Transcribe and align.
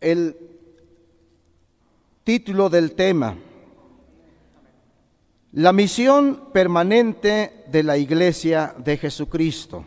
el 0.00 0.36
título 2.24 2.70
del 2.70 2.92
tema, 2.92 3.36
la 5.52 5.72
misión 5.72 6.50
permanente 6.52 7.64
de 7.70 7.82
la 7.82 7.96
Iglesia 7.96 8.74
de 8.78 8.96
Jesucristo. 8.96 9.84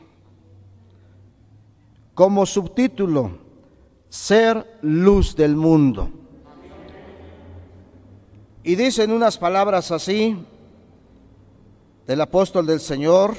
Como 2.14 2.46
subtítulo, 2.46 3.38
ser 4.10 4.78
luz 4.82 5.36
del 5.36 5.56
mundo. 5.56 6.10
Y 8.62 8.76
dicen 8.76 9.12
unas 9.12 9.38
palabras 9.38 9.92
así 9.92 10.38
del 12.06 12.22
apóstol 12.22 12.66
del 12.66 12.80
Señor, 12.80 13.36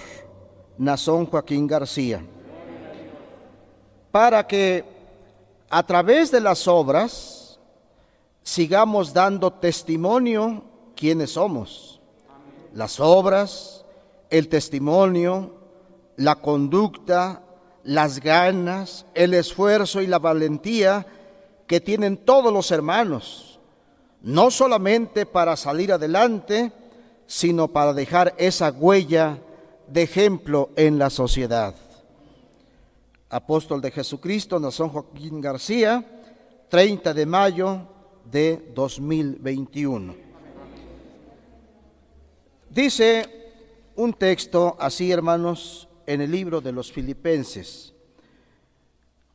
Nazón 0.79 1.27
Joaquín 1.27 1.67
García, 1.67 2.25
para 4.11 4.47
que 4.47 4.94
a 5.71 5.83
través 5.85 6.31
de 6.31 6.41
las 6.41 6.69
obras 6.69 7.59
sigamos 8.43 9.13
dando 9.13 9.53
testimonio 9.53 10.65
quiénes 10.95 11.33
somos. 11.33 12.01
Las 12.73 13.01
obras, 13.01 13.85
el 14.31 14.49
testimonio, 14.49 15.55
la 16.17 16.37
conducta, 16.37 17.43
las 17.83 18.21
ganas, 18.21 19.07
el 19.15 19.35
esfuerzo 19.35 20.01
y 20.01 20.07
la 20.07 20.19
valentía 20.19 21.07
que 21.67 21.81
tienen 21.81 22.17
todos 22.17 22.53
los 22.53 22.71
hermanos, 22.71 23.59
no 24.23 24.51
solamente 24.51 25.27
para 25.27 25.57
salir 25.57 25.93
adelante, 25.93 26.73
sino 27.27 27.69
para 27.69 27.95
dejar 27.95 28.35
esa 28.39 28.71
huella 28.71 29.39
de 29.89 30.03
ejemplo 30.03 30.71
en 30.77 30.99
la 30.99 31.11
sociedad 31.11 31.75
apóstol 33.35 33.81
de 33.81 33.91
Jesucristo, 33.91 34.61
Nazón 34.61 34.91
Joaquín 34.91 35.41
García, 35.41 36.05
30 36.69 37.13
de 37.13 37.27
mayo 37.27 37.81
de 38.31 38.71
2021. 38.73 40.15
Dice 42.71 43.53
un 43.97 44.13
texto 44.13 44.77
así, 44.79 45.11
hermanos, 45.11 45.89
en 46.07 46.21
el 46.21 46.31
libro 46.31 46.61
de 46.61 46.71
los 46.71 46.93
Filipenses, 46.93 47.93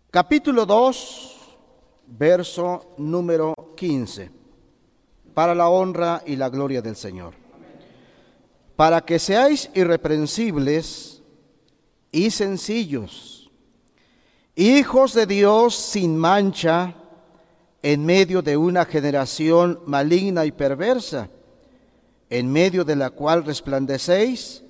capítulo 0.09 0.65
2, 0.65 1.37
verso 2.07 2.95
número 2.97 3.53
15, 3.75 4.31
para 5.33 5.53
la 5.53 5.67
honra 5.67 6.23
y 6.25 6.37
la 6.37 6.47
gloria 6.47 6.81
del 6.81 6.95
Señor. 6.95 7.33
Para 8.77 9.01
que 9.01 9.19
seáis 9.19 9.69
irreprensibles 9.73 11.21
y 12.13 12.31
sencillos, 12.31 13.38
hijos 14.59 15.13
de 15.13 15.25
Dios 15.25 15.73
sin 15.73 16.17
mancha 16.17 16.93
en 17.81 18.05
medio 18.05 18.41
de 18.41 18.57
una 18.57 18.83
generación 18.83 19.79
maligna 19.85 20.45
y 20.45 20.51
perversa, 20.51 21.29
en 22.29 22.51
medio 22.51 22.83
de 22.83 22.97
la 22.97 23.09
cual 23.09 23.45
resplandecéis 23.45 24.61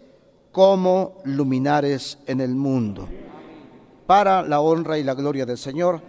como 0.51 1.17
luminares 1.23 2.19
en 2.27 2.39
el 2.39 2.53
mundo. 2.53 3.09
Para 4.05 4.43
la 4.43 4.59
honra 4.59 4.99
y 4.99 5.03
la 5.03 5.15
gloria 5.15 5.47
del 5.47 5.57
Señor, 5.57 6.01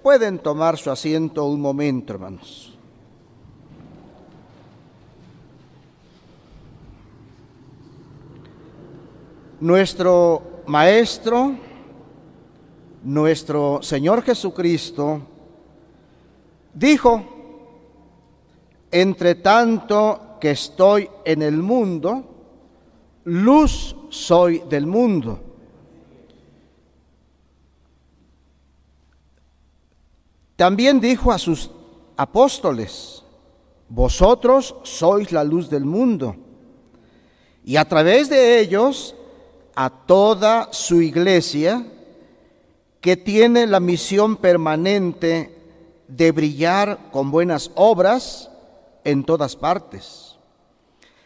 pueden 0.00 0.38
tomar 0.38 0.78
su 0.78 0.92
asiento 0.92 1.44
un 1.46 1.60
momento, 1.60 2.12
hermanos. 2.12 2.78
Nuestro 9.58 10.62
maestro, 10.66 11.56
nuestro 13.04 13.82
Señor 13.82 14.22
Jesucristo 14.22 15.20
dijo, 16.72 17.22
entre 18.90 19.36
tanto 19.36 20.36
que 20.40 20.52
estoy 20.52 21.08
en 21.24 21.42
el 21.42 21.58
mundo, 21.58 22.24
luz 23.24 23.94
soy 24.08 24.62
del 24.68 24.86
mundo. 24.86 25.40
También 30.56 31.00
dijo 31.00 31.32
a 31.32 31.38
sus 31.38 31.70
apóstoles, 32.16 33.24
vosotros 33.88 34.76
sois 34.84 35.32
la 35.32 35.44
luz 35.44 35.68
del 35.68 35.84
mundo. 35.84 36.36
Y 37.64 37.76
a 37.76 37.84
través 37.86 38.28
de 38.28 38.60
ellos, 38.60 39.14
a 39.74 39.90
toda 39.90 40.72
su 40.72 41.00
iglesia, 41.02 41.84
que 43.04 43.18
tiene 43.18 43.66
la 43.66 43.80
misión 43.80 44.38
permanente 44.38 45.54
de 46.08 46.32
brillar 46.32 47.10
con 47.12 47.30
buenas 47.30 47.70
obras 47.74 48.48
en 49.04 49.24
todas 49.24 49.56
partes, 49.56 50.38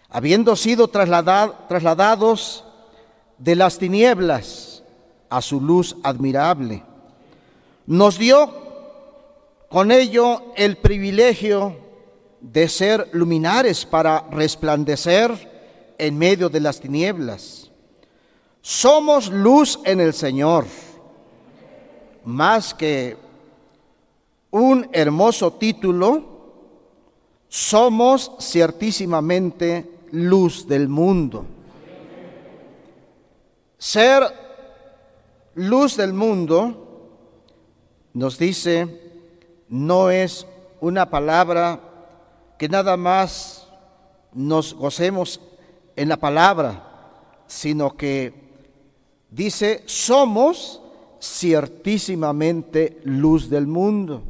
habiendo 0.08 0.56
sido 0.56 0.88
trasladados 0.88 2.64
de 3.38 3.54
las 3.54 3.78
tinieblas 3.78 4.82
a 5.30 5.40
su 5.40 5.60
luz 5.60 5.94
admirable. 6.02 6.82
Nos 7.86 8.18
dio 8.18 8.52
con 9.68 9.92
ello 9.92 10.52
el 10.56 10.78
privilegio 10.78 11.76
de 12.40 12.68
ser 12.68 13.08
luminares 13.12 13.86
para 13.86 14.26
resplandecer 14.32 15.94
en 15.96 16.18
medio 16.18 16.48
de 16.48 16.58
las 16.58 16.80
tinieblas. 16.80 17.70
Somos 18.62 19.28
luz 19.28 19.78
en 19.84 20.00
el 20.00 20.12
Señor 20.12 20.66
más 22.28 22.74
que 22.74 23.16
un 24.50 24.86
hermoso 24.92 25.54
título, 25.54 26.24
somos 27.48 28.32
ciertísimamente 28.38 29.90
luz 30.12 30.68
del 30.68 30.88
mundo. 30.88 31.46
Ser 33.78 34.24
luz 35.54 35.96
del 35.96 36.12
mundo, 36.12 37.08
nos 38.12 38.38
dice, 38.38 39.24
no 39.70 40.10
es 40.10 40.46
una 40.82 41.08
palabra 41.08 41.80
que 42.58 42.68
nada 42.68 42.98
más 42.98 43.68
nos 44.34 44.74
gocemos 44.74 45.40
en 45.96 46.10
la 46.10 46.18
palabra, 46.18 47.32
sino 47.46 47.96
que 47.96 48.34
dice, 49.30 49.82
somos 49.86 50.82
ciertísimamente 51.20 53.00
luz 53.04 53.48
del 53.50 53.66
mundo. 53.66 54.22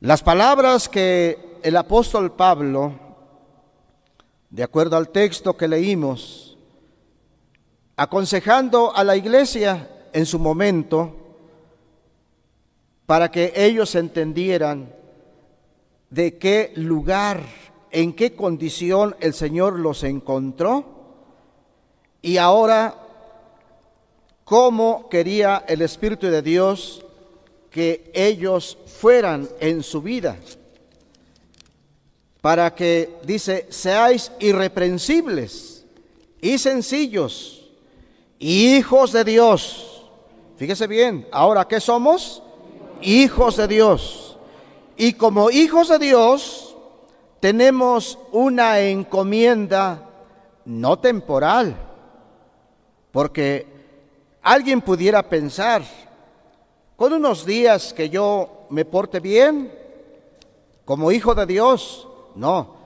Las 0.00 0.22
palabras 0.22 0.88
que 0.88 1.58
el 1.62 1.76
apóstol 1.76 2.32
Pablo, 2.32 2.92
de 4.50 4.62
acuerdo 4.62 4.96
al 4.96 5.08
texto 5.08 5.56
que 5.56 5.68
leímos, 5.68 6.56
aconsejando 7.96 8.94
a 8.94 9.02
la 9.02 9.16
iglesia 9.16 9.90
en 10.12 10.24
su 10.24 10.38
momento, 10.38 11.16
para 13.06 13.30
que 13.30 13.52
ellos 13.56 13.94
entendieran 13.94 14.94
de 16.10 16.38
qué 16.38 16.72
lugar, 16.76 17.42
en 17.90 18.12
qué 18.12 18.36
condición 18.36 19.16
el 19.20 19.34
Señor 19.34 19.78
los 19.78 20.04
encontró, 20.04 20.84
y 22.22 22.36
ahora 22.36 23.07
cómo 24.48 25.10
quería 25.10 25.62
el 25.68 25.82
Espíritu 25.82 26.28
de 26.28 26.40
Dios 26.40 27.04
que 27.70 28.10
ellos 28.14 28.78
fueran 28.86 29.46
en 29.60 29.82
su 29.82 30.00
vida, 30.00 30.38
para 32.40 32.74
que, 32.74 33.14
dice, 33.24 33.66
seáis 33.68 34.32
irreprensibles 34.40 35.84
y 36.40 36.56
sencillos, 36.56 37.68
hijos 38.38 39.12
de 39.12 39.24
Dios. 39.24 40.06
Fíjese 40.56 40.86
bien, 40.86 41.28
ahora, 41.30 41.68
¿qué 41.68 41.78
somos? 41.78 42.42
Hijos 43.02 43.58
de 43.58 43.68
Dios. 43.68 44.38
Y 44.96 45.12
como 45.12 45.50
hijos 45.50 45.90
de 45.90 45.98
Dios, 45.98 46.74
tenemos 47.40 48.18
una 48.32 48.80
encomienda 48.80 50.08
no 50.64 50.98
temporal, 50.98 51.76
porque 53.12 53.77
alguien 54.42 54.80
pudiera 54.80 55.22
pensar, 55.22 55.82
con 56.96 57.12
unos 57.12 57.46
días 57.46 57.92
que 57.92 58.08
yo 58.08 58.66
me 58.70 58.84
porte 58.84 59.20
bien, 59.20 59.72
como 60.84 61.12
hijo 61.12 61.34
de 61.34 61.46
Dios, 61.46 62.08
no. 62.34 62.76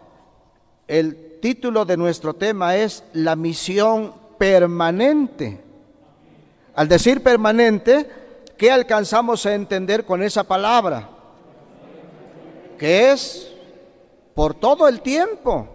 El 0.87 1.39
título 1.41 1.85
de 1.85 1.97
nuestro 1.97 2.35
tema 2.35 2.77
es 2.77 3.05
la 3.15 3.37
misión 3.37 4.13
permanente. 4.39 5.61
Al 6.75 6.89
decir 6.89 7.23
permanente, 7.23 8.09
¿qué 8.59 8.71
alcanzamos 8.71 9.47
a 9.47 9.55
entender 9.55 10.05
con 10.05 10.23
esa 10.23 10.45
palabra? 10.45 11.09
Que 12.79 13.13
es 13.13 13.53
por 14.35 14.55
todo 14.55 14.89
el 14.89 15.01
tiempo 15.01 15.69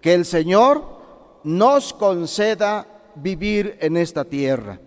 que 0.00 0.14
el 0.14 0.24
Señor 0.24 0.84
nos 1.44 1.92
conceda 1.92 2.86
vivir 3.14 3.76
en 3.80 3.96
esta 3.96 4.24
tierra 4.24 4.80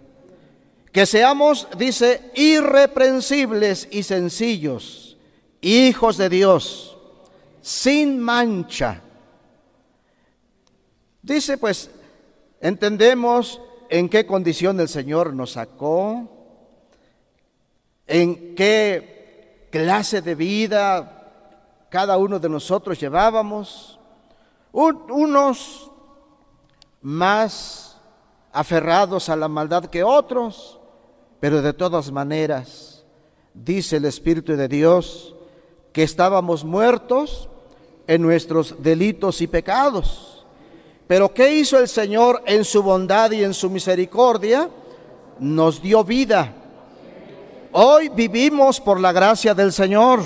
Que 0.95 1.05
seamos, 1.05 1.67
dice, 1.77 2.31
irreprensibles 2.35 3.89
y 3.91 4.03
sencillos, 4.03 5.17
hijos 5.59 6.15
de 6.15 6.29
Dios, 6.29 6.97
sin 7.61 8.17
mancha. 8.17 9.01
Dice, 11.21 11.57
pues, 11.57 11.91
entendemos 12.61 13.59
en 13.89 14.07
qué 14.07 14.25
condición 14.25 14.79
el 14.79 14.87
Señor 14.87 15.33
nos 15.33 15.51
sacó, 15.51 16.29
en 18.07 18.55
qué 18.55 19.67
clase 19.73 20.21
de 20.21 20.33
vida 20.33 21.89
cada 21.89 22.15
uno 22.15 22.39
de 22.39 22.47
nosotros 22.47 22.97
llevábamos, 22.97 23.99
unos 24.71 25.91
más 27.01 27.99
aferrados 28.53 29.27
a 29.27 29.35
la 29.35 29.49
maldad 29.49 29.87
que 29.87 30.01
otros, 30.01 30.79
pero 31.45 31.61
de 31.61 31.73
todas 31.73 32.11
maneras, 32.11 33.03
dice 33.53 33.97
el 33.97 34.05
Espíritu 34.05 34.55
de 34.55 34.67
Dios, 34.67 35.35
que 35.93 36.01
estábamos 36.01 36.63
muertos 36.63 37.49
en 38.07 38.23
nuestros 38.23 38.81
delitos 38.81 39.39
y 39.41 39.45
pecados. 39.45 40.43
Pero 41.05 41.31
¿qué 41.31 41.53
hizo 41.53 41.77
el 41.77 41.87
Señor 41.87 42.41
en 42.47 42.65
su 42.65 42.81
bondad 42.81 43.29
y 43.29 43.43
en 43.43 43.53
su 43.53 43.69
misericordia? 43.69 44.71
Nos 45.37 45.79
dio 45.83 46.03
vida. 46.03 46.51
Hoy 47.73 48.09
vivimos 48.09 48.81
por 48.81 48.99
la 48.99 49.11
gracia 49.11 49.53
del 49.53 49.71
Señor. 49.71 50.23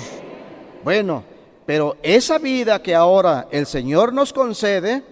Bueno, 0.82 1.22
pero 1.66 1.98
esa 2.02 2.38
vida 2.38 2.80
que 2.80 2.94
ahora 2.94 3.46
el 3.50 3.66
Señor 3.66 4.14
nos 4.14 4.32
concede, 4.32 5.02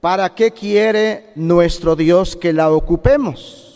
¿para 0.00 0.32
qué 0.32 0.52
quiere 0.52 1.32
nuestro 1.34 1.96
Dios 1.96 2.36
que 2.36 2.52
la 2.52 2.70
ocupemos? 2.70 3.67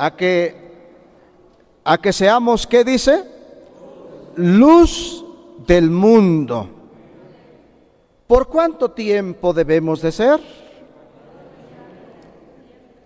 A 0.00 0.16
que, 0.16 0.54
a 1.84 1.98
que 1.98 2.10
seamos, 2.10 2.66
¿qué 2.66 2.84
dice? 2.84 3.22
Luz 4.36 5.22
del 5.66 5.90
mundo. 5.90 6.70
¿Por 8.26 8.48
cuánto 8.48 8.92
tiempo 8.92 9.52
debemos 9.52 10.00
de 10.00 10.10
ser? 10.10 10.40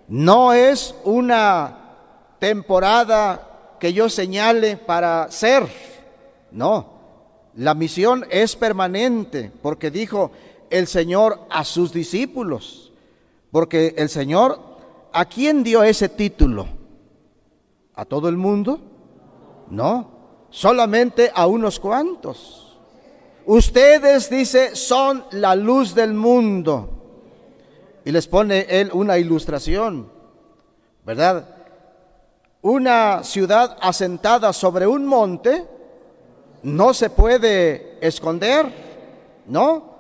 No 0.06 0.52
es 0.52 0.94
una 1.02 1.96
temporada 2.38 3.74
que 3.80 3.92
yo 3.92 4.08
señale 4.08 4.76
para 4.76 5.28
ser, 5.32 5.66
no. 6.52 6.94
La 7.56 7.74
misión 7.74 8.24
es 8.30 8.54
permanente, 8.54 9.50
porque 9.62 9.90
dijo 9.90 10.30
el 10.70 10.86
Señor 10.86 11.40
a 11.50 11.64
sus 11.64 11.92
discípulos, 11.92 12.92
porque 13.50 13.96
el 13.96 14.08
Señor, 14.08 14.60
¿a 15.12 15.24
quién 15.24 15.64
dio 15.64 15.82
ese 15.82 16.08
título? 16.08 16.83
¿A 17.96 18.04
todo 18.04 18.28
el 18.28 18.36
mundo? 18.36 18.80
No, 19.70 20.10
solamente 20.50 21.30
a 21.34 21.46
unos 21.46 21.78
cuantos. 21.78 22.76
Ustedes, 23.46 24.28
dice, 24.30 24.74
son 24.74 25.24
la 25.32 25.54
luz 25.54 25.94
del 25.94 26.14
mundo. 26.14 26.88
Y 28.04 28.10
les 28.10 28.26
pone 28.26 28.66
él 28.68 28.90
una 28.92 29.16
ilustración, 29.16 30.10
¿verdad? 31.04 31.48
Una 32.62 33.22
ciudad 33.22 33.76
asentada 33.80 34.52
sobre 34.52 34.86
un 34.86 35.06
monte 35.06 35.66
no 36.62 36.94
se 36.94 37.10
puede 37.10 37.98
esconder, 38.06 38.66
¿no? 39.46 39.94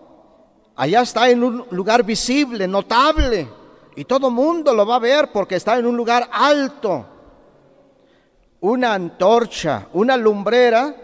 Allá 0.76 1.02
está 1.02 1.30
en 1.30 1.44
un 1.44 1.66
lugar 1.70 2.02
visible, 2.02 2.66
notable, 2.66 3.46
y 3.94 4.04
todo 4.04 4.30
mundo 4.30 4.74
lo 4.74 4.84
va 4.84 4.96
a 4.96 5.00
ver 5.00 5.30
porque 5.30 5.56
está 5.56 5.78
en 5.78 5.86
un 5.86 5.96
lugar 5.96 6.28
alto 6.32 7.13
una 8.64 8.94
antorcha, 8.94 9.88
una 9.92 10.16
lumbrera, 10.16 10.94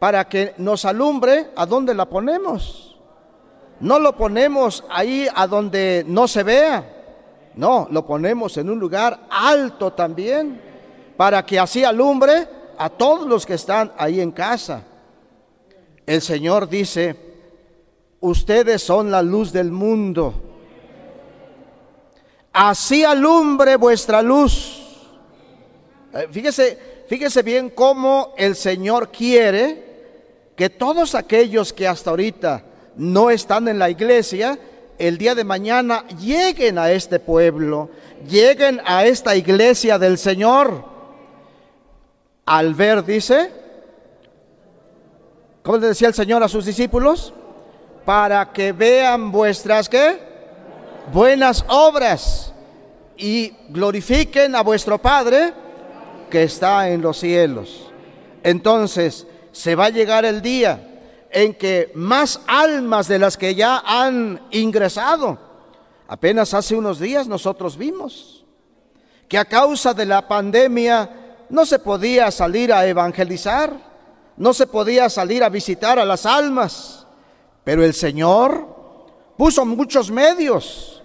para 0.00 0.28
que 0.28 0.54
nos 0.58 0.84
alumbre, 0.84 1.50
¿a 1.54 1.64
dónde 1.64 1.94
la 1.94 2.06
ponemos? 2.06 2.96
No 3.78 4.00
lo 4.00 4.16
ponemos 4.16 4.84
ahí 4.90 5.28
a 5.32 5.46
donde 5.46 6.04
no 6.08 6.26
se 6.26 6.42
vea, 6.42 7.52
no, 7.54 7.86
lo 7.92 8.04
ponemos 8.04 8.56
en 8.56 8.68
un 8.68 8.80
lugar 8.80 9.26
alto 9.30 9.92
también, 9.92 10.60
para 11.16 11.46
que 11.46 11.60
así 11.60 11.84
alumbre 11.84 12.48
a 12.76 12.88
todos 12.88 13.28
los 13.28 13.46
que 13.46 13.54
están 13.54 13.92
ahí 13.96 14.20
en 14.20 14.32
casa. 14.32 14.82
El 16.04 16.20
Señor 16.20 16.68
dice, 16.68 17.14
ustedes 18.18 18.82
son 18.82 19.12
la 19.12 19.22
luz 19.22 19.52
del 19.52 19.70
mundo. 19.70 20.34
Así 22.52 23.04
alumbre 23.04 23.76
vuestra 23.76 24.20
luz. 24.20 24.87
Eh, 26.14 26.26
fíjese, 26.30 26.78
fíjese 27.06 27.42
bien 27.42 27.70
cómo 27.70 28.32
el 28.38 28.56
Señor 28.56 29.10
quiere 29.10 29.84
que 30.56 30.70
todos 30.70 31.14
aquellos 31.14 31.72
que 31.72 31.86
hasta 31.86 32.10
ahorita 32.10 32.64
no 32.96 33.30
están 33.30 33.68
en 33.68 33.78
la 33.78 33.90
iglesia, 33.90 34.58
el 34.98 35.18
día 35.18 35.34
de 35.34 35.44
mañana 35.44 36.06
lleguen 36.18 36.78
a 36.78 36.90
este 36.90 37.20
pueblo, 37.20 37.90
lleguen 38.28 38.80
a 38.84 39.04
esta 39.04 39.36
iglesia 39.36 39.98
del 39.98 40.18
Señor. 40.18 40.84
Al 42.46 42.74
ver, 42.74 43.04
dice, 43.04 43.52
¿cómo 45.62 45.76
le 45.76 45.88
decía 45.88 46.08
el 46.08 46.14
Señor 46.14 46.42
a 46.42 46.48
sus 46.48 46.64
discípulos? 46.64 47.34
Para 48.06 48.50
que 48.50 48.72
vean 48.72 49.30
vuestras, 49.30 49.88
¿qué? 49.88 50.18
Buenas 51.12 51.64
obras 51.68 52.52
y 53.18 53.52
glorifiquen 53.68 54.56
a 54.56 54.62
vuestro 54.62 54.98
Padre 54.98 55.67
que 56.28 56.42
está 56.42 56.88
en 56.90 57.02
los 57.02 57.18
cielos. 57.18 57.90
Entonces, 58.42 59.26
se 59.52 59.74
va 59.74 59.86
a 59.86 59.90
llegar 59.90 60.24
el 60.24 60.42
día 60.42 61.00
en 61.30 61.54
que 61.54 61.90
más 61.94 62.40
almas 62.46 63.08
de 63.08 63.18
las 63.18 63.36
que 63.36 63.54
ya 63.54 63.82
han 63.84 64.40
ingresado, 64.50 65.38
apenas 66.06 66.54
hace 66.54 66.74
unos 66.74 66.98
días 66.98 67.26
nosotros 67.26 67.76
vimos 67.76 68.44
que 69.28 69.38
a 69.38 69.44
causa 69.44 69.92
de 69.92 70.06
la 70.06 70.26
pandemia 70.26 71.10
no 71.50 71.66
se 71.66 71.78
podía 71.78 72.30
salir 72.30 72.72
a 72.72 72.86
evangelizar, 72.86 73.72
no 74.36 74.54
se 74.54 74.66
podía 74.66 75.10
salir 75.10 75.44
a 75.44 75.48
visitar 75.48 75.98
a 75.98 76.04
las 76.04 76.24
almas, 76.24 77.06
pero 77.64 77.84
el 77.84 77.92
Señor 77.92 78.66
puso 79.36 79.66
muchos 79.66 80.10
medios 80.10 81.02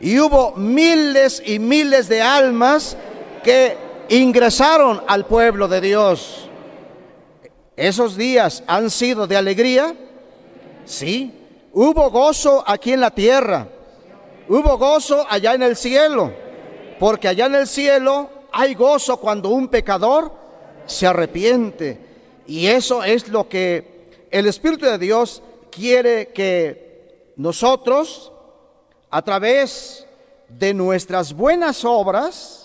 y 0.00 0.18
hubo 0.18 0.52
miles 0.56 1.42
y 1.44 1.58
miles 1.58 2.08
de 2.08 2.22
almas 2.22 2.96
que 3.42 3.76
ingresaron 4.10 5.02
al 5.06 5.24
pueblo 5.24 5.68
de 5.68 5.80
Dios. 5.80 6.48
¿Esos 7.76 8.16
días 8.16 8.62
han 8.66 8.90
sido 8.90 9.26
de 9.26 9.36
alegría? 9.36 9.94
Sí. 10.84 11.32
Hubo 11.72 12.10
gozo 12.10 12.62
aquí 12.66 12.92
en 12.92 13.00
la 13.00 13.12
tierra. 13.12 13.68
Hubo 14.48 14.76
gozo 14.76 15.24
allá 15.30 15.54
en 15.54 15.62
el 15.62 15.76
cielo. 15.76 16.32
Porque 16.98 17.28
allá 17.28 17.46
en 17.46 17.54
el 17.54 17.66
cielo 17.66 18.28
hay 18.52 18.74
gozo 18.74 19.18
cuando 19.18 19.50
un 19.50 19.68
pecador 19.68 20.32
se 20.86 21.06
arrepiente. 21.06 21.98
Y 22.46 22.66
eso 22.66 23.04
es 23.04 23.28
lo 23.28 23.48
que 23.48 24.26
el 24.30 24.46
Espíritu 24.46 24.86
de 24.86 24.98
Dios 24.98 25.42
quiere 25.70 26.28
que 26.28 27.32
nosotros, 27.36 28.32
a 29.08 29.22
través 29.22 30.04
de 30.48 30.74
nuestras 30.74 31.32
buenas 31.32 31.84
obras, 31.84 32.59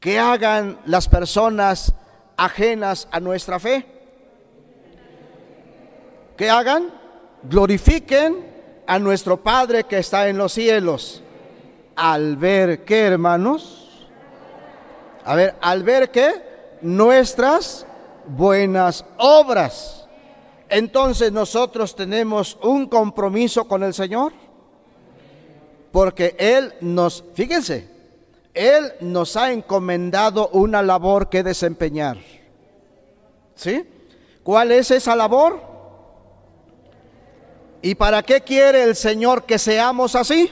que 0.00 0.18
hagan 0.18 0.78
las 0.86 1.08
personas 1.08 1.92
ajenas 2.36 3.08
a 3.10 3.20
nuestra 3.20 3.58
fe. 3.58 3.84
Que 6.36 6.48
hagan, 6.48 6.92
glorifiquen 7.42 8.46
a 8.86 8.98
nuestro 8.98 9.36
Padre 9.42 9.84
que 9.84 9.98
está 9.98 10.28
en 10.28 10.38
los 10.38 10.52
cielos. 10.52 11.22
Al 11.96 12.36
ver 12.36 12.84
que, 12.84 13.00
hermanos, 13.00 14.06
a 15.24 15.34
ver, 15.34 15.56
al 15.60 15.82
ver 15.82 16.10
que 16.10 16.32
nuestras 16.80 17.84
buenas 18.26 19.04
obras. 19.16 20.06
Entonces 20.68 21.32
nosotros 21.32 21.96
tenemos 21.96 22.56
un 22.62 22.86
compromiso 22.86 23.66
con 23.66 23.82
el 23.82 23.94
Señor. 23.94 24.32
Porque 25.90 26.36
Él 26.38 26.74
nos, 26.80 27.24
fíjense, 27.34 27.97
él 28.54 28.92
nos 29.00 29.36
ha 29.36 29.52
encomendado 29.52 30.48
una 30.48 30.82
labor 30.82 31.28
que 31.28 31.42
desempeñar. 31.42 32.18
¿Sí? 33.54 33.84
¿Cuál 34.42 34.72
es 34.72 34.90
esa 34.90 35.14
labor? 35.14 35.60
¿Y 37.82 37.94
para 37.94 38.22
qué 38.22 38.40
quiere 38.40 38.82
el 38.82 38.96
Señor 38.96 39.44
que 39.44 39.58
seamos 39.58 40.14
así? 40.14 40.50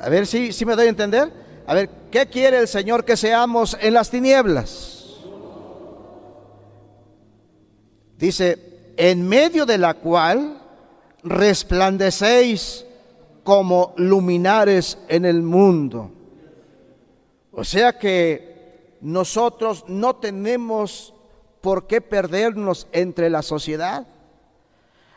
A 0.00 0.08
ver 0.08 0.26
si, 0.26 0.52
me 0.64 0.76
doy 0.76 0.86
a 0.86 0.90
entender. 0.90 1.32
A 1.66 1.74
ver, 1.74 1.90
¿qué 2.10 2.26
quiere 2.26 2.58
el 2.58 2.68
Señor 2.68 3.04
que 3.04 3.16
seamos 3.16 3.76
en 3.80 3.94
las 3.94 4.10
tinieblas? 4.10 5.16
Dice, 8.16 8.92
en 8.96 9.28
medio 9.28 9.66
de 9.66 9.78
la 9.78 9.94
cual 9.94 10.60
resplandecéis 11.22 12.84
como 13.48 13.94
luminares 13.96 14.98
en 15.08 15.24
el 15.24 15.40
mundo. 15.40 16.10
O 17.50 17.64
sea 17.64 17.98
que 17.98 18.98
nosotros 19.00 19.86
no 19.88 20.16
tenemos 20.16 21.14
por 21.62 21.86
qué 21.86 22.02
perdernos 22.02 22.86
entre 22.92 23.30
la 23.30 23.40
sociedad. 23.40 24.06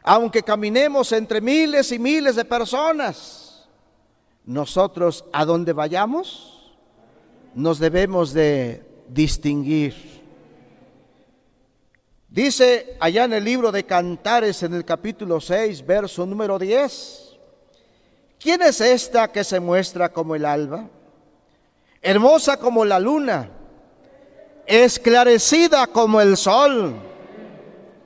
Aunque 0.01 0.43
caminemos 0.43 1.11
entre 1.11 1.41
miles 1.41 1.91
y 1.91 1.99
miles 1.99 2.37
de 2.37 2.45
personas, 2.45 3.67
nosotros 4.45 5.25
a 5.33 5.43
donde 5.43 5.73
vayamos 5.73 6.71
nos 7.53 7.79
debemos 7.79 8.31
de 8.31 8.81
distinguir. 9.09 9.93
Dice 12.29 12.95
allá 13.01 13.25
en 13.25 13.33
el 13.33 13.43
libro 13.43 13.73
de 13.73 13.85
Cantares 13.85 14.63
en 14.63 14.73
el 14.73 14.85
capítulo 14.85 15.41
6, 15.41 15.85
verso 15.85 16.25
número 16.25 16.57
10, 16.57 17.30
¿quién 18.41 18.61
es 18.61 18.81
esta 18.81 19.31
que 19.31 19.43
se 19.43 19.59
muestra 19.59 20.09
como 20.09 20.35
el 20.35 20.45
alba? 20.45 20.87
Hermosa 22.01 22.57
como 22.57 22.83
la 22.83 22.99
luna, 22.99 23.49
esclarecida 24.65 25.87
como 25.87 26.19
el 26.19 26.35
sol, 26.35 26.95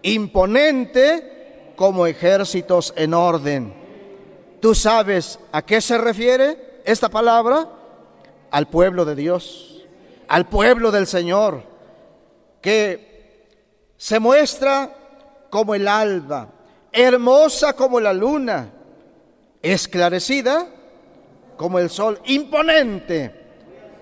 imponente 0.01 1.73
como 1.75 2.05
ejércitos 2.05 2.93
en 2.97 3.13
orden. 3.13 3.73
¿Tú 4.59 4.75
sabes 4.75 5.39
a 5.51 5.61
qué 5.61 5.79
se 5.79 5.97
refiere 5.97 6.81
esta 6.83 7.07
palabra? 7.09 7.69
Al 8.51 8.67
pueblo 8.67 9.05
de 9.05 9.15
Dios, 9.15 9.85
al 10.27 10.47
pueblo 10.47 10.91
del 10.91 11.07
Señor, 11.07 11.63
que 12.61 13.47
se 13.97 14.19
muestra 14.19 14.93
como 15.49 15.75
el 15.75 15.87
alba, 15.87 16.49
hermosa 16.91 17.73
como 17.73 17.99
la 17.99 18.11
luna, 18.11 18.74
esclarecida 19.65 20.67
como 21.57 21.79
el 21.79 21.89
sol, 21.89 22.19
imponente, 22.25 23.33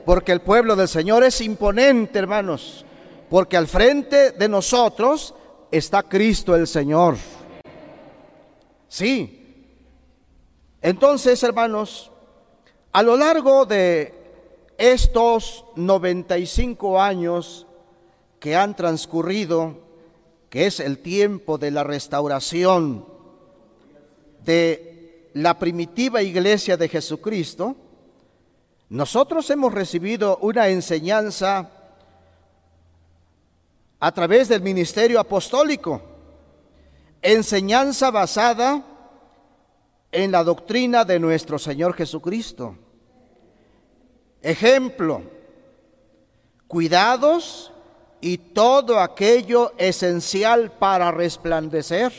porque 0.06 0.34
el 0.34 0.42
pueblo 0.42 0.76
del 0.76 0.90
Señor 0.90 1.24
es 1.24 1.40
imponente, 1.40 2.20
hermanos, 2.20 2.86
porque 3.30 3.56
al 3.56 3.68
frente 3.68 4.32
de 4.32 4.50
nosotros 4.50 5.34
está 5.72 6.04
Cristo 6.04 6.54
el 6.56 6.68
Señor. 6.68 7.16
Sí. 8.90 9.40
Entonces, 10.82 11.42
hermanos, 11.44 12.12
a 12.92 13.02
lo 13.02 13.16
largo 13.16 13.66
de 13.66 14.14
estos 14.78 15.64
95 15.78 17.02
años 17.02 17.68
que 18.40 18.58
han 18.58 18.76
transcurrido, 18.76 19.78
que 20.50 20.66
es 20.66 20.82
el 20.82 20.98
tiempo 20.98 21.58
de 21.58 21.72
la 21.72 21.86
restauración 21.86 23.06
de 24.44 24.93
la 25.34 25.58
primitiva 25.58 26.22
iglesia 26.22 26.78
de 26.78 26.90
Jesucristo, 26.90 27.76
nosotros 28.90 29.50
hemos 29.50 29.74
recibido 29.74 30.38
una 30.38 30.70
enseñanza 30.70 31.70
a 34.00 34.12
través 34.12 34.50
del 34.50 34.62
ministerio 34.62 35.20
apostólico 35.20 36.14
enseñanza 37.24 38.12
basada 38.12 38.84
en 40.12 40.32
la 40.32 40.44
doctrina 40.44 41.06
de 41.06 41.20
nuestro 41.20 41.58
Señor 41.58 41.96
Jesucristo. 41.96 42.76
Ejemplo, 44.42 45.24
cuidados 46.68 47.72
y 48.20 48.38
todo 48.38 49.00
aquello 49.00 49.74
esencial 49.78 50.72
para 50.72 51.12
resplandecer. 51.12 52.12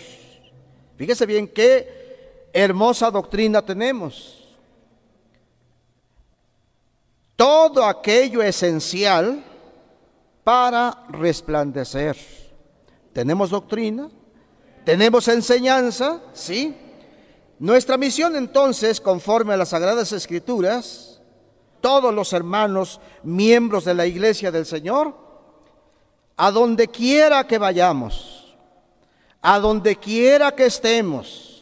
Fíjese 0.96 1.26
bien 1.26 1.46
qué 1.48 2.03
hermosa 2.54 3.10
doctrina 3.10 3.60
tenemos. 3.60 4.40
Todo 7.36 7.84
aquello 7.84 8.40
esencial 8.40 9.42
para 10.44 11.04
resplandecer. 11.08 12.16
Tenemos 13.12 13.50
doctrina, 13.50 14.08
tenemos 14.84 15.26
enseñanza, 15.26 16.20
¿sí? 16.32 16.76
Nuestra 17.58 17.96
misión 17.96 18.36
entonces, 18.36 19.00
conforme 19.00 19.54
a 19.54 19.56
las 19.56 19.70
Sagradas 19.70 20.12
Escrituras, 20.12 21.20
todos 21.80 22.14
los 22.14 22.32
hermanos, 22.32 23.00
miembros 23.24 23.84
de 23.84 23.94
la 23.94 24.06
Iglesia 24.06 24.52
del 24.52 24.64
Señor, 24.64 25.16
a 26.36 26.50
donde 26.50 26.88
quiera 26.88 27.46
que 27.46 27.58
vayamos, 27.58 28.56
a 29.42 29.58
donde 29.58 29.96
quiera 29.96 30.54
que 30.54 30.66
estemos, 30.66 31.53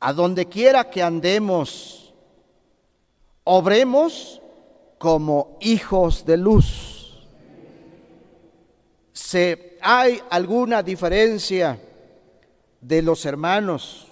a 0.00 0.12
donde 0.12 0.46
quiera 0.46 0.90
que 0.90 1.02
andemos, 1.02 2.12
obremos 3.44 4.40
como 4.98 5.58
hijos 5.60 6.24
de 6.24 6.36
luz. 6.36 7.28
Se 9.12 9.70
¿Hay 9.82 10.20
alguna 10.28 10.82
diferencia 10.82 11.80
de 12.80 13.02
los 13.02 13.24
hermanos 13.24 14.08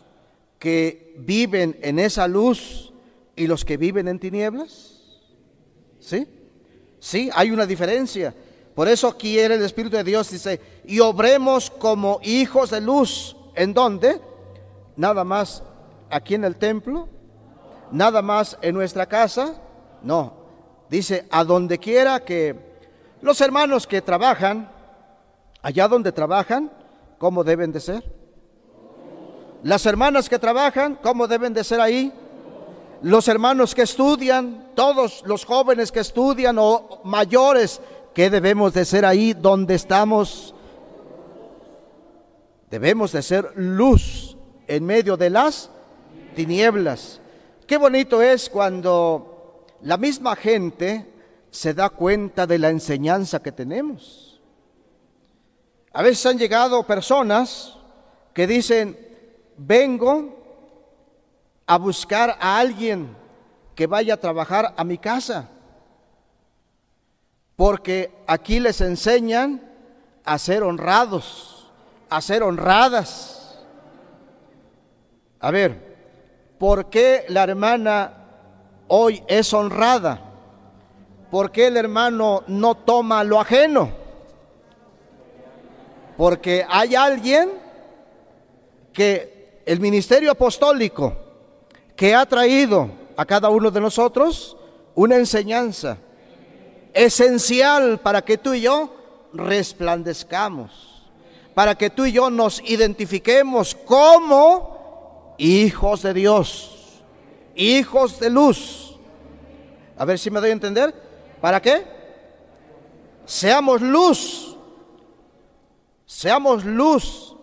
que 0.59 1.14
viven 1.18 1.78
en 1.83 1.99
esa 1.99 2.26
luz 2.26 2.92
y 3.37 3.47
los 3.47 3.64
que 3.64 3.76
viven 3.76 4.09
en 4.09 4.18
tinieblas? 4.18 5.02
¿Sí? 6.00 6.26
Sí, 6.99 7.30
hay 7.35 7.50
una 7.50 7.66
diferencia. 7.66 8.35
Por 8.75 8.88
eso 8.88 9.16
quiere 9.16 9.57
el 9.57 9.64
Espíritu 9.64 9.97
de 9.97 10.04
Dios, 10.04 10.30
dice, 10.30 10.61
y 10.87 11.00
obremos 11.00 11.71
como 11.71 12.21
hijos 12.23 12.71
de 12.71 12.80
luz. 12.80 13.37
¿En 13.54 13.75
dónde? 13.75 14.21
Nada 14.97 15.23
más 15.25 15.62
aquí 16.10 16.34
en 16.34 16.44
el 16.44 16.56
templo, 16.56 17.08
nada 17.90 18.22
más 18.22 18.58
en 18.60 18.74
nuestra 18.74 19.06
casa. 19.06 19.54
No, 20.02 20.32
dice, 20.88 21.26
a 21.30 21.44
donde 21.44 21.78
quiera 21.78 22.20
que 22.24 22.54
los 23.20 23.40
hermanos 23.40 23.86
que 23.86 24.00
trabajan, 24.00 24.70
allá 25.62 25.88
donde 25.88 26.12
trabajan, 26.12 26.70
¿cómo 27.18 27.44
deben 27.44 27.72
de 27.72 27.80
ser? 27.80 28.04
Las 29.62 29.86
hermanas 29.86 30.28
que 30.28 30.38
trabajan, 30.38 30.98
¿cómo 31.02 31.26
deben 31.26 31.52
de 31.52 31.64
ser 31.64 31.80
ahí? 31.80 32.12
Los 33.02 33.26
hermanos 33.28 33.74
que 33.74 33.82
estudian, 33.82 34.70
todos 34.74 35.22
los 35.26 35.44
jóvenes 35.44 35.90
que 35.90 36.00
estudian 36.00 36.56
o 36.58 37.00
mayores, 37.04 37.80
¿qué 38.14 38.30
debemos 38.30 38.72
de 38.72 38.84
ser 38.84 39.04
ahí 39.04 39.34
donde 39.34 39.74
estamos? 39.74 40.54
Debemos 42.70 43.12
de 43.12 43.22
ser 43.22 43.52
luz 43.56 44.36
en 44.66 44.84
medio 44.84 45.16
de 45.16 45.30
las 45.30 45.70
tinieblas. 46.38 47.21
Qué 47.66 47.76
bonito 47.76 48.23
es 48.23 48.49
cuando 48.49 49.66
la 49.83 49.97
misma 49.97 50.37
gente 50.37 51.04
se 51.50 51.75
da 51.75 51.88
cuenta 51.90 52.47
de 52.47 52.59
la 52.59 52.68
enseñanza 52.68 53.42
que 53.42 53.50
tenemos. 53.50 54.40
A 55.92 56.00
veces 56.00 56.25
han 56.26 56.38
llegado 56.38 56.87
personas 56.87 57.76
que 58.35 58.47
dicen, 58.47 58.97
vengo 59.57 60.37
a 61.66 61.76
buscar 61.76 62.38
a 62.38 62.61
alguien 62.61 63.16
que 63.75 63.88
vaya 63.88 64.14
a 64.14 64.21
trabajar 64.21 64.75
a 64.76 64.85
mi 64.85 64.97
casa, 64.97 65.49
porque 67.57 68.12
aquí 68.28 68.61
les 68.61 68.80
enseñan 68.80 69.61
a 70.25 70.38
ser 70.38 70.62
honrados, 70.62 71.68
a 72.09 72.21
ser 72.21 72.45
honradas. 72.45 73.59
A 75.40 75.50
ver, 75.50 75.88
¿por 76.58 76.90
qué 76.90 77.24
la 77.28 77.44
hermana 77.44 78.12
hoy 78.88 79.22
es 79.26 79.52
honrada? 79.52 80.20
¿Por 81.30 81.50
qué 81.50 81.66
el 81.66 81.76
hermano 81.76 82.42
no 82.46 82.74
toma 82.74 83.22
lo 83.22 83.40
ajeno? 83.40 83.90
Porque 86.16 86.64
hay 86.68 86.94
alguien 86.94 87.50
que 88.92 89.62
el 89.64 89.80
ministerio 89.80 90.30
apostólico 90.32 91.14
que 91.94 92.14
ha 92.14 92.26
traído 92.26 92.90
a 93.16 93.24
cada 93.26 93.50
uno 93.50 93.70
de 93.70 93.80
nosotros 93.80 94.56
una 94.94 95.16
enseñanza 95.16 95.98
esencial 96.94 97.98
para 98.00 98.22
que 98.22 98.38
tú 98.38 98.54
y 98.54 98.62
yo 98.62 98.94
resplandezcamos, 99.32 101.04
para 101.54 101.76
que 101.76 101.90
tú 101.90 102.06
y 102.06 102.12
yo 102.12 102.30
nos 102.30 102.60
identifiquemos 102.68 103.74
como 103.74 104.77
hijos 105.38 106.02
de 106.02 106.12
Dios, 106.12 107.02
hijos 107.54 108.21
de 108.21 108.28
luz. 108.28 108.97
A 109.97 110.04
ver 110.04 110.18
si 110.18 110.30
me 110.30 110.40
doy 110.40 110.50
a 110.50 110.52
entender. 110.52 110.95
¿Para 111.40 111.62
qué? 111.62 111.87
Seamos 113.25 113.80
luz 113.80 114.49
Seamos 116.09 116.64
luz, 116.64 117.37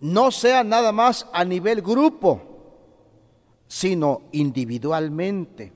no 0.00 0.32
sea 0.32 0.64
nada 0.64 0.90
más 0.90 1.28
a 1.32 1.44
nivel 1.44 1.80
grupo, 1.80 2.42
sino 3.68 4.22
individualmente. 4.32 5.72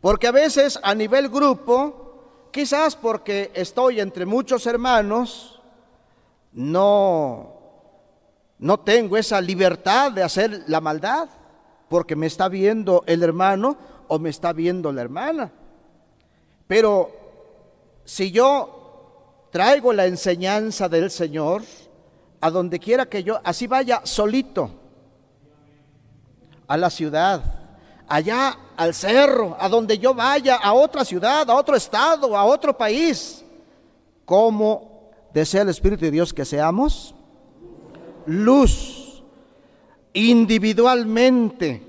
Porque 0.00 0.28
a 0.28 0.32
veces 0.32 0.80
a 0.82 0.94
nivel 0.94 1.28
grupo, 1.28 2.48
quizás 2.50 2.96
porque 2.96 3.50
estoy 3.52 4.00
entre 4.00 4.24
muchos 4.24 4.64
hermanos, 4.64 5.60
no 6.54 7.59
no 8.60 8.78
tengo 8.78 9.16
esa 9.16 9.40
libertad 9.40 10.12
de 10.12 10.22
hacer 10.22 10.64
la 10.66 10.82
maldad 10.82 11.28
porque 11.88 12.14
me 12.14 12.26
está 12.26 12.48
viendo 12.48 13.02
el 13.06 13.22
hermano 13.22 13.76
o 14.06 14.18
me 14.18 14.28
está 14.28 14.52
viendo 14.52 14.92
la 14.92 15.00
hermana. 15.00 15.50
Pero 16.66 17.10
si 18.04 18.30
yo 18.30 19.48
traigo 19.50 19.94
la 19.94 20.04
enseñanza 20.04 20.90
del 20.90 21.10
Señor, 21.10 21.62
a 22.42 22.50
donde 22.50 22.78
quiera 22.78 23.06
que 23.06 23.24
yo, 23.24 23.40
así 23.44 23.66
vaya 23.66 24.02
solito, 24.04 24.70
a 26.68 26.76
la 26.76 26.90
ciudad, 26.90 27.42
allá 28.06 28.56
al 28.76 28.92
cerro, 28.92 29.56
a 29.58 29.70
donde 29.70 29.98
yo 29.98 30.12
vaya, 30.12 30.56
a 30.56 30.74
otra 30.74 31.02
ciudad, 31.04 31.48
a 31.48 31.54
otro 31.54 31.76
estado, 31.76 32.36
a 32.36 32.44
otro 32.44 32.76
país, 32.76 33.42
como 34.26 35.10
desea 35.32 35.62
el 35.62 35.70
Espíritu 35.70 36.04
de 36.04 36.10
Dios 36.10 36.34
que 36.34 36.44
seamos 36.44 37.14
luz 38.26 39.22
individualmente, 40.12 41.82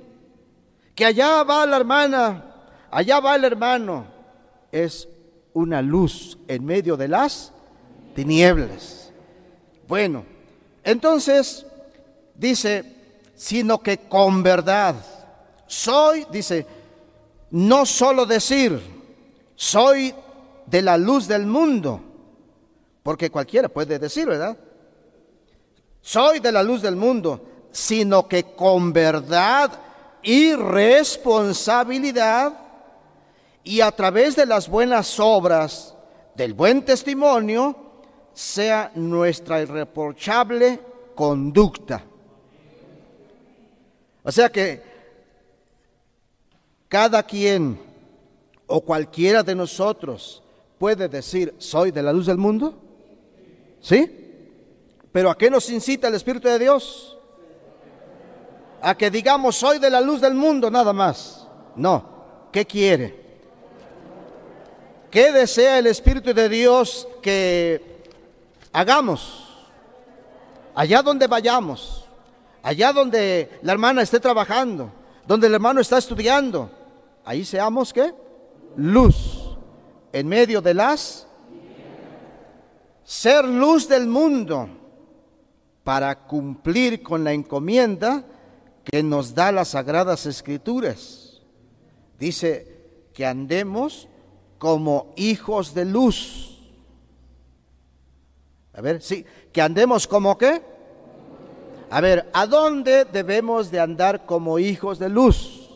que 0.95 1.05
allá 1.05 1.43
va 1.43 1.65
la 1.65 1.77
hermana, 1.77 2.45
allá 2.89 3.19
va 3.19 3.35
el 3.35 3.45
hermano, 3.45 4.05
es 4.71 5.07
una 5.53 5.81
luz 5.81 6.37
en 6.47 6.65
medio 6.65 6.97
de 6.97 7.07
las 7.07 7.51
tinieblas. 8.15 9.11
Bueno, 9.87 10.23
entonces 10.83 11.65
dice, 12.35 12.95
sino 13.35 13.81
que 13.81 13.97
con 13.97 14.43
verdad 14.43 14.95
soy, 15.67 16.25
dice, 16.31 16.65
no 17.51 17.85
solo 17.85 18.25
decir, 18.25 18.79
soy 19.55 20.13
de 20.65 20.81
la 20.81 20.97
luz 20.97 21.27
del 21.27 21.45
mundo, 21.45 22.01
porque 23.03 23.29
cualquiera 23.29 23.69
puede 23.69 23.99
decir, 23.99 24.27
¿verdad? 24.27 24.57
Soy 26.01 26.39
de 26.39 26.51
la 26.51 26.63
luz 26.63 26.81
del 26.81 26.95
mundo, 26.95 27.45
sino 27.71 28.27
que 28.27 28.55
con 28.55 28.91
verdad 28.91 29.71
y 30.23 30.53
responsabilidad 30.53 32.53
y 33.63 33.81
a 33.81 33.91
través 33.91 34.35
de 34.35 34.45
las 34.45 34.67
buenas 34.67 35.19
obras, 35.19 35.95
del 36.35 36.53
buen 36.53 36.83
testimonio, 36.83 37.75
sea 38.33 38.91
nuestra 38.95 39.61
irreprochable 39.61 40.79
conducta. 41.13 42.03
O 44.23 44.31
sea 44.31 44.49
que 44.49 44.81
cada 46.87 47.23
quien 47.23 47.79
o 48.67 48.81
cualquiera 48.81 49.43
de 49.43 49.55
nosotros 49.55 50.41
puede 50.77 51.07
decir, 51.07 51.53
soy 51.57 51.91
de 51.91 52.01
la 52.01 52.13
luz 52.13 52.25
del 52.25 52.37
mundo. 52.37 52.75
¿Sí? 53.81 54.20
Pero 55.11 55.29
¿a 55.29 55.37
qué 55.37 55.49
nos 55.49 55.69
incita 55.69 56.07
el 56.07 56.15
Espíritu 56.15 56.47
de 56.47 56.59
Dios? 56.59 57.17
A 58.81 58.95
que 58.95 59.11
digamos, 59.11 59.55
soy 59.57 59.79
de 59.79 59.89
la 59.89 60.01
luz 60.01 60.21
del 60.21 60.33
mundo 60.33 60.71
nada 60.71 60.93
más. 60.93 61.47
No, 61.75 62.49
¿qué 62.51 62.65
quiere? 62.65 63.21
¿Qué 65.09 65.31
desea 65.31 65.77
el 65.79 65.87
Espíritu 65.87 66.33
de 66.33 66.47
Dios 66.47 67.07
que 67.21 68.03
hagamos? 68.71 69.49
Allá 70.73 71.01
donde 71.01 71.27
vayamos, 71.27 72.05
allá 72.63 72.93
donde 72.93 73.59
la 73.61 73.73
hermana 73.73 74.01
esté 74.01 74.21
trabajando, 74.21 74.89
donde 75.27 75.47
el 75.47 75.53
hermano 75.53 75.81
está 75.81 75.97
estudiando, 75.97 76.71
ahí 77.25 77.43
seamos 77.43 77.91
qué? 77.91 78.13
Luz 78.77 79.57
en 80.13 80.27
medio 80.27 80.61
de 80.61 80.73
las 80.73 81.27
ser 83.03 83.43
luz 83.43 83.89
del 83.89 84.07
mundo 84.07 84.69
para 85.83 86.27
cumplir 86.27 87.01
con 87.01 87.23
la 87.23 87.33
encomienda 87.33 88.23
que 88.83 89.03
nos 89.03 89.33
da 89.33 89.51
las 89.51 89.69
sagradas 89.69 90.25
escrituras. 90.25 91.41
Dice 92.19 92.67
que 93.13 93.25
andemos 93.25 94.07
como 94.57 95.13
hijos 95.15 95.73
de 95.73 95.85
luz. 95.85 96.59
A 98.73 98.81
ver, 98.81 99.01
sí, 99.01 99.25
que 99.51 99.61
andemos 99.61 100.07
como 100.07 100.37
qué? 100.37 100.61
A 101.89 101.99
ver, 101.99 102.29
¿a 102.33 102.45
dónde 102.45 103.05
debemos 103.05 103.69
de 103.69 103.79
andar 103.79 104.25
como 104.25 104.59
hijos 104.59 104.97
de 104.97 105.09
luz? 105.09 105.69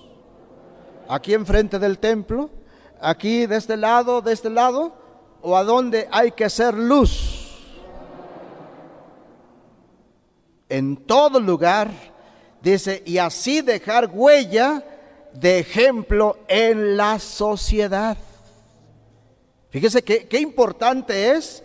¿Aquí 1.10 1.34
enfrente 1.34 1.78
del 1.78 2.00
templo? 2.00 2.50
¿Aquí 3.02 3.46
de 3.46 3.58
este 3.58 3.76
lado, 3.76 4.22
de 4.22 4.34
este 4.34 4.50
lado? 4.50 4.94
¿O 5.42 5.58
a 5.58 5.64
dónde 5.64 6.08
hay 6.12 6.32
que 6.32 6.50
ser 6.50 6.74
luz? 6.74 7.45
En 10.70 10.98
todo 10.98 11.40
lugar, 11.40 11.92
dice, 12.62 13.04
y 13.06 13.18
así 13.18 13.62
dejar 13.62 14.10
huella 14.12 14.84
de 15.34 15.60
ejemplo 15.60 16.38
en 16.48 16.98
la 16.98 17.20
sociedad. 17.20 18.18
Fíjese 19.70 20.04
qué, 20.04 20.28
qué 20.28 20.40
importante 20.40 21.32
es 21.32 21.64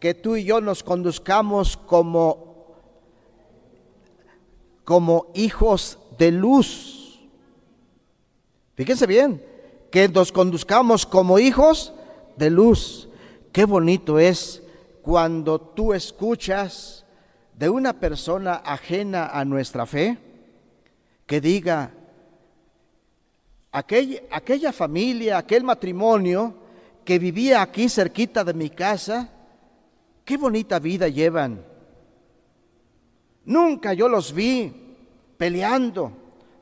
que 0.00 0.14
tú 0.14 0.36
y 0.36 0.44
yo 0.44 0.60
nos 0.60 0.82
conduzcamos 0.82 1.76
como, 1.76 2.74
como 4.84 5.26
hijos 5.34 5.98
de 6.18 6.32
luz. 6.32 7.20
Fíjense 8.74 9.06
bien, 9.06 9.44
que 9.92 10.08
nos 10.08 10.32
conduzcamos 10.32 11.06
como 11.06 11.38
hijos 11.38 11.92
de 12.36 12.50
luz. 12.50 13.08
Qué 13.52 13.64
bonito 13.64 14.18
es 14.18 14.62
cuando 15.02 15.60
tú 15.60 15.92
escuchas 15.92 17.01
de 17.62 17.68
una 17.68 17.92
persona 17.92 18.54
ajena 18.54 19.28
a 19.28 19.44
nuestra 19.44 19.86
fe 19.86 20.18
que 21.26 21.40
diga, 21.40 21.92
aquella 23.70 24.72
familia, 24.72 25.38
aquel 25.38 25.62
matrimonio 25.62 26.56
que 27.04 27.20
vivía 27.20 27.62
aquí 27.62 27.88
cerquita 27.88 28.42
de 28.42 28.52
mi 28.52 28.68
casa, 28.68 29.30
qué 30.24 30.36
bonita 30.36 30.80
vida 30.80 31.06
llevan. 31.06 31.64
Nunca 33.44 33.92
yo 33.92 34.08
los 34.08 34.32
vi 34.32 34.96
peleando, 35.36 36.10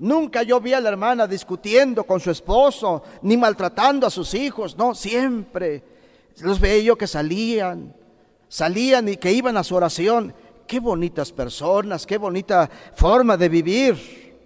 nunca 0.01 0.43
yo 0.43 0.61
vi 0.61 0.75
a 0.75 0.83
la 0.83 0.91
hermana 0.91 1.27
discutiendo 1.27 2.05
con 2.05 2.21
su 2.21 2.31
esposo, 2.31 3.03
ni 3.23 3.39
maltratando 3.39 4.07
a 4.07 4.11
sus 4.11 4.35
hijos, 4.35 4.77
no, 4.77 4.95
siempre 4.95 5.83
los 6.43 6.61
veía 6.61 6.83
yo 6.83 6.99
que 6.99 7.07
salían, 7.07 7.95
salían 8.51 9.09
y 9.09 9.17
que 9.17 9.33
iban 9.33 9.57
a 9.57 9.65
su 9.65 9.75
oración 9.75 10.35
qué 10.71 10.79
bonitas 10.79 11.33
personas, 11.33 12.07
qué 12.07 12.17
bonita 12.17 12.71
forma 12.95 13.37
de 13.37 13.49
vivir. 13.49 14.37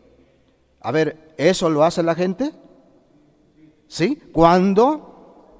A 0.80 0.90
ver, 0.90 1.34
¿eso 1.36 1.68
lo 1.68 1.84
hace 1.84 2.02
la 2.02 2.14
gente? 2.14 2.50
¿Sí? 3.86 4.22
¿Cuándo? 4.32 5.58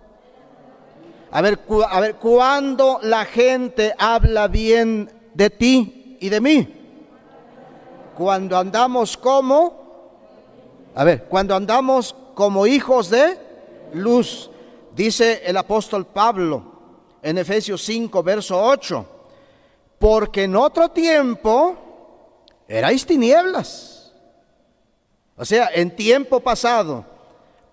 A 1.31 1.42
ver, 1.42 1.61
a 1.90 2.00
ver, 2.00 2.14
¿cuándo 2.14 2.98
la 3.03 3.27
gente 3.27 3.94
habla 3.98 4.48
bien 4.48 5.11
de 5.35 5.50
ti 5.50 6.16
y 6.18 6.31
de 6.31 6.40
mí? 6.40 6.74
Cuando 8.16 8.57
andamos 8.57 9.18
como, 9.18 10.40
a 10.94 11.05
ver, 11.05 11.24
cuando 11.24 11.55
andamos 11.55 12.16
como 12.33 12.66
hijos 12.66 13.11
de 13.11 13.38
luz, 13.92 14.50
dice 14.96 15.42
el 15.44 15.59
apóstol 15.59 16.07
Pablo 16.07 16.64
en 17.20 17.37
Efesios 17.37 17.83
5, 17.83 18.22
verso 18.22 18.59
8 18.64 19.09
porque 20.05 20.45
en 20.45 20.55
otro 20.55 20.90
tiempo 20.90 21.79
erais 22.69 23.07
tinieblas. 23.07 24.12
O 25.35 25.47
sea, 25.47 25.71
en 25.73 25.97
tiempo 25.97 26.40
pasado, 26.40 27.07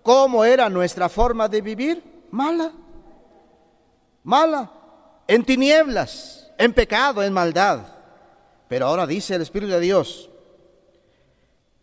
¿cómo 0.02 0.42
era 0.42 0.70
nuestra 0.70 1.10
forma 1.10 1.46
de 1.46 1.60
vivir? 1.60 2.02
Mala. 2.30 2.72
Mala. 4.22 4.70
En 5.28 5.44
tinieblas, 5.44 6.50
en 6.56 6.72
pecado, 6.72 7.22
en 7.22 7.34
maldad. 7.34 7.80
Pero 8.66 8.86
ahora 8.86 9.06
dice 9.06 9.34
el 9.34 9.42
Espíritu 9.42 9.70
de 9.70 9.80
Dios, 9.80 10.30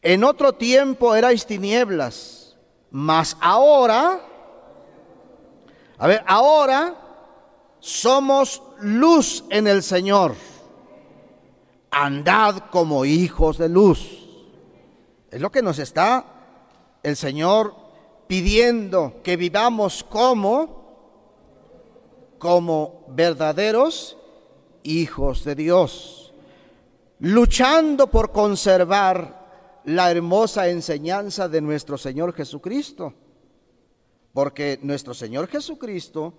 en 0.02 0.24
otro 0.24 0.54
tiempo 0.54 1.14
erais 1.14 1.46
tinieblas, 1.46 2.58
mas 2.90 3.38
ahora, 3.40 4.20
a 6.00 6.08
ver, 6.08 6.24
ahora 6.26 6.96
somos 7.80 8.64
luz 8.82 9.44
en 9.50 9.68
el 9.68 9.84
Señor. 9.84 10.36
Andad 11.92 12.70
como 12.72 13.06
hijos 13.06 13.58
de 13.58 13.70
luz. 13.70 14.28
Es 15.32 15.42
lo 15.42 15.52
que 15.52 15.62
nos 15.62 15.80
está 15.80 16.26
el 17.04 17.16
Señor 17.16 17.76
pidiendo 18.28 19.22
que 19.24 19.38
vivamos 19.38 20.04
como 20.04 20.80
como 22.40 23.04
verdaderos 23.10 24.18
hijos 24.84 25.44
de 25.44 25.56
Dios, 25.56 26.34
luchando 27.20 28.08
por 28.08 28.32
conservar 28.32 29.82
la 29.84 30.10
hermosa 30.10 30.70
enseñanza 30.70 31.50
de 31.50 31.62
nuestro 31.62 31.98
Señor 31.98 32.34
Jesucristo. 32.34 33.14
Porque 34.34 34.80
nuestro 34.84 35.14
Señor 35.14 35.48
Jesucristo 35.48 36.34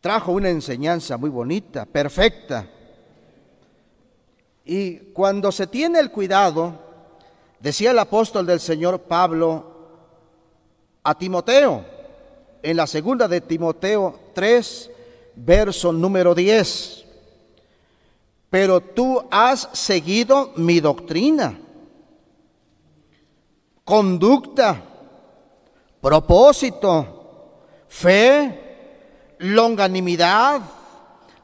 trajo 0.00 0.32
una 0.32 0.50
enseñanza 0.50 1.16
muy 1.16 1.30
bonita, 1.30 1.84
perfecta. 1.86 2.68
Y 4.64 4.96
cuando 5.12 5.50
se 5.50 5.66
tiene 5.66 5.98
el 5.98 6.10
cuidado, 6.10 6.74
decía 7.58 7.90
el 7.90 7.98
apóstol 7.98 8.46
del 8.46 8.60
Señor 8.60 9.00
Pablo 9.00 9.76
a 11.02 11.16
Timoteo, 11.16 11.84
en 12.62 12.76
la 12.76 12.86
segunda 12.86 13.28
de 13.28 13.40
Timoteo 13.40 14.18
3, 14.34 14.90
verso 15.36 15.92
número 15.92 16.34
10, 16.34 17.04
pero 18.50 18.80
tú 18.80 19.22
has 19.30 19.68
seguido 19.72 20.52
mi 20.56 20.80
doctrina, 20.80 21.58
conducta, 23.84 24.82
propósito, 26.00 27.62
fe, 27.88 28.67
longanimidad, 29.38 30.60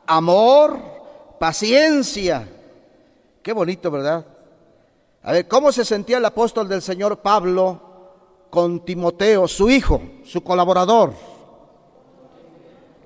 amor, 0.06 0.78
paciencia. 1.38 2.48
Qué 3.42 3.52
bonito, 3.52 3.90
¿verdad? 3.90 4.24
A 5.22 5.32
ver, 5.32 5.48
¿cómo 5.48 5.72
se 5.72 5.84
sentía 5.84 6.18
el 6.18 6.24
apóstol 6.24 6.68
del 6.68 6.82
Señor 6.82 7.18
Pablo 7.18 7.80
con 8.50 8.84
Timoteo, 8.84 9.48
su 9.48 9.70
hijo, 9.70 10.02
su 10.24 10.42
colaborador? 10.42 11.14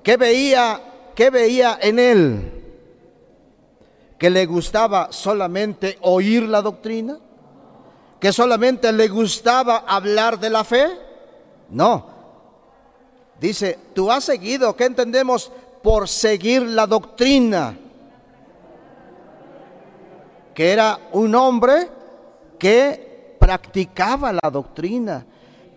¿Qué 0.03 0.17
veía, 0.17 0.81
qué 1.15 1.29
veía 1.29 1.77
en 1.81 1.99
él? 1.99 2.53
¿Que 4.17 4.29
le 4.29 4.45
gustaba 4.45 5.11
solamente 5.11 5.97
oír 6.01 6.43
la 6.43 6.61
doctrina? 6.61 7.19
¿Que 8.19 8.33
solamente 8.33 8.91
le 8.91 9.07
gustaba 9.07 9.85
hablar 9.87 10.39
de 10.39 10.49
la 10.49 10.63
fe? 10.63 10.87
No. 11.69 12.18
Dice, 13.39 13.79
tú 13.93 14.11
has 14.11 14.25
seguido, 14.25 14.75
¿qué 14.75 14.85
entendemos 14.85 15.51
por 15.81 16.09
seguir 16.09 16.63
la 16.63 16.85
doctrina? 16.85 17.77
Que 20.53 20.71
era 20.71 20.99
un 21.13 21.33
hombre 21.35 21.89
que 22.57 23.37
practicaba 23.39 24.33
la 24.33 24.49
doctrina, 24.51 25.25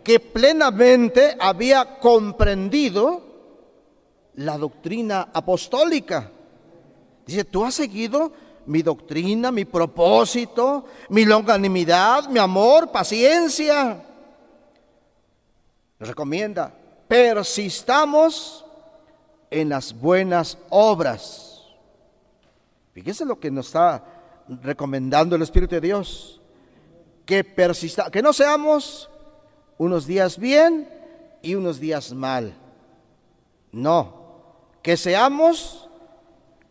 que 0.03 0.19
plenamente 0.19 1.37
había 1.39 2.01
comprendido 2.01 3.23
la 4.35 4.59
doctrina 4.59 5.29
apostólica. 5.33 6.31
Dice, 7.25 7.45
tú 7.45 7.65
has 7.65 7.75
seguido 7.75 8.33
mi 8.67 8.83
doctrina, 8.83 9.53
mi 9.53 9.65
propósito, 9.65 10.85
mi 11.11 11.25
longanimidad, 11.25 12.29
mi 12.29 12.41
amor, 12.41 12.91
paciencia. 12.91 14.05
Nos 16.01 16.09
recomienda, 16.09 16.75
persistamos 17.13 18.65
en 19.51 19.69
las 19.69 19.93
buenas 19.93 20.57
obras. 20.71 21.61
Fíjese 22.95 23.27
lo 23.27 23.39
que 23.39 23.51
nos 23.51 23.67
está 23.67 24.03
recomendando 24.63 25.37
el 25.37 25.43
Espíritu 25.43 25.75
de 25.75 25.83
Dios. 25.83 26.41
Que 27.27 27.45
persista, 27.45 28.11
que 28.11 28.23
no 28.23 28.33
seamos 28.33 29.11
unos 29.77 30.07
días 30.07 30.39
bien 30.39 30.89
y 31.43 31.55
unos 31.55 31.79
días 31.79 32.15
mal. 32.15 32.55
No, 33.73 34.47
que 34.81 34.97
seamos 34.97 35.91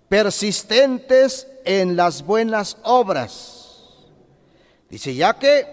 persistentes 0.09 1.47
en 1.65 1.95
las 1.95 2.25
buenas 2.25 2.77
obras. 2.81 4.07
Dice, 4.89 5.13
ya 5.13 5.37
que 5.37 5.67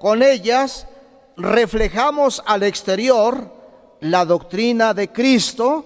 con 0.00 0.24
ellas 0.24 0.88
reflejamos 1.36 2.42
al 2.46 2.64
exterior 2.64 3.57
la 4.00 4.24
doctrina 4.24 4.94
de 4.94 5.10
Cristo 5.12 5.84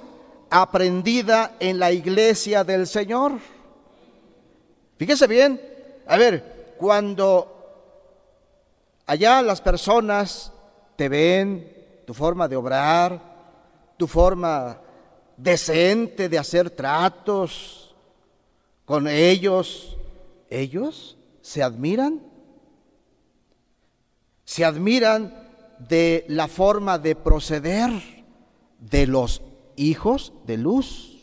aprendida 0.50 1.56
en 1.58 1.78
la 1.78 1.92
iglesia 1.92 2.64
del 2.64 2.86
Señor. 2.86 3.32
Fíjese 4.98 5.26
bien, 5.26 5.60
a 6.06 6.16
ver, 6.16 6.74
cuando 6.78 7.48
allá 9.06 9.42
las 9.42 9.60
personas 9.60 10.52
te 10.96 11.08
ven, 11.08 11.72
tu 12.06 12.14
forma 12.14 12.48
de 12.48 12.56
obrar, 12.56 13.20
tu 13.96 14.06
forma 14.06 14.78
decente 15.36 16.28
de 16.28 16.38
hacer 16.38 16.70
tratos, 16.70 17.94
con 18.84 19.08
ellos, 19.08 19.96
ellos 20.50 21.16
se 21.40 21.62
admiran. 21.62 22.20
Se 24.44 24.64
admiran 24.64 25.41
de 25.88 26.24
la 26.28 26.48
forma 26.48 26.98
de 26.98 27.14
proceder 27.16 27.90
de 28.78 29.06
los 29.06 29.42
hijos 29.76 30.32
de 30.46 30.56
luz. 30.56 31.18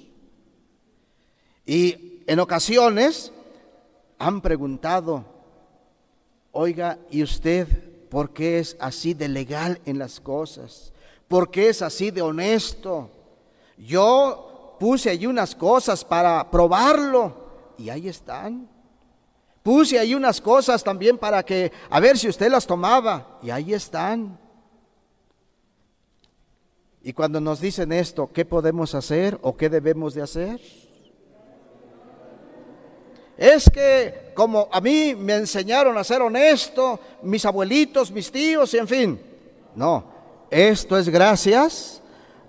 Y 1.66 2.24
en 2.28 2.40
ocasiones 2.40 3.32
han 4.18 4.42
preguntado, 4.42 5.26
oiga, 6.52 7.00
¿y 7.10 7.24
usted 7.24 7.68
por 8.10 8.34
qué 8.34 8.60
es 8.60 8.76
así 8.80 9.14
de 9.14 9.28
legal 9.28 9.80
en 9.86 10.00
las 10.00 10.20
cosas? 10.20 10.94
¿Por 11.28 11.52
qué 11.52 11.70
es 11.70 11.82
así 11.82 12.12
de 12.12 12.22
honesto? 12.22 13.12
Yo 13.78 14.76
puse 14.80 15.10
allí 15.10 15.28
unas 15.28 15.56
cosas 15.56 16.04
para 16.04 16.50
probarlo 16.50 17.50
y 17.78 17.90
ahí 17.90 18.08
están. 18.08 18.68
Puse 19.62 20.00
ahí 20.00 20.16
unas 20.16 20.42
cosas 20.42 20.84
también 20.84 21.18
para 21.18 21.44
que, 21.44 21.72
a 21.90 22.00
ver 22.00 22.18
si 22.18 22.28
usted 22.28 22.50
las 22.50 22.66
tomaba, 22.66 23.40
y 23.44 23.50
ahí 23.50 23.74
están. 23.74 24.40
Y 27.10 27.14
cuando 27.14 27.42
nos 27.42 27.60
dicen 27.60 27.92
esto, 27.92 28.30
¿qué 28.32 28.46
podemos 28.46 28.94
hacer 28.94 29.40
o 29.42 29.58
qué 29.58 29.68
debemos 29.68 30.14
de 30.14 30.22
hacer? 30.22 30.62
Es 33.36 33.68
que 33.68 34.32
como 34.36 34.70
a 34.72 34.80
mí 34.80 35.16
me 35.16 35.38
enseñaron 35.38 35.98
a 35.98 36.04
ser 36.04 36.22
honesto, 36.22 37.00
mis 37.24 37.44
abuelitos, 37.46 38.12
mis 38.12 38.32
tíos, 38.32 38.72
y 38.76 38.78
en 38.78 38.88
fin. 38.88 39.22
No, 39.74 40.04
esto 40.52 41.00
es 41.00 41.10
gracias 41.10 42.00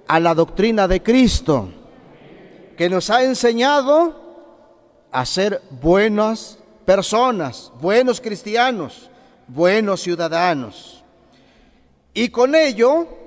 a 0.06 0.20
la 0.20 0.34
doctrina 0.34 0.86
de 0.86 1.02
Cristo, 1.02 1.70
que 2.76 2.90
nos 2.90 3.08
ha 3.08 3.24
enseñado 3.24 4.14
a 5.10 5.24
ser 5.24 5.62
buenas 5.70 6.58
personas, 6.84 7.72
buenos 7.80 8.20
cristianos, 8.20 9.08
buenos 9.48 10.02
ciudadanos. 10.02 11.02
Y 12.12 12.28
con 12.28 12.54
ello, 12.54 13.19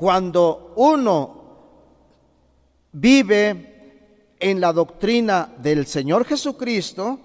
cuando 0.00 0.72
uno 0.76 1.42
vive 2.92 4.32
en 4.40 4.58
la 4.58 4.72
doctrina 4.72 5.52
del 5.58 5.86
Señor 5.86 6.24
Jesucristo, 6.24 7.18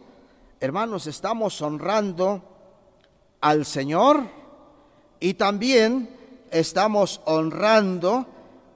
hermanos, 0.59 1.07
estamos 1.07 1.61
honrando 1.61 2.41
al 3.39 3.65
Señor 3.65 4.23
y 5.21 5.35
también 5.35 6.09
estamos 6.51 7.21
honrando 7.23 8.25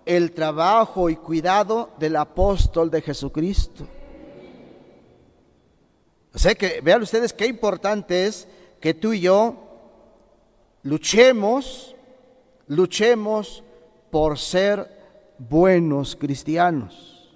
el 0.06 0.32
trabajo 0.32 1.10
y 1.10 1.18
cuidado 1.18 1.90
del 2.00 2.16
apóstol 2.16 2.90
de 2.90 3.02
Jesucristo. 3.02 3.86
Sé 6.36 6.56
que, 6.56 6.80
vean 6.80 7.02
ustedes 7.02 7.34
qué 7.34 7.48
importante 7.48 8.28
es 8.28 8.48
que 8.80 8.94
tú 8.94 9.12
y 9.12 9.20
yo 9.20 9.58
luchemos, 10.84 11.98
luchemos 12.68 13.66
por 14.10 14.38
ser 14.38 14.88
buenos 15.38 16.16
cristianos. 16.16 17.30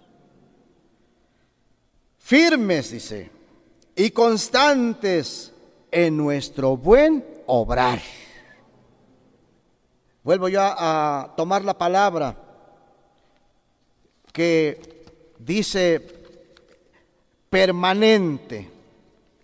Firmes, 2.18 2.92
dice, 2.92 3.30
y 3.96 4.12
constantes 4.12 5.54
en 5.92 6.18
nuestro 6.18 6.78
buen 6.78 7.24
obrar. 7.46 8.02
Vuelvo 10.24 10.48
yo 10.48 10.62
a 10.62 11.34
tomar 11.36 11.64
la 11.64 11.78
palabra 11.78 12.38
que 14.32 15.06
dice 15.38 16.02
permanente 17.50 18.74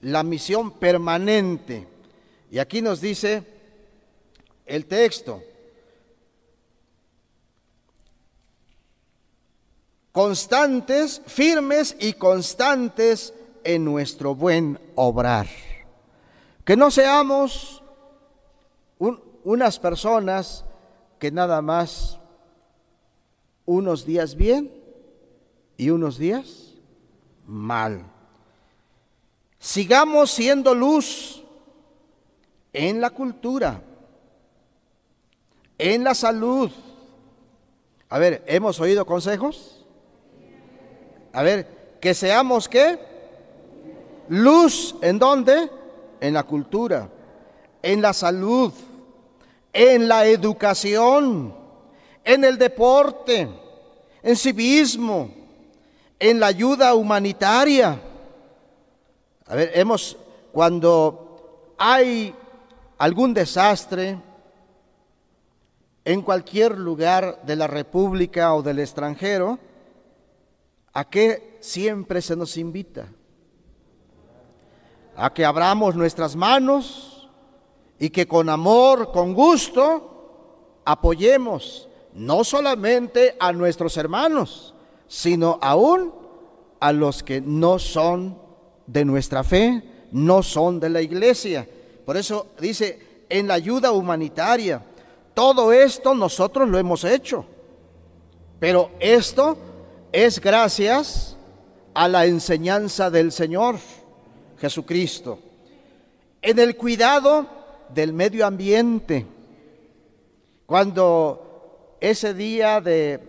la 0.01 0.23
misión 0.23 0.71
permanente. 0.71 1.87
Y 2.51 2.59
aquí 2.59 2.81
nos 2.81 3.01
dice 3.01 3.43
el 4.65 4.85
texto, 4.85 5.43
constantes, 10.11 11.21
firmes 11.25 11.95
y 11.99 12.13
constantes 12.13 13.33
en 13.63 13.85
nuestro 13.85 14.35
buen 14.35 14.79
obrar. 14.95 15.47
Que 16.65 16.75
no 16.75 16.91
seamos 16.91 17.83
unas 19.43 19.79
personas 19.79 20.65
que 21.17 21.31
nada 21.31 21.61
más 21.61 22.19
unos 23.65 24.05
días 24.05 24.35
bien 24.35 24.73
y 25.77 25.89
unos 25.89 26.17
días 26.17 26.73
mal. 27.45 28.05
Sigamos 29.59 30.31
siendo 30.31 30.73
luz 30.73 31.43
en 32.73 33.01
la 33.01 33.09
cultura, 33.09 33.81
en 35.77 36.03
la 36.03 36.15
salud. 36.15 36.71
A 38.09 38.19
ver, 38.19 38.43
¿hemos 38.47 38.79
oído 38.79 39.05
consejos? 39.05 39.78
A 41.33 41.43
ver, 41.43 41.97
que 41.99 42.13
seamos 42.13 42.67
qué? 42.67 42.99
Luz, 44.29 44.95
¿en 45.01 45.19
dónde? 45.19 45.69
En 46.19 46.33
la 46.33 46.43
cultura, 46.43 47.09
en 47.81 48.01
la 48.01 48.13
salud, 48.13 48.73
en 49.73 50.07
la 50.07 50.25
educación, 50.25 51.55
en 52.23 52.43
el 52.43 52.57
deporte, 52.57 53.47
en 54.21 54.35
civismo, 54.35 55.31
en 56.19 56.39
la 56.39 56.47
ayuda 56.47 56.93
humanitaria. 56.93 57.99
A 59.47 59.55
ver, 59.55 59.71
hemos, 59.73 60.17
cuando 60.51 61.73
hay 61.77 62.35
algún 62.97 63.33
desastre 63.33 64.19
en 66.03 66.21
cualquier 66.21 66.77
lugar 66.77 67.41
de 67.43 67.55
la 67.55 67.67
República 67.67 68.53
o 68.53 68.61
del 68.61 68.79
extranjero, 68.79 69.57
¿a 70.93 71.09
qué 71.09 71.57
siempre 71.59 72.21
se 72.21 72.35
nos 72.35 72.57
invita? 72.57 73.07
A 75.15 75.33
que 75.33 75.45
abramos 75.45 75.95
nuestras 75.95 76.35
manos 76.35 77.29
y 77.99 78.09
que 78.09 78.27
con 78.27 78.49
amor, 78.49 79.11
con 79.11 79.33
gusto, 79.33 80.81
apoyemos 80.85 81.89
no 82.13 82.43
solamente 82.43 83.35
a 83.39 83.51
nuestros 83.51 83.97
hermanos, 83.97 84.73
sino 85.07 85.59
aún 85.61 86.13
a 86.79 86.91
los 86.91 87.23
que 87.23 87.41
no 87.41 87.79
son 87.79 88.37
de 88.87 89.05
nuestra 89.05 89.43
fe, 89.43 89.83
no 90.11 90.41
son 90.41 90.79
de 90.79 90.89
la 90.89 91.01
iglesia. 91.01 91.67
Por 92.05 92.17
eso 92.17 92.47
dice, 92.59 93.25
en 93.29 93.47
la 93.47 93.53
ayuda 93.55 93.91
humanitaria, 93.91 94.83
todo 95.33 95.71
esto 95.71 96.13
nosotros 96.13 96.67
lo 96.67 96.77
hemos 96.77 97.03
hecho. 97.03 97.45
Pero 98.59 98.91
esto 98.99 99.57
es 100.11 100.39
gracias 100.39 101.35
a 101.93 102.07
la 102.07 102.25
enseñanza 102.25 103.09
del 103.09 103.31
Señor 103.31 103.77
Jesucristo. 104.59 105.39
En 106.41 106.59
el 106.59 106.75
cuidado 106.75 107.45
del 107.93 108.13
medio 108.13 108.45
ambiente. 108.45 109.25
Cuando 110.65 111.95
ese 111.99 112.33
día 112.33 112.81
de 112.81 113.19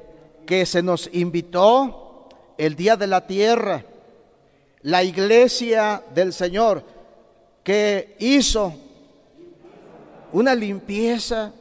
que 0.47 0.67
se 0.67 0.83
nos 0.83 1.09
invitó, 1.13 2.29
el 2.57 2.77
día 2.77 2.97
de 2.97 3.07
la 3.07 3.27
tierra, 3.27 3.85
la 4.83 5.03
iglesia 5.03 6.03
del 6.15 6.33
Señor, 6.33 6.83
que 7.63 8.17
hizo 8.19 8.75
una 10.33 10.55
limpieza. 10.55 11.53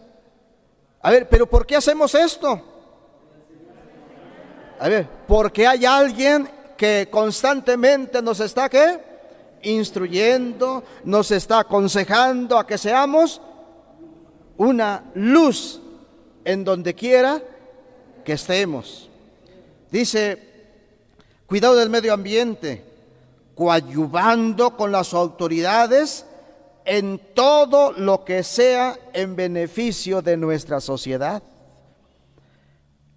A 1.01 1.11
ver, 1.11 1.27
pero 1.29 1.49
¿por 1.49 1.65
qué 1.65 1.75
hacemos 1.75 2.13
esto? 2.15 2.68
A 4.79 4.87
ver, 4.87 5.07
porque 5.27 5.67
hay 5.67 5.85
alguien 5.85 6.49
que 6.77 7.09
constantemente 7.11 8.21
nos 8.21 8.39
está 8.39 8.69
¿qué? 8.69 8.99
instruyendo, 9.63 10.83
nos 11.03 11.31
está 11.31 11.59
aconsejando 11.59 12.57
a 12.57 12.65
que 12.65 12.77
seamos 12.77 13.41
una 14.55 15.03
luz 15.15 15.81
en 16.45 16.63
donde 16.63 16.95
quiera 16.95 17.41
que 18.23 18.33
estemos. 18.33 19.09
Dice, 19.91 20.41
cuidado 21.45 21.75
del 21.75 21.89
medio 21.89 22.13
ambiente, 22.13 22.85
coadyuvando 23.55 24.77
con 24.77 24.93
las 24.93 25.13
autoridades 25.13 26.25
en 26.85 27.19
todo 27.33 27.91
lo 27.91 28.23
que 28.23 28.43
sea 28.43 28.97
en 29.11 29.35
beneficio 29.35 30.21
de 30.21 30.37
nuestra 30.37 30.79
sociedad. 30.79 31.43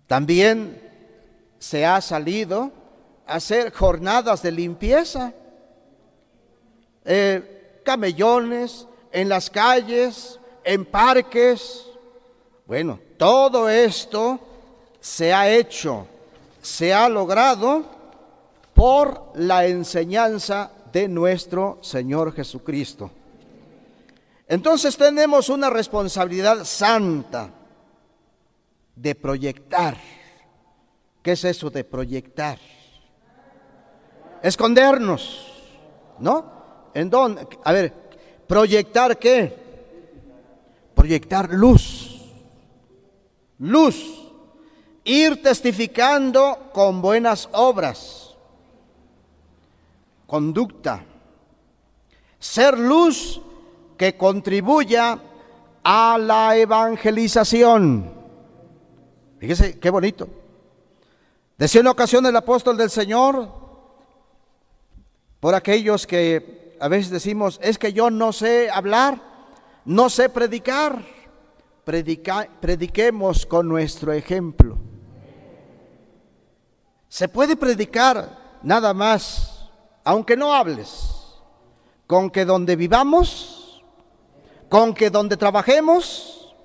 También 0.09 0.92
se 1.63 1.87
ha 1.87 2.01
salido 2.01 2.73
a 3.25 3.35
hacer 3.35 3.73
jornadas 3.73 4.43
de 4.43 4.51
limpieza, 4.51 5.33
eh, 7.05 7.81
camellones 7.85 8.89
en 9.13 9.29
las 9.29 9.49
calles, 9.49 10.41
en 10.65 10.85
parques. 10.85 11.87
Bueno, 12.67 12.99
todo 13.17 13.69
esto 13.69 14.41
se 14.99 15.33
ha 15.33 15.49
hecho, 15.49 16.09
se 16.61 16.93
ha 16.93 17.09
logrado 17.09 17.85
por 18.75 19.31
la 19.37 19.65
enseñanza 19.65 20.73
de 20.93 21.07
nuestro 21.07 21.79
Señor 21.81 22.35
Jesucristo. 22.35 23.09
Entonces 24.49 24.97
tenemos 24.97 25.49
una 25.49 25.71
responsabilidad 25.71 26.65
santa 26.65 27.51
de 28.97 29.15
proyectar. 29.15 30.22
¿Qué 31.23 31.33
es 31.33 31.45
eso 31.45 31.71
de 31.71 31.85
proyectar? 31.85 32.59
Escondernos, 34.43 35.47
¿no? 36.19 36.91
¿En 36.95 37.09
dónde? 37.09 37.47
A 37.65 37.73
ver, 37.73 37.93
proyectar 38.47 39.19
qué? 39.19 39.57
Proyectar 40.95 41.53
luz. 41.53 42.21
Luz. 43.59 44.19
Ir 45.05 45.43
testificando 45.43 46.71
con 46.73 47.01
buenas 47.01 47.49
obras 47.53 48.23
conducta. 50.33 51.05
Ser 52.39 52.79
luz 52.79 53.39
que 53.99 54.17
contribuya 54.17 55.19
a 55.85 56.17
la 56.19 56.57
evangelización. 56.57 58.11
Fíjese 59.39 59.79
qué 59.79 59.91
bonito. 59.91 60.42
Decía 61.63 61.81
en 61.81 61.87
ocasión 61.87 62.27
el 62.27 62.35
apóstol 62.35 62.77
del 62.77 62.91
Señor, 62.91 63.49
por 65.39 65.55
aquellos 65.55 66.09
que 66.09 66.77
a 66.81 66.89
veces 66.89 67.09
decimos, 67.09 67.61
es 67.63 67.79
que 67.79 67.93
yo 67.93 68.11
no 68.11 68.33
sé 68.33 68.69
hablar, 68.69 69.23
no 69.85 70.11
sé 70.11 70.29
predicar. 70.29 71.05
prediquemos 71.85 73.47
con 73.47 73.69
nuestro 73.69 74.13
ejemplo. 74.13 74.77
Se 77.09 77.29
puede 77.29 77.55
predicar 77.55 78.59
nada 78.65 78.93
más 78.93 79.71
aunque 80.03 80.37
no 80.37 80.53
hables, 80.53 81.15
con 82.09 82.29
que 82.29 82.45
donde 82.45 82.75
vivamos, 82.75 83.85
con 84.69 84.95
que 84.95 85.11
donde 85.11 85.37
trabajemos, 85.37 86.57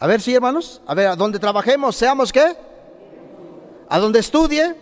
a 0.00 0.08
ver 0.08 0.20
si 0.20 0.32
sí, 0.32 0.34
hermanos, 0.34 0.82
a 0.84 0.94
ver, 0.94 1.06
a 1.06 1.14
donde 1.14 1.38
trabajemos, 1.38 1.94
seamos 1.94 2.32
qué, 2.32 2.73
a 3.94 4.00
donde 4.00 4.18
estudie, 4.18 4.74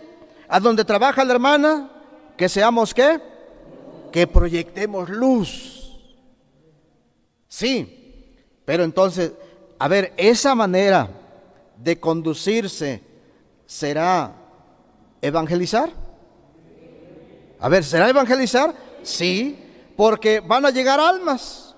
a 0.47 0.59
donde 0.59 0.83
trabaja 0.83 1.23
la 1.23 1.33
hermana, 1.33 1.87
que 2.35 2.49
seamos 2.49 2.95
qué, 2.95 3.21
que 4.11 4.25
proyectemos 4.25 5.07
luz. 5.07 6.01
Sí, 7.47 8.33
pero 8.65 8.83
entonces, 8.83 9.33
a 9.77 9.87
ver, 9.87 10.15
esa 10.17 10.55
manera 10.55 11.11
de 11.77 11.99
conducirse 11.99 13.03
será 13.67 14.33
evangelizar. 15.21 15.91
A 17.59 17.69
ver, 17.69 17.83
¿será 17.83 18.09
evangelizar? 18.09 18.73
Sí, 19.03 19.63
porque 19.95 20.39
van 20.39 20.65
a 20.65 20.71
llegar 20.71 20.99
almas 20.99 21.75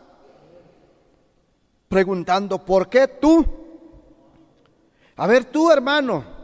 preguntando, 1.89 2.63
¿por 2.63 2.87
qué 2.87 3.09
tú? 3.09 3.45
A 5.17 5.27
ver, 5.27 5.43
tú 5.43 5.69
hermano, 5.69 6.34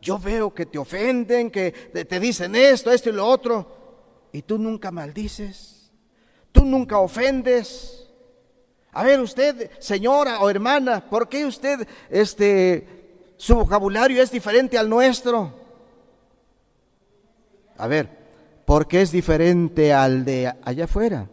yo 0.00 0.18
veo 0.18 0.52
que 0.54 0.66
te 0.66 0.78
ofenden, 0.78 1.50
que 1.50 1.72
te 1.72 2.20
dicen 2.20 2.54
esto, 2.54 2.90
esto 2.90 3.10
y 3.10 3.12
lo 3.12 3.26
otro, 3.26 4.28
y 4.32 4.42
tú 4.42 4.58
nunca 4.58 4.90
maldices, 4.90 5.90
tú 6.52 6.64
nunca 6.64 6.98
ofendes. 6.98 8.08
A 8.92 9.04
ver, 9.04 9.20
usted, 9.20 9.70
señora 9.78 10.40
o 10.40 10.50
hermana, 10.50 11.08
¿por 11.08 11.28
qué 11.28 11.44
usted, 11.44 11.86
este, 12.08 13.34
su 13.36 13.54
vocabulario 13.54 14.22
es 14.22 14.30
diferente 14.30 14.76
al 14.76 14.88
nuestro? 14.88 15.54
A 17.76 17.86
ver, 17.86 18.08
porque 18.64 19.02
es 19.02 19.12
diferente 19.12 19.92
al 19.92 20.24
de 20.24 20.52
allá 20.62 20.84
afuera. 20.84 21.28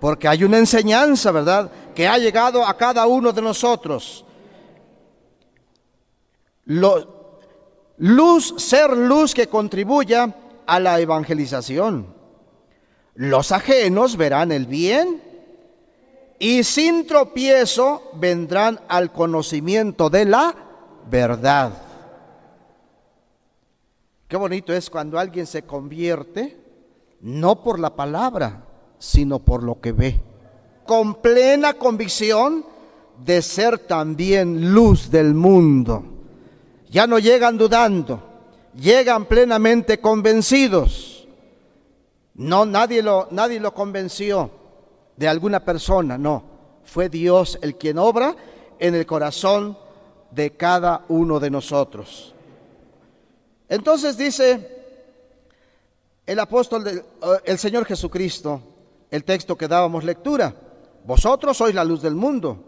Porque 0.00 0.28
hay 0.28 0.44
una 0.44 0.58
enseñanza, 0.58 1.32
¿verdad?, 1.32 1.70
que 1.94 2.06
ha 2.06 2.18
llegado 2.18 2.64
a 2.64 2.76
cada 2.76 3.06
uno 3.06 3.32
de 3.32 3.42
nosotros. 3.42 4.24
Luz, 6.68 8.54
ser 8.58 8.96
luz 8.96 9.34
que 9.34 9.48
contribuya 9.48 10.34
a 10.66 10.78
la 10.78 11.00
evangelización. 11.00 12.14
Los 13.14 13.50
ajenos 13.50 14.16
verán 14.16 14.52
el 14.52 14.66
bien 14.66 15.22
y 16.38 16.62
sin 16.62 17.06
tropiezo 17.06 18.10
vendrán 18.14 18.78
al 18.88 19.12
conocimiento 19.12 20.08
de 20.08 20.24
la 20.26 20.54
verdad. 21.10 21.72
Qué 24.28 24.36
bonito 24.36 24.72
es 24.72 24.90
cuando 24.90 25.18
alguien 25.18 25.46
se 25.46 25.62
convierte, 25.62 26.56
no 27.22 27.62
por 27.64 27.80
la 27.80 27.96
palabra, 27.96 28.62
sino 28.98 29.38
por 29.38 29.62
lo 29.62 29.80
que 29.80 29.92
ve. 29.92 30.20
Con 30.86 31.16
plena 31.16 31.74
convicción 31.74 32.64
de 33.24 33.42
ser 33.42 33.78
también 33.78 34.72
luz 34.72 35.10
del 35.10 35.34
mundo. 35.34 36.17
Ya 36.90 37.06
no 37.06 37.18
llegan 37.18 37.58
dudando, 37.58 38.22
llegan 38.74 39.26
plenamente 39.26 40.00
convencidos. 40.00 41.26
No, 42.34 42.64
nadie 42.64 43.02
lo, 43.02 43.28
nadie 43.30 43.60
lo 43.60 43.74
convenció 43.74 44.50
de 45.16 45.28
alguna 45.28 45.64
persona, 45.64 46.16
no. 46.16 46.42
Fue 46.84 47.08
Dios 47.08 47.58
el 47.60 47.76
quien 47.76 47.98
obra 47.98 48.34
en 48.78 48.94
el 48.94 49.04
corazón 49.04 49.76
de 50.30 50.56
cada 50.56 51.04
uno 51.08 51.40
de 51.40 51.50
nosotros. 51.50 52.34
Entonces 53.68 54.16
dice 54.16 54.76
el 56.26 56.38
apóstol, 56.38 56.84
del, 56.84 57.02
el 57.44 57.58
Señor 57.58 57.84
Jesucristo, 57.84 58.62
el 59.10 59.24
texto 59.24 59.56
que 59.56 59.68
dábamos 59.68 60.04
lectura, 60.04 60.54
vosotros 61.04 61.56
sois 61.56 61.74
la 61.74 61.84
luz 61.84 62.02
del 62.02 62.14
mundo. 62.14 62.64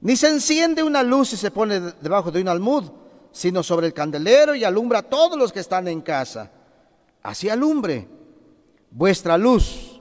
Ni 0.00 0.16
se 0.16 0.28
enciende 0.28 0.82
una 0.82 1.02
luz 1.02 1.32
y 1.32 1.36
se 1.36 1.50
pone 1.50 1.80
debajo 2.00 2.30
de 2.30 2.40
un 2.40 2.48
almud, 2.48 2.84
sino 3.38 3.62
sobre 3.62 3.86
el 3.86 3.94
candelero 3.94 4.56
y 4.56 4.64
alumbra 4.64 4.98
a 4.98 5.02
todos 5.02 5.38
los 5.38 5.52
que 5.52 5.60
están 5.60 5.86
en 5.86 6.00
casa. 6.00 6.50
Así 7.22 7.48
alumbre 7.48 8.08
vuestra 8.90 9.38
luz 9.38 10.00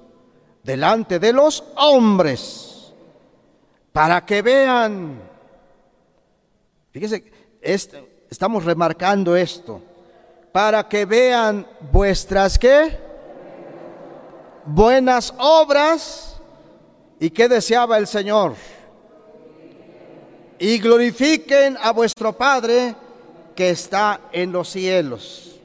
delante 0.63 1.19
de 1.19 1.33
los 1.33 1.63
hombres, 1.75 2.91
para 3.91 4.25
que 4.25 4.41
vean. 4.41 5.21
Fíjese, 6.89 7.31
estamos 7.61 8.65
remarcando 8.65 9.35
esto, 9.35 9.83
para 10.51 10.89
que 10.89 11.05
vean 11.05 11.67
vuestras 11.91 12.57
qué? 12.57 12.97
Buenas 14.65 15.31
obras. 15.37 16.41
¿Y 17.19 17.29
qué 17.29 17.47
deseaba 17.47 17.99
el 17.99 18.07
Señor? 18.07 18.55
y 20.59 20.79
glorifiquen 20.79 21.77
a 21.79 21.91
vuestro 21.91 22.33
Padre 22.33 22.95
que 23.57 23.71
está 23.71 24.21
en 24.31 24.51
los 24.51 24.69
cielos. 24.69 25.55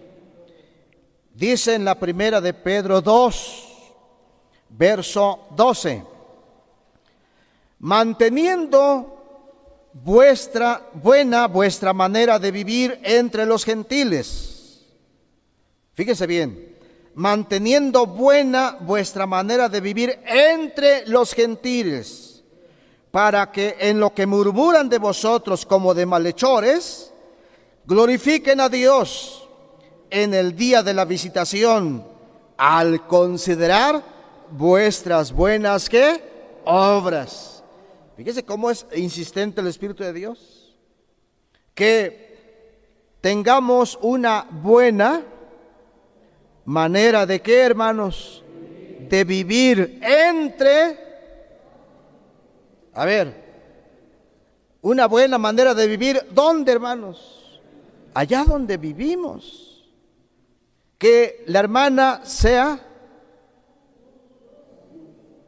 Dice 1.34 1.74
en 1.74 1.84
la 1.84 1.94
primera 1.94 2.40
de 2.40 2.54
Pedro 2.54 3.02
2, 3.02 3.68
verso 4.70 5.40
12, 5.54 6.02
manteniendo 7.80 9.90
vuestra 9.92 10.88
buena, 10.94 11.46
vuestra 11.48 11.92
manera 11.92 12.38
de 12.38 12.50
vivir 12.50 12.98
entre 13.02 13.44
los 13.44 13.62
gentiles. 13.62 14.86
Fíjese 15.92 16.26
bien, 16.26 16.74
manteniendo 17.14 18.06
buena 18.06 18.78
vuestra 18.80 19.26
manera 19.26 19.68
de 19.68 19.82
vivir 19.82 20.18
entre 20.24 21.06
los 21.06 21.34
gentiles 21.34 22.42
para 23.10 23.52
que 23.52 23.76
en 23.80 24.00
lo 24.00 24.14
que 24.14 24.24
murmuran 24.24 24.88
de 24.88 24.96
vosotros 24.96 25.66
como 25.66 25.92
de 25.92 26.06
malhechores, 26.06 27.11
glorifiquen 27.86 28.60
a 28.60 28.68
Dios 28.68 29.48
en 30.10 30.34
el 30.34 30.56
día 30.56 30.82
de 30.82 30.94
la 30.94 31.04
visitación, 31.04 32.06
al 32.56 33.06
considerar 33.06 34.02
vuestras 34.50 35.32
buenas 35.32 35.88
obras. 36.64 37.64
Fíjese 38.16 38.44
cómo 38.44 38.70
es 38.70 38.86
insistente 38.94 39.60
el 39.60 39.66
Espíritu 39.66 40.02
de 40.02 40.12
Dios. 40.12 40.74
Que 41.74 43.16
tengamos 43.20 43.98
una 44.02 44.46
buena 44.50 45.22
manera 46.64 47.24
de 47.26 47.40
qué, 47.40 47.60
hermanos, 47.60 48.44
de 49.08 49.24
vivir 49.24 49.98
entre 50.02 51.02
a 52.94 53.04
ver, 53.04 53.34
una 54.82 55.06
buena 55.06 55.38
manera 55.38 55.74
de 55.74 55.86
vivir, 55.86 56.26
¿dónde, 56.30 56.72
hermanos? 56.72 57.41
Allá 58.14 58.44
donde 58.44 58.76
vivimos. 58.76 59.90
Que 60.98 61.44
la 61.46 61.60
hermana 61.60 62.20
sea 62.24 62.80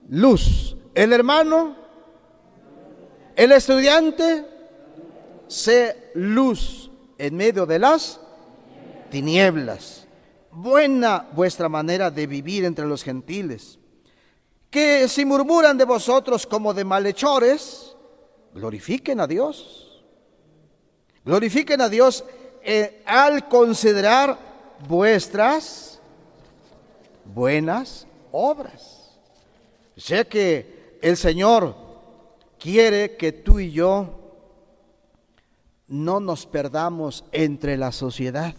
luz. 0.08 0.76
El 0.94 1.12
hermano, 1.12 1.76
el 3.36 3.52
estudiante, 3.52 4.44
sea 5.46 5.94
luz 6.14 6.90
en 7.18 7.36
medio 7.36 7.66
de 7.66 7.78
las 7.78 8.20
tinieblas. 9.10 10.06
Buena 10.50 11.28
vuestra 11.32 11.68
manera 11.68 12.10
de 12.10 12.26
vivir 12.26 12.64
entre 12.64 12.86
los 12.86 13.02
gentiles 13.02 13.78
que 14.74 15.06
si 15.08 15.24
murmuran 15.24 15.78
de 15.78 15.84
vosotros 15.84 16.48
como 16.48 16.74
de 16.74 16.82
malhechores, 16.82 17.94
glorifiquen 18.52 19.20
a 19.20 19.28
Dios. 19.28 20.04
Glorifiquen 21.24 21.80
a 21.80 21.88
Dios 21.88 22.24
eh, 22.64 23.02
al 23.04 23.48
considerar 23.48 24.38
vuestras 24.88 26.00
buenas 27.24 28.06
obras. 28.32 29.18
Sea 29.96 30.24
que 30.24 30.98
el 31.02 31.16
Señor 31.16 31.76
quiere 32.58 33.16
que 33.16 33.32
tú 33.32 33.60
y 33.60 33.70
yo 33.70 34.20
no 35.86 36.20
nos 36.20 36.46
perdamos 36.46 37.24
entre 37.32 37.76
la 37.76 37.92
sociedad. 37.92 38.54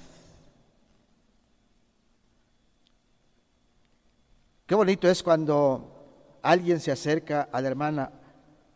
Qué 4.68 4.76
bonito 4.76 5.10
es 5.10 5.22
cuando 5.24 6.40
alguien 6.42 6.80
se 6.80 6.92
acerca 6.92 7.50
a 7.52 7.62
la 7.62 7.68
hermana, 7.68 8.12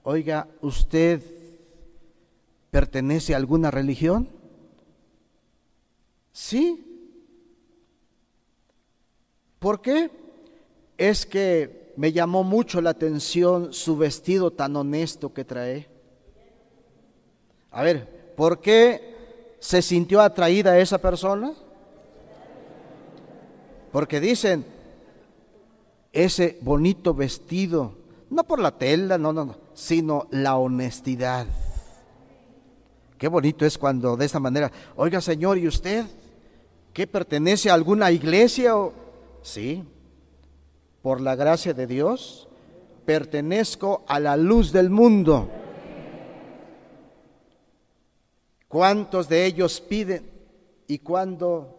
oiga, 0.03 0.47
¿usted 0.61 1.21
pertenece 2.71 3.33
a 3.33 3.37
alguna 3.37 3.71
religión? 3.71 4.38
Sí. 6.49 6.83
¿Por 9.59 9.81
qué? 9.81 10.09
Es 10.97 11.27
que 11.27 11.93
me 11.95 12.11
llamó 12.11 12.43
mucho 12.43 12.81
la 12.81 12.89
atención 12.89 13.71
su 13.71 13.95
vestido 13.95 14.49
tan 14.49 14.75
honesto 14.75 15.31
que 15.31 15.45
trae. 15.45 15.87
A 17.69 17.83
ver, 17.83 18.33
¿por 18.35 18.61
qué 18.61 19.53
se 19.59 19.83
sintió 19.83 20.21
atraída 20.21 20.71
a 20.71 20.79
esa 20.79 20.97
persona? 20.97 21.53
Porque 23.91 24.19
dicen, 24.19 24.65
ese 26.11 26.57
bonito 26.61 27.13
vestido, 27.13 27.93
no 28.31 28.43
por 28.43 28.59
la 28.59 28.75
tela, 28.75 29.19
no, 29.19 29.33
no, 29.33 29.45
no, 29.45 29.55
sino 29.75 30.27
la 30.31 30.57
honestidad. 30.57 31.45
Qué 33.19 33.27
bonito 33.27 33.67
es 33.67 33.77
cuando 33.77 34.17
de 34.17 34.25
esta 34.25 34.39
manera, 34.39 34.71
oiga 34.95 35.21
Señor, 35.21 35.59
¿y 35.59 35.67
usted 35.67 36.07
qué 36.93 37.07
pertenece 37.07 37.69
a 37.69 37.73
alguna 37.73 38.11
iglesia? 38.11 38.77
O... 38.77 38.93
Sí, 39.41 39.83
por 41.01 41.21
la 41.21 41.35
gracia 41.35 41.73
de 41.73 41.87
Dios, 41.87 42.47
pertenezco 43.05 44.03
a 44.07 44.19
la 44.19 44.37
luz 44.37 44.71
del 44.71 44.89
mundo. 44.89 45.49
¿Cuántos 48.67 49.27
de 49.27 49.45
ellos 49.45 49.81
piden 49.81 50.29
y 50.87 50.99
cuándo 50.99 51.75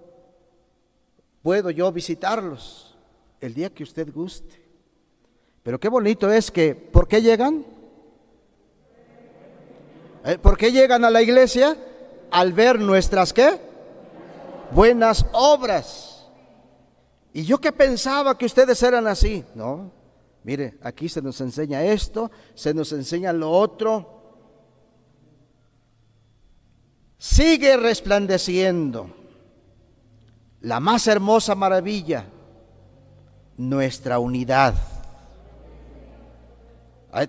puedo 1.42 1.70
yo 1.70 1.92
visitarlos? 1.92 2.90
el 3.40 3.54
día 3.54 3.70
que 3.70 3.82
usted 3.82 4.12
guste. 4.12 4.60
Pero 5.62 5.78
qué 5.80 5.88
bonito 5.88 6.30
es 6.30 6.50
que, 6.50 6.74
¿por 6.74 7.08
qué 7.08 7.22
llegan? 7.22 7.64
Eh, 10.24 10.38
¿Por 10.38 10.56
qué 10.56 10.72
llegan 10.72 11.04
a 11.04 11.10
la 11.10 11.22
iglesia? 11.22 11.76
Al 12.30 12.52
ver 12.52 12.78
nuestras 12.78 13.32
qué? 13.32 13.58
Buenas 14.72 15.24
obras. 15.32 16.26
Y 17.32 17.44
yo 17.44 17.58
que 17.58 17.72
pensaba 17.72 18.36
que 18.36 18.46
ustedes 18.46 18.82
eran 18.82 19.06
así. 19.06 19.44
No, 19.54 19.90
mire, 20.42 20.78
aquí 20.82 21.08
se 21.08 21.22
nos 21.22 21.40
enseña 21.40 21.82
esto, 21.82 22.30
se 22.54 22.74
nos 22.74 22.92
enseña 22.92 23.32
lo 23.32 23.50
otro. 23.50 24.18
Sigue 27.18 27.76
resplandeciendo 27.76 29.14
la 30.60 30.80
más 30.80 31.06
hermosa 31.06 31.54
maravilla 31.54 32.24
nuestra 33.56 34.18
unidad. 34.18 34.74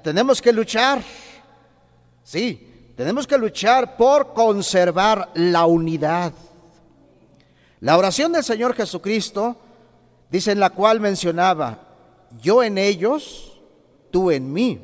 tenemos 0.02 0.42
que 0.42 0.54
luchar, 0.54 1.02
sí, 2.24 2.94
tenemos 2.96 3.28
que 3.28 3.38
luchar 3.38 3.98
por 3.98 4.34
conservar 4.34 5.30
la 5.36 5.66
unidad. 5.66 6.32
La 7.82 7.98
oración 7.98 8.32
del 8.32 8.44
Señor 8.44 8.76
Jesucristo 8.76 9.58
dice 10.30 10.52
en 10.52 10.60
la 10.60 10.70
cual 10.70 11.00
mencionaba, 11.00 11.80
yo 12.40 12.62
en 12.64 12.78
ellos, 12.78 13.60
tú 14.12 14.30
en 14.30 14.54
mí, 14.54 14.80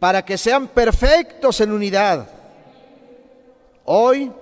para 0.00 0.24
que 0.24 0.36
sean 0.36 0.66
perfectos 0.66 1.60
en 1.60 1.70
unidad. 1.70 2.28
Hoy 3.84 4.32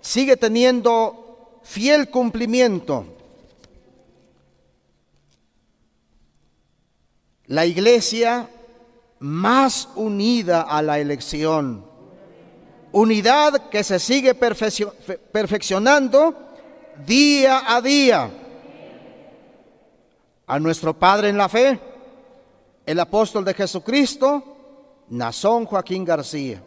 sigue 0.00 0.36
teniendo 0.36 1.58
fiel 1.64 2.08
cumplimiento 2.08 3.04
la 7.46 7.66
iglesia 7.66 8.48
más 9.18 9.88
unida 9.96 10.62
a 10.62 10.82
la 10.82 11.00
elección. 11.00 11.84
Unidad 12.92 13.70
que 13.70 13.82
se 13.82 13.98
sigue 13.98 14.36
perfeccionando 14.36 16.51
día 17.06 17.62
a 17.66 17.80
día. 17.80 18.30
A 20.46 20.58
nuestro 20.58 20.98
Padre 20.98 21.28
en 21.28 21.36
la 21.36 21.48
fe, 21.48 21.78
el 22.84 23.00
apóstol 23.00 23.44
de 23.44 23.54
Jesucristo, 23.54 24.42
Nazón 25.08 25.66
Joaquín 25.66 26.04
García. 26.04 26.62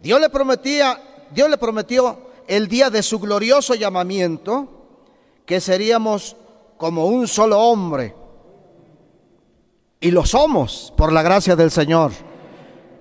Dios 0.00 0.20
le 0.20 0.28
prometía, 0.28 1.00
Dios 1.30 1.48
le 1.48 1.56
prometió 1.56 2.32
el 2.46 2.68
día 2.68 2.90
de 2.90 3.02
su 3.02 3.18
glorioso 3.18 3.74
llamamiento 3.74 4.68
que 5.46 5.60
seríamos 5.60 6.36
como 6.76 7.06
un 7.06 7.28
solo 7.28 7.60
hombre. 7.60 8.14
Y 10.00 10.10
lo 10.10 10.26
somos 10.26 10.92
por 10.96 11.12
la 11.12 11.22
gracia 11.22 11.54
del 11.54 11.70
Señor. 11.70 12.10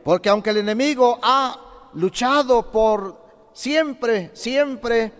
Porque 0.04 0.30
aunque 0.30 0.52
el 0.52 0.58
enemigo 0.58 1.20
ha 1.22 1.90
luchado 1.94 2.72
por 2.72 3.18
siempre, 3.54 4.30
siempre, 4.34 5.12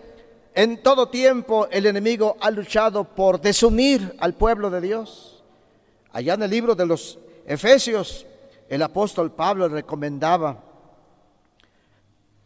en 0.54 0.82
todo 0.82 1.08
tiempo, 1.08 1.66
el 1.70 1.86
enemigo 1.86 2.36
ha 2.40 2.50
luchado 2.50 3.04
por 3.04 3.40
desunir 3.40 4.14
al 4.18 4.34
pueblo 4.34 4.70
de 4.70 4.80
Dios. 4.80 5.42
Allá 6.12 6.34
en 6.34 6.42
el 6.42 6.50
libro 6.50 6.74
de 6.74 6.86
los 6.86 7.18
Efesios, 7.46 8.26
el 8.68 8.82
apóstol 8.82 9.32
Pablo 9.32 9.68
recomendaba 9.68 10.62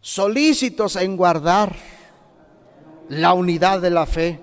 solícitos 0.00 0.96
en 0.96 1.16
guardar 1.16 1.74
la 3.08 3.32
unidad 3.32 3.80
de 3.80 3.90
la 3.90 4.06
fe. 4.06 4.40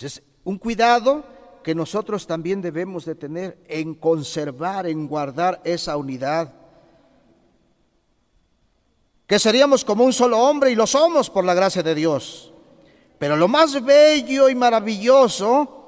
Es 0.00 0.22
un 0.44 0.58
cuidado 0.58 1.24
que 1.64 1.74
nosotros 1.74 2.26
también 2.26 2.62
debemos 2.62 3.04
de 3.04 3.16
tener 3.16 3.58
en 3.66 3.94
conservar, 3.94 4.86
en 4.86 5.08
guardar 5.08 5.60
esa 5.64 5.96
unidad. 5.96 6.54
Que 9.26 9.38
seríamos 9.38 9.84
como 9.84 10.04
un 10.04 10.12
solo 10.12 10.38
hombre 10.38 10.70
y 10.70 10.74
lo 10.74 10.86
somos 10.86 11.30
por 11.30 11.44
la 11.44 11.54
gracia 11.54 11.82
de 11.82 11.94
Dios. 11.94 12.52
Pero 13.18 13.36
lo 13.36 13.48
más 13.48 13.82
bello 13.82 14.48
y 14.48 14.54
maravilloso 14.54 15.86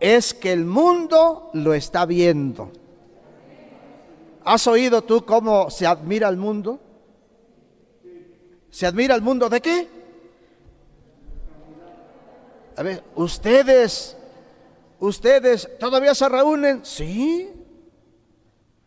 es 0.00 0.32
que 0.32 0.52
el 0.52 0.64
mundo 0.64 1.50
lo 1.52 1.74
está 1.74 2.06
viendo. 2.06 2.70
¿Has 4.44 4.66
oído 4.66 5.02
tú 5.02 5.24
cómo 5.26 5.70
se 5.70 5.86
admira 5.86 6.28
el 6.28 6.36
mundo? 6.36 6.80
¿Se 8.70 8.86
admira 8.86 9.14
el 9.14 9.22
mundo 9.22 9.48
de 9.48 9.60
qué? 9.60 9.88
A 12.76 12.82
ver, 12.82 13.02
ustedes, 13.16 14.16
ustedes 15.00 15.68
todavía 15.78 16.14
se 16.14 16.28
reúnen, 16.28 16.84
sí. 16.84 17.50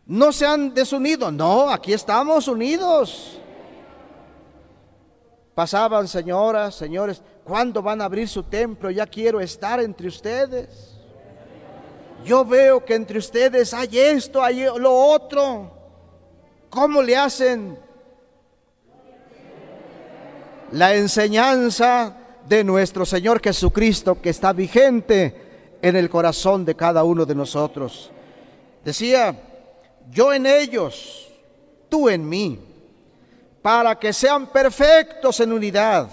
No 0.05 0.31
se 0.31 0.45
han 0.45 0.73
desunido, 0.73 1.31
no, 1.31 1.69
aquí 1.69 1.93
estamos 1.93 2.47
unidos. 2.47 3.37
Pasaban 5.53 6.07
señoras, 6.07 6.75
señores, 6.75 7.21
¿cuándo 7.43 7.81
van 7.81 8.01
a 8.01 8.05
abrir 8.05 8.27
su 8.27 8.43
templo? 8.43 8.89
Ya 8.89 9.05
quiero 9.05 9.41
estar 9.41 9.81
entre 9.81 10.07
ustedes. 10.07 10.97
Yo 12.23 12.45
veo 12.45 12.85
que 12.85 12.95
entre 12.95 13.19
ustedes 13.19 13.73
hay 13.73 13.99
esto, 13.99 14.41
hay 14.41 14.65
lo 14.77 14.93
otro. 14.93 15.71
¿Cómo 16.69 17.01
le 17.01 17.17
hacen? 17.17 17.77
La 20.71 20.95
enseñanza 20.95 22.15
de 22.47 22.63
nuestro 22.63 23.05
Señor 23.05 23.41
Jesucristo 23.41 24.21
que 24.21 24.29
está 24.29 24.53
vigente 24.53 25.77
en 25.81 25.95
el 25.97 26.09
corazón 26.09 26.63
de 26.63 26.75
cada 26.75 27.03
uno 27.03 27.25
de 27.25 27.35
nosotros. 27.35 28.09
Decía, 28.85 29.35
yo 30.09 30.31
en 30.31 30.45
ellos, 30.45 31.27
tú 31.89 32.07
en 32.07 32.27
mí, 32.27 32.70
para 33.61 33.97
que 33.99 34.11
sean 34.11 34.47
perfectos 34.47 35.39
en 35.39 35.53
unidad, 35.53 36.09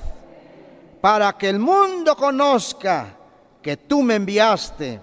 para 1.00 1.32
que 1.32 1.48
el 1.48 1.58
mundo 1.58 2.16
conozca 2.16 3.16
que 3.62 3.76
tú 3.76 4.02
me 4.02 4.16
enviaste 4.16 5.00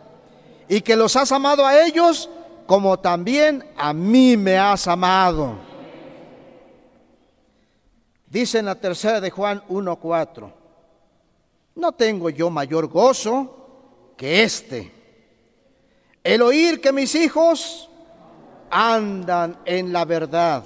y 0.67 0.81
que 0.81 0.95
los 0.95 1.15
has 1.15 1.31
amado 1.31 1.65
a 1.65 1.81
ellos 1.85 2.29
como 2.65 2.97
también 2.97 3.63
a 3.77 3.93
mí 3.93 4.37
me 4.37 4.57
has 4.57 4.87
amado. 4.87 5.55
Dice 8.27 8.59
en 8.59 8.65
la 8.65 8.75
tercera 8.75 9.21
de 9.21 9.29
Juan 9.29 9.63
1.4, 9.69 10.51
no 11.75 11.91
tengo 11.93 12.29
yo 12.29 12.49
mayor 12.49 12.87
gozo 12.87 14.13
que 14.17 14.43
este, 14.43 14.91
el 16.23 16.41
oír 16.41 16.81
que 16.81 16.91
mis 16.91 17.15
hijos 17.15 17.89
andan 18.69 19.59
en 19.65 19.93
la 19.93 20.05
verdad. 20.05 20.63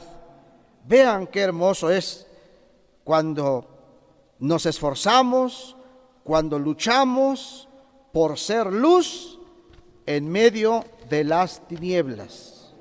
Vean 0.90 1.28
qué 1.28 1.42
hermoso 1.42 1.92
es 1.92 2.26
cuando 3.04 3.64
nos 4.40 4.66
esforzamos, 4.66 5.76
cuando 6.24 6.58
luchamos 6.58 7.70
por 8.12 8.40
ser 8.40 8.74
luz 8.74 9.40
en 10.08 10.28
medio 10.28 10.84
de 11.08 11.24
las 11.26 11.68
tinieblas. 11.68 12.74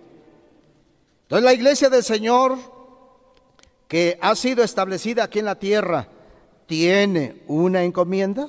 Entonces 1.24 1.44
la 1.44 1.52
iglesia 1.52 1.90
del 1.90 2.02
Señor, 2.02 2.56
que 3.86 4.18
ha 4.22 4.34
sido 4.34 4.64
establecida 4.64 5.24
aquí 5.24 5.40
en 5.40 5.44
la 5.44 5.58
tierra, 5.58 6.08
¿tiene 6.64 7.42
una 7.46 7.82
encomienda? 7.82 8.48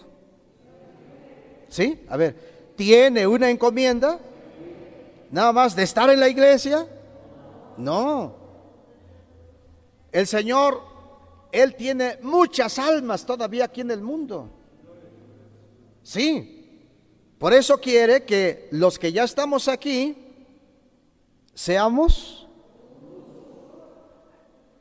¿Sí? 1.67 1.99
A 2.07 2.15
ver, 2.15 2.73
¿tiene 2.77 3.27
una 3.27 3.49
encomienda? 3.49 4.19
Nada 5.31 5.51
más 5.51 5.75
de 5.75 5.83
estar 5.83 6.09
en 6.09 6.21
la 6.21 6.29
iglesia. 6.29 6.87
No. 7.75 8.38
El 10.11 10.27
Señor, 10.27 10.81
Él 11.51 11.75
tiene 11.75 12.17
muchas 12.21 12.79
almas 12.79 13.25
todavía 13.25 13.65
aquí 13.65 13.81
en 13.81 13.91
el 13.91 14.01
mundo. 14.01 14.49
Sí, 16.03 16.59
por 17.37 17.53
eso 17.53 17.77
quiere 17.77 18.25
que 18.25 18.67
los 18.71 18.97
que 18.97 19.11
ya 19.11 19.23
estamos 19.23 19.67
aquí 19.67 20.17
seamos. 21.53 22.47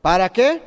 ¿Para 0.01 0.29
qué? 0.29 0.61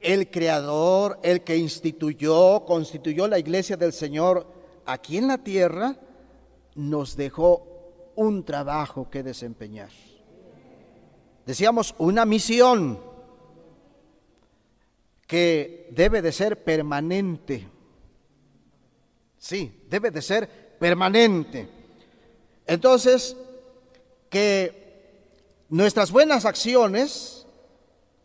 El 0.00 0.30
creador, 0.30 1.18
el 1.22 1.42
que 1.42 1.56
instituyó, 1.56 2.64
constituyó 2.64 3.28
la 3.28 3.38
iglesia 3.38 3.76
del 3.76 3.92
Señor 3.92 4.46
aquí 4.84 5.18
en 5.18 5.28
la 5.28 5.38
tierra, 5.38 5.96
nos 6.74 7.16
dejó 7.16 7.75
un 8.16 8.44
trabajo 8.44 9.08
que 9.10 9.22
desempeñar. 9.22 9.90
Decíamos 11.46 11.94
una 11.98 12.24
misión 12.26 13.00
que 15.26 15.88
debe 15.92 16.22
de 16.22 16.32
ser 16.32 16.64
permanente. 16.64 17.68
Sí, 19.38 19.84
debe 19.88 20.10
de 20.10 20.22
ser 20.22 20.76
permanente. 20.78 21.68
Entonces, 22.66 23.36
que 24.28 25.64
nuestras 25.68 26.10
buenas 26.10 26.44
acciones 26.44 27.46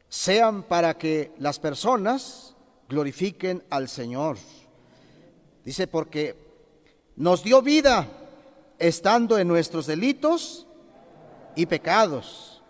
sean 0.10 0.64
para 0.64 0.98
que 0.98 1.32
las 1.38 1.60
personas 1.60 2.56
glorifiquen 2.90 3.64
al 3.70 3.88
Señor. 3.88 4.38
Dice, 5.64 5.88
porque 5.88 6.36
nos 7.16 7.44
dio 7.44 7.62
vida 7.62 8.21
estando 8.82 9.38
en 9.38 9.48
nuestros 9.48 9.86
delitos 9.86 10.68
y 11.56 11.66
pecados, 11.66 12.62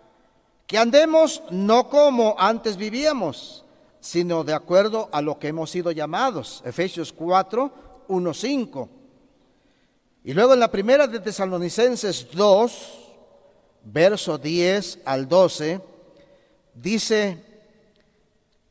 que 0.66 0.78
andemos 0.78 1.42
no 1.50 1.88
como 1.88 2.36
antes 2.38 2.76
vivíamos 2.76 3.62
sino 4.02 4.42
de 4.42 4.52
acuerdo 4.52 5.08
a 5.12 5.22
lo 5.22 5.38
que 5.38 5.48
hemos 5.48 5.70
sido 5.70 5.92
llamados. 5.92 6.60
Efesios 6.66 7.12
4, 7.12 7.72
1, 8.08 8.34
5. 8.34 8.88
Y 10.24 10.34
luego 10.34 10.54
en 10.54 10.60
la 10.60 10.72
primera 10.72 11.06
de 11.06 11.20
Tesalonicenses 11.20 12.26
2, 12.32 12.98
verso 13.84 14.38
10 14.38 14.98
al 15.04 15.28
12, 15.28 15.80
dice 16.74 17.44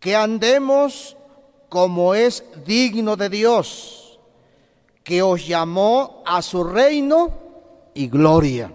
que 0.02 0.14
andemos 0.14 1.16
como 1.70 2.14
es 2.14 2.44
digno 2.66 3.16
de 3.16 3.30
Dios, 3.30 4.01
que 5.04 5.22
os 5.22 5.48
llamó 5.48 6.24
a 6.26 6.42
su 6.42 6.64
reino 6.64 7.32
y 7.94 8.08
gloria. 8.08 8.72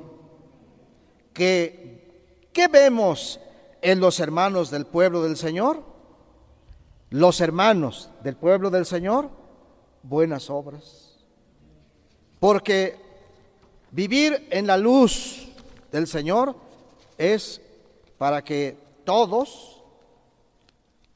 Que, 1.32 2.48
¿Qué 2.52 2.68
vemos 2.68 3.40
en 3.82 4.00
los 4.00 4.20
hermanos 4.20 4.70
del 4.70 4.86
pueblo 4.86 5.22
del 5.22 5.36
Señor? 5.36 5.96
los 7.10 7.40
hermanos 7.40 8.10
del 8.22 8.36
pueblo 8.36 8.70
del 8.70 8.86
Señor 8.86 9.30
buenas 10.02 10.50
obras. 10.50 11.24
Porque 12.40 12.96
vivir 13.90 14.46
en 14.50 14.66
la 14.66 14.76
luz 14.76 15.48
del 15.90 16.06
Señor 16.06 16.54
es 17.16 17.60
para 18.18 18.42
que 18.42 18.76
todos 19.04 19.82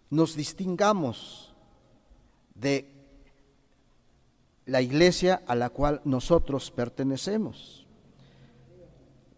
nos 0.09 0.35
distingamos 0.35 1.53
de 2.55 2.90
la 4.71 4.81
iglesia 4.81 5.43
a 5.49 5.57
la 5.57 5.69
cual 5.69 6.01
nosotros 6.05 6.71
pertenecemos. 6.71 7.85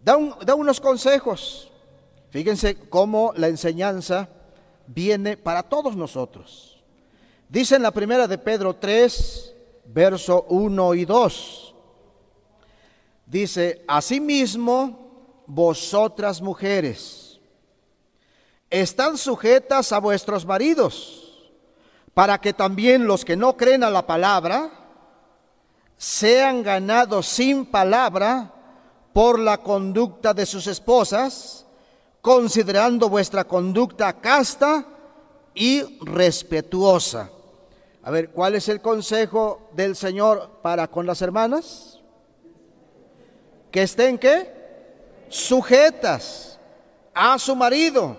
Da, 0.05 0.17
unos 0.55 0.79
consejos. 0.79 1.73
Fíjense 2.29 2.77
cómo 2.91 3.33
la 3.37 3.49
enseñanza 3.49 4.29
viene 4.87 5.39
para 5.39 5.63
todos 5.63 5.97
nosotros. 5.97 6.85
Dice 7.49 7.77
en 7.77 7.83
la 7.83 7.93
primera 7.93 8.29
de 8.29 8.37
Pedro 8.37 8.77
3, 8.77 9.55
verso 9.87 10.45
1 10.51 10.95
y 10.95 11.05
2. 11.07 11.75
Dice, 13.25 13.85
asimismo, 13.89 15.45
vosotras 15.47 16.43
mujeres, 16.43 17.41
están 18.69 19.17
sujetas 19.17 19.93
a 19.93 19.99
vuestros 19.99 20.45
maridos, 20.45 21.51
para 22.13 22.39
que 22.39 22.53
también 22.53 23.07
los 23.07 23.25
que 23.25 23.37
no 23.37 23.57
creen 23.57 23.83
a 23.83 23.89
la 23.89 24.07
palabra 24.07 24.82
sean 26.03 26.65
ganados 26.65 27.29
sin 27.29 27.65
palabra 27.65 28.51
por 29.13 29.39
la 29.39 29.59
conducta 29.59 30.35
de 30.35 30.47
sus 30.47 30.67
esposas, 30.67 31.65
considerando 32.21 33.09
vuestra 33.09 33.45
conducta 33.45 34.13
casta 34.15 34.85
y 35.55 36.01
respetuosa. 36.05 37.31
A 38.03 38.11
ver, 38.11 38.31
¿cuál 38.31 38.57
es 38.57 38.69
el 38.69 38.81
consejo 38.81 39.71
del 39.75 39.95
Señor 39.95 40.59
para 40.61 40.89
con 40.89 41.07
las 41.07 41.23
hermanas? 41.23 42.01
Que 43.71 43.85
estén 43.85 44.19
qué? 44.19 44.53
Sujetas 45.29 46.59
a 47.15 47.39
su 47.39 47.55
marido, 47.55 48.17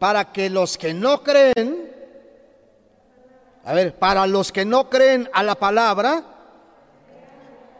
para 0.00 0.32
que 0.32 0.50
los 0.50 0.76
que 0.76 0.92
no 0.92 1.22
creen, 1.22 1.94
a 3.64 3.72
ver, 3.72 3.96
para 4.00 4.26
los 4.26 4.50
que 4.50 4.64
no 4.64 4.90
creen 4.90 5.30
a 5.32 5.44
la 5.44 5.54
palabra, 5.54 6.33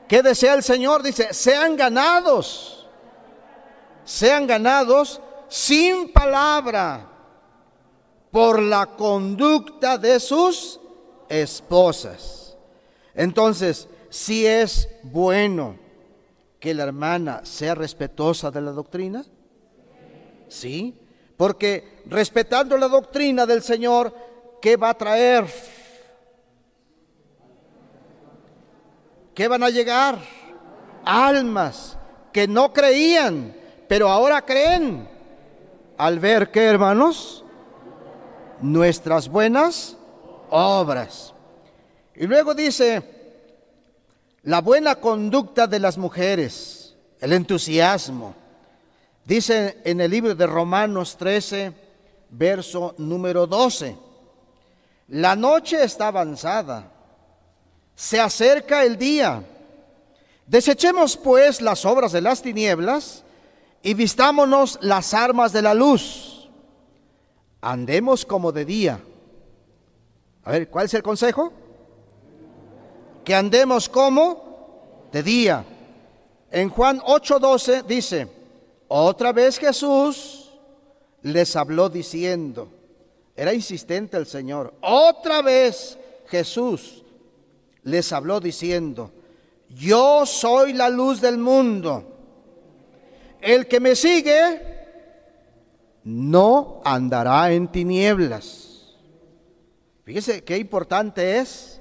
¿qué 0.09 0.23
desea 0.23 0.55
el 0.55 0.63
Señor? 0.63 1.03
Dice, 1.03 1.33
sean 1.33 1.77
ganados, 1.77 2.87
sean 4.05 4.47
ganados 4.47 5.21
sin 5.49 6.13
palabra 6.13 7.09
por 8.31 8.61
la 8.61 8.87
conducta 8.87 9.97
de 9.99 10.19
sus 10.19 10.81
esposas. 11.29 12.57
Entonces, 13.15 13.89
si 14.11 14.47
es 14.47 14.89
bueno 15.03 15.79
que 16.59 16.75
la 16.75 16.85
hermana 16.85 17.41
sea 17.45 17.75
respetuosa 17.75 18.51
de 18.51 18.61
la 18.61 18.73
doctrina, 18.73 19.25
sí, 20.49 20.99
porque 21.37 22.03
respetando 22.07 22.77
la 22.77 22.89
doctrina 22.89 23.47
del 23.47 23.63
Señor, 23.63 24.15
¿qué 24.61 24.77
va 24.77 24.91
a 24.91 24.99
traer? 24.99 25.47
¿Qué 29.35 29.49
van 29.49 29.63
a 29.63 29.71
llegar? 29.71 30.19
Almas 31.05 31.99
que 32.33 32.49
no 32.49 32.73
creían, 32.73 33.55
pero 33.89 34.09
ahora 34.09 34.45
creen 34.45 35.09
al 35.97 36.19
ver 36.19 36.51
que, 36.51 36.65
hermanos, 36.65 37.45
nuestras 38.61 39.29
buenas 39.29 39.97
obras. 40.51 41.35
Y 42.15 42.27
luego 42.27 42.55
dice, 42.55 43.03
la 44.43 44.61
buena 44.61 44.97
conducta 44.97 45.67
de 45.67 45.79
las 45.79 45.99
mujeres, 45.99 46.95
el 47.21 47.33
entusiasmo. 47.33 48.35
Dice 49.25 49.79
en 49.85 50.01
el 50.01 50.11
libro 50.11 50.35
de 50.35 50.47
Romanos 50.47 51.17
13, 51.17 51.73
verso 52.31 52.95
número 52.99 53.47
12, 53.47 53.97
la 55.09 55.35
noche 55.35 55.83
está 55.83 56.09
avanzada, 56.09 56.91
se 57.95 58.21
acerca 58.21 58.85
el 58.85 58.99
día. 58.99 59.43
Desechemos 60.47 61.17
pues 61.17 61.61
las 61.61 61.85
obras 61.85 62.13
de 62.13 62.21
las 62.21 62.43
tinieblas 62.43 63.25
y 63.83 63.95
vistámonos 63.95 64.79
las 64.83 65.15
armas 65.15 65.53
de 65.53 65.63
la 65.63 65.75
luz. 65.75 66.49
Andemos 67.61 68.25
como 68.25 68.53
de 68.53 68.65
día. 68.65 69.01
A 70.45 70.53
ver, 70.53 70.69
¿cuál 70.69 70.87
es 70.87 70.95
el 70.95 71.03
consejo? 71.03 71.53
Que 73.25 73.35
andemos 73.35 73.89
como 73.89 75.07
de 75.13 75.23
día. 75.23 75.65
En 76.51 76.69
Juan 76.69 77.01
8:12 77.01 77.85
dice, 77.85 78.29
otra 78.89 79.33
vez 79.33 79.59
Jesús 79.59 80.53
les 81.23 81.57
habló 81.57 81.89
diciendo, 81.89 82.69
era 83.35 83.55
insistente 83.55 84.17
el 84.17 84.27
Señor, 84.27 84.75
otra 84.83 85.41
vez 85.41 85.99
Jesús 86.27 87.04
les 87.85 88.13
habló 88.13 88.41
diciendo, 88.41 89.13
yo 89.69 90.27
soy 90.27 90.73
la 90.73 90.89
luz 90.89 91.21
del 91.21 91.39
mundo 91.39 92.11
el 93.45 93.69
que 93.69 93.79
me 93.79 93.95
sigue 93.95 94.61
no 96.03 96.81
andará 96.85 97.53
en 97.53 97.69
tinieblas. 97.69 98.95
Fíjese 100.05 100.43
qué 100.45 100.57
importante 100.57 101.39
es 101.39 101.81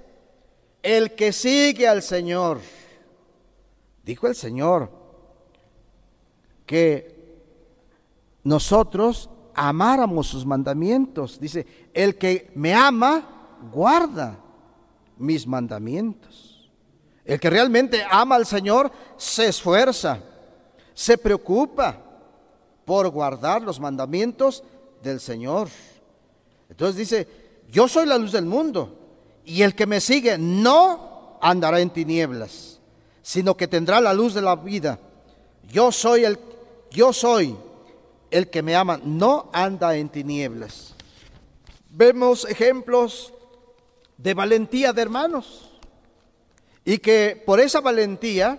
el 0.81 1.15
que 1.15 1.31
sigue 1.31 1.87
al 1.87 2.01
Señor. 2.01 2.59
Dijo 4.03 4.27
el 4.27 4.35
Señor 4.35 4.91
que 6.65 7.13
nosotros 8.43 9.29
amáramos 9.53 10.27
sus 10.27 10.45
mandamientos. 10.45 11.39
Dice, 11.39 11.65
el 11.93 12.17
que 12.17 12.51
me 12.55 12.73
ama, 12.73 13.57
guarda 13.71 14.42
mis 15.17 15.47
mandamientos. 15.47 16.69
El 17.25 17.39
que 17.39 17.49
realmente 17.49 18.03
ama 18.09 18.35
al 18.35 18.45
Señor 18.45 18.91
se 19.17 19.47
esfuerza 19.47 20.19
se 20.93 21.17
preocupa 21.17 21.97
por 22.85 23.09
guardar 23.09 23.61
los 23.61 23.79
mandamientos 23.79 24.63
del 25.01 25.19
Señor. 25.19 25.69
Entonces 26.69 26.95
dice, 26.95 27.27
yo 27.71 27.87
soy 27.87 28.05
la 28.05 28.17
luz 28.17 28.31
del 28.31 28.45
mundo 28.45 28.97
y 29.45 29.61
el 29.61 29.75
que 29.75 29.85
me 29.85 29.99
sigue 29.99 30.37
no 30.37 31.37
andará 31.41 31.79
en 31.79 31.89
tinieblas, 31.89 32.79
sino 33.21 33.57
que 33.57 33.67
tendrá 33.67 33.99
la 34.01 34.13
luz 34.13 34.33
de 34.33 34.41
la 34.41 34.55
vida. 34.55 34.99
Yo 35.69 35.91
soy 35.91 36.25
el 36.25 36.39
yo 36.91 37.11
soy 37.11 37.57
el 38.29 38.51
que 38.51 38.61
me 38.61 38.75
ama, 38.75 38.99
no 39.03 39.49
anda 39.51 39.95
en 39.95 40.09
tinieblas. 40.09 40.93
Vemos 41.89 42.45
ejemplos 42.45 43.33
de 44.23 44.33
valentía 44.33 44.93
de 44.93 45.01
hermanos 45.01 45.69
y 46.85 46.97
que 46.97 47.41
por 47.45 47.59
esa 47.59 47.81
valentía, 47.81 48.57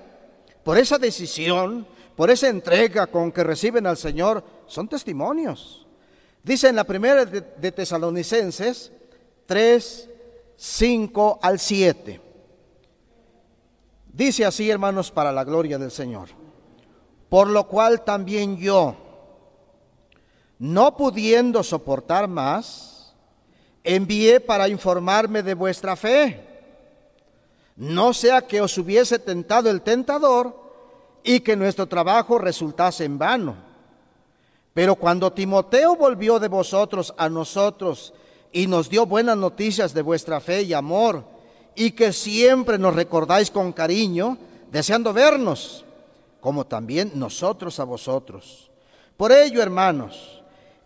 por 0.62 0.76
esa 0.76 0.98
decisión, 0.98 1.86
por 2.14 2.30
esa 2.30 2.48
entrega 2.48 3.06
con 3.06 3.32
que 3.32 3.42
reciben 3.42 3.86
al 3.86 3.96
Señor, 3.96 4.44
son 4.66 4.88
testimonios. 4.88 5.86
Dice 6.42 6.68
en 6.68 6.76
la 6.76 6.84
primera 6.84 7.24
de, 7.24 7.72
Tesalonicenses 7.72 8.92
3, 9.46 10.10
5 10.54 11.38
al 11.40 11.58
7. 11.58 12.20
Dice 14.12 14.44
así, 14.44 14.70
hermanos, 14.70 15.10
para 15.10 15.32
la 15.32 15.44
gloria 15.44 15.78
del 15.78 15.90
Señor. 15.90 16.28
Por 17.30 17.48
lo 17.48 17.66
cual 17.66 18.04
también 18.04 18.58
yo, 18.58 18.94
no 20.58 20.96
pudiendo 20.96 21.62
soportar 21.62 22.28
más, 22.28 22.93
envié 23.84 24.40
para 24.40 24.68
informarme 24.68 25.42
de 25.42 25.54
vuestra 25.54 25.94
fe. 25.94 26.40
No 27.76 28.14
sea 28.14 28.46
que 28.46 28.60
os 28.60 28.76
hubiese 28.78 29.18
tentado 29.18 29.68
el 29.68 29.82
tentador 29.82 30.58
y 31.22 31.40
que 31.40 31.56
nuestro 31.56 31.86
trabajo 31.86 32.38
resultase 32.38 33.04
en 33.04 33.18
vano. 33.18 33.56
Pero 34.72 34.96
cuando 34.96 35.32
Timoteo 35.32 35.94
volvió 35.96 36.38
de 36.38 36.48
vosotros 36.48 37.14
a 37.16 37.28
nosotros 37.28 38.14
y 38.52 38.66
nos 38.66 38.88
dio 38.88 39.06
buenas 39.06 39.36
noticias 39.36 39.92
de 39.94 40.02
vuestra 40.02 40.40
fe 40.40 40.62
y 40.62 40.72
amor, 40.72 41.24
y 41.76 41.90
que 41.90 42.12
siempre 42.12 42.78
nos 42.78 42.94
recordáis 42.94 43.50
con 43.50 43.72
cariño, 43.72 44.38
deseando 44.70 45.12
vernos, 45.12 45.84
como 46.40 46.64
también 46.64 47.12
nosotros 47.14 47.80
a 47.80 47.84
vosotros. 47.84 48.70
Por 49.16 49.32
ello, 49.32 49.60
hermanos, 49.60 50.33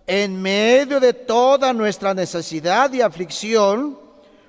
en 0.09 0.41
medio 0.41 0.99
de 1.01 1.13
toda 1.13 1.75
nuestra 1.75 2.15
necesidad 2.15 2.91
y 2.95 3.03
aflicción, 3.03 3.99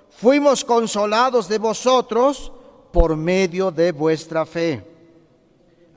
fuimos 0.10 0.64
consolados 0.64 1.49
de 1.49 1.57
vosotros 1.57 2.49
por 2.93 3.18
medio 3.18 3.70
de 3.70 3.91
vuestra 3.91 4.45
fe. 4.45 4.82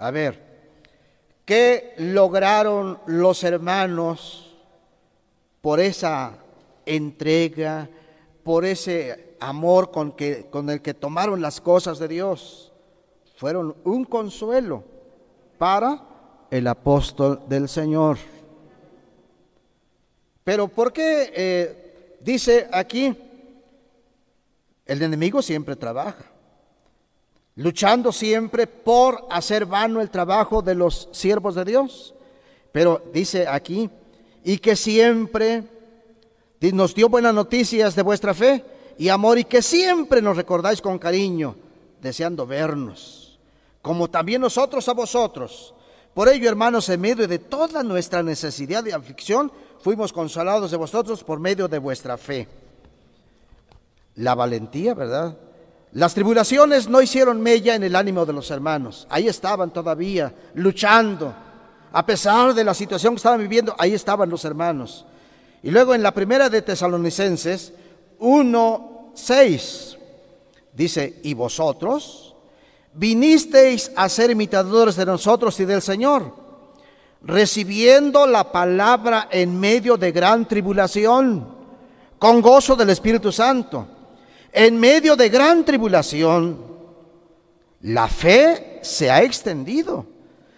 A 0.01 0.11
ver, 0.11 0.43
¿qué 1.45 1.95
lograron 1.97 2.99
los 3.07 3.45
hermanos 3.45 4.57
por 5.61 5.79
esa 5.79 6.39
entrega, 6.85 7.89
por 8.43 8.65
ese 8.65 9.37
amor 9.39 9.93
con, 9.93 10.11
que, 10.11 10.49
con 10.51 10.71
el 10.71 10.83
que 10.83 10.93
tomaron 10.93 11.41
las 11.41 11.61
cosas 11.61 12.01
de 12.01 12.09
Dios? 12.09 12.73
Fueron 13.37 13.77
un 13.85 14.05
consuelo 14.07 14.83
para 15.57 16.03
el 16.51 16.67
apóstol 16.67 17.43
del 17.49 17.69
Señor. 17.69 18.19
Pero 20.45 20.69
¿por 20.69 20.93
qué 20.93 21.33
eh, 21.35 22.17
dice 22.21 22.69
aquí, 22.73 23.17
el 24.87 25.03
enemigo 25.03 25.43
siempre 25.43 25.77
trabaja? 25.77 26.33
luchando 27.57 28.13
siempre 28.13 28.67
por 28.67 29.27
hacer 29.31 29.67
vano 29.67 30.01
el 30.01 30.11
trabajo 30.11 30.63
de 30.63 30.75
los 30.75 31.09
siervos 31.13 31.55
de 31.55 31.65
Dios. 31.65 32.15
Pero 32.73 33.03
dice 33.13 33.47
aquí, 33.47 33.91
y 34.45 34.59
que 34.59 34.77
siempre 34.77 35.65
nos 36.61 36.95
dio 36.95 37.09
buenas 37.09 37.35
noticias 37.35 37.95
de 37.95 38.03
vuestra 38.03 38.35
fe 38.35 38.65
y 38.99 39.09
amor 39.09 39.39
y 39.39 39.45
que 39.45 39.63
siempre 39.63 40.23
nos 40.23 40.37
recordáis 40.37 40.81
con 40.81 40.99
cariño, 40.99 41.57
deseando 42.01 42.47
vernos, 42.47 43.39
como 43.83 44.09
también 44.09 44.41
nosotros 44.41 44.89
a 44.89 44.95
vosotros. 44.95 45.75
Por 46.15 46.29
ello, 46.29 46.49
hermanos, 46.49 46.89
en 46.89 47.01
medio 47.01 47.27
de 47.27 47.39
toda 47.39 47.83
nuestra 47.83 48.23
necesidad 48.23 48.85
de 48.85 48.93
aflicción, 48.93 49.51
fuimos 49.81 50.13
consolados 50.13 50.71
de 50.71 50.77
vosotros 50.77 51.25
por 51.25 51.41
medio 51.41 51.69
de 51.69 51.79
vuestra 51.79 52.19
fe. 52.19 52.49
La 54.17 54.35
valentía, 54.35 54.93
¿verdad? 54.95 55.37
Las 55.93 56.15
tribulaciones 56.15 56.89
no 56.89 57.01
hicieron 57.01 57.41
mella 57.41 57.75
en 57.75 57.83
el 57.83 57.97
ánimo 57.97 58.27
de 58.27 58.33
los 58.33 58.51
hermanos. 58.51 59.07
Ahí 59.11 59.29
estaban 59.29 59.71
todavía 59.71 60.35
luchando. 60.55 61.35
A 61.93 62.05
pesar 62.05 62.55
de 62.55 62.65
la 62.65 62.75
situación 62.75 63.15
que 63.15 63.19
estaban 63.19 63.41
viviendo, 63.41 63.75
ahí 63.79 63.95
estaban 63.95 64.29
los 64.29 64.45
hermanos. 64.45 65.07
Y 65.63 65.71
luego 65.71 65.95
en 65.95 66.03
la 66.03 66.13
primera 66.13 66.49
de 66.49 66.63
Tesalonicenses 66.63 67.73
1, 68.19 69.13
6, 69.15 69.99
dice, 70.73 71.21
y 71.23 71.35
vosotros 71.35 72.32
vinisteis 72.95 73.91
a 73.97 74.09
ser 74.09 74.31
imitadores 74.31 74.97
de 74.97 75.07
nosotros 75.07 75.59
y 75.61 75.65
del 75.65 75.83
Señor, 75.83 76.35
recibiendo 77.23 78.27
la 78.27 78.51
palabra 78.53 79.29
en 79.31 79.59
medio 79.59 79.97
de 79.97 80.13
gran 80.13 80.47
tribulación, 80.47 81.47
con 82.19 82.41
gozo 82.41 82.77
del 82.77 82.91
Espíritu 82.91 83.33
Santo. 83.33 83.87
En 84.53 84.79
medio 84.79 85.17
de 85.17 85.29
gran 85.29 85.65
tribulación, 85.65 86.59
la 87.81 88.07
fe 88.07 88.81
se 88.83 89.11
ha 89.11 89.23
extendido. 89.23 90.07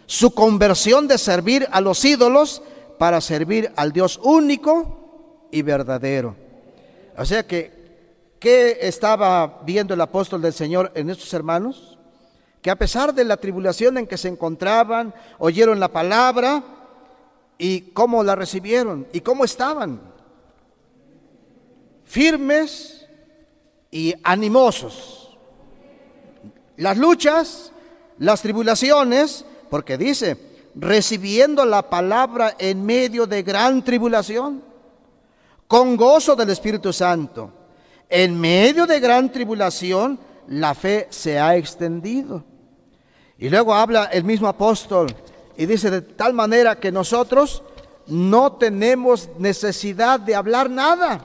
Su 0.06 0.34
conversión 0.34 1.08
de 1.08 1.16
servir 1.16 1.66
a 1.70 1.80
los 1.80 2.04
ídolos 2.04 2.60
para 2.98 3.20
servir 3.20 3.72
al 3.76 3.92
Dios 3.92 4.20
único 4.22 5.48
y 5.50 5.62
verdadero. 5.62 6.36
O 7.16 7.24
sea 7.24 7.46
que, 7.46 7.72
¿qué 8.38 8.78
estaba 8.82 9.62
viendo 9.64 9.94
el 9.94 10.00
apóstol 10.00 10.42
del 10.42 10.52
Señor 10.52 10.92
en 10.94 11.08
estos 11.08 11.32
hermanos? 11.32 11.93
Que 12.64 12.70
a 12.70 12.76
pesar 12.76 13.12
de 13.12 13.24
la 13.24 13.36
tribulación 13.36 13.98
en 13.98 14.06
que 14.06 14.16
se 14.16 14.26
encontraban, 14.26 15.12
oyeron 15.38 15.78
la 15.78 15.92
palabra 15.92 16.64
y 17.58 17.82
cómo 17.92 18.24
la 18.24 18.36
recibieron 18.36 19.06
y 19.12 19.20
cómo 19.20 19.44
estaban. 19.44 20.00
Firmes 22.04 23.06
y 23.90 24.14
animosos. 24.22 25.36
Las 26.78 26.96
luchas, 26.96 27.70
las 28.18 28.40
tribulaciones, 28.40 29.44
porque 29.68 29.98
dice, 29.98 30.38
recibiendo 30.74 31.66
la 31.66 31.90
palabra 31.90 32.56
en 32.58 32.82
medio 32.82 33.26
de 33.26 33.42
gran 33.42 33.84
tribulación, 33.84 34.62
con 35.68 35.98
gozo 35.98 36.34
del 36.34 36.48
Espíritu 36.48 36.94
Santo. 36.94 37.52
En 38.08 38.40
medio 38.40 38.86
de 38.86 39.00
gran 39.00 39.30
tribulación, 39.30 40.18
la 40.48 40.74
fe 40.74 41.08
se 41.10 41.38
ha 41.38 41.56
extendido. 41.56 42.53
Y 43.38 43.48
luego 43.50 43.74
habla 43.74 44.04
el 44.06 44.24
mismo 44.24 44.48
apóstol 44.48 45.14
y 45.56 45.66
dice 45.66 45.90
de 45.90 46.02
tal 46.02 46.32
manera 46.32 46.78
que 46.78 46.92
nosotros 46.92 47.62
no 48.06 48.52
tenemos 48.52 49.28
necesidad 49.38 50.20
de 50.20 50.34
hablar 50.34 50.70
nada, 50.70 51.22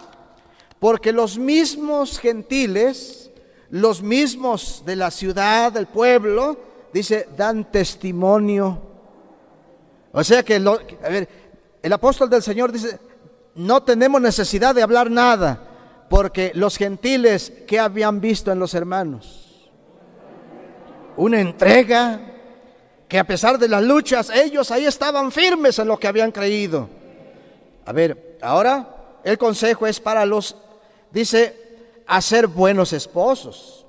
porque 0.79 1.11
los 1.11 1.37
mismos 1.37 2.19
gentiles, 2.19 3.31
los 3.69 4.01
mismos 4.01 4.83
de 4.85 4.95
la 4.95 5.11
ciudad, 5.11 5.71
del 5.71 5.87
pueblo, 5.87 6.57
dice, 6.93 7.27
dan 7.35 7.69
testimonio 7.71 8.89
o 10.11 10.23
sea 10.23 10.43
que, 10.43 10.55
el 10.55 11.93
apóstol 11.93 12.29
del 12.29 12.41
Señor 12.41 12.71
dice, 12.71 12.99
no 13.55 13.83
tenemos 13.83 14.21
necesidad 14.21 14.73
de 14.73 14.81
hablar 14.81 15.11
nada, 15.11 15.61
porque 16.09 16.51
los 16.55 16.77
gentiles, 16.77 17.53
¿qué 17.67 17.79
habían 17.79 18.19
visto 18.19 18.51
en 18.51 18.59
los 18.59 18.73
hermanos? 18.73 19.48
Una 21.19 21.41
entrega 21.41 22.17
que 23.09 23.19
a 23.19 23.25
pesar 23.25 23.59
de 23.59 23.67
las 23.67 23.83
luchas, 23.83 24.29
ellos 24.29 24.71
ahí 24.71 24.85
estaban 24.85 25.33
firmes 25.33 25.77
en 25.77 25.89
lo 25.89 25.99
que 25.99 26.07
habían 26.07 26.31
creído. 26.31 26.87
A 27.85 27.91
ver, 27.91 28.37
ahora 28.41 29.17
el 29.25 29.37
consejo 29.37 29.85
es 29.85 29.99
para 29.99 30.25
los, 30.25 30.55
dice, 31.11 32.03
hacer 32.07 32.47
buenos 32.47 32.93
esposos. 32.93 33.85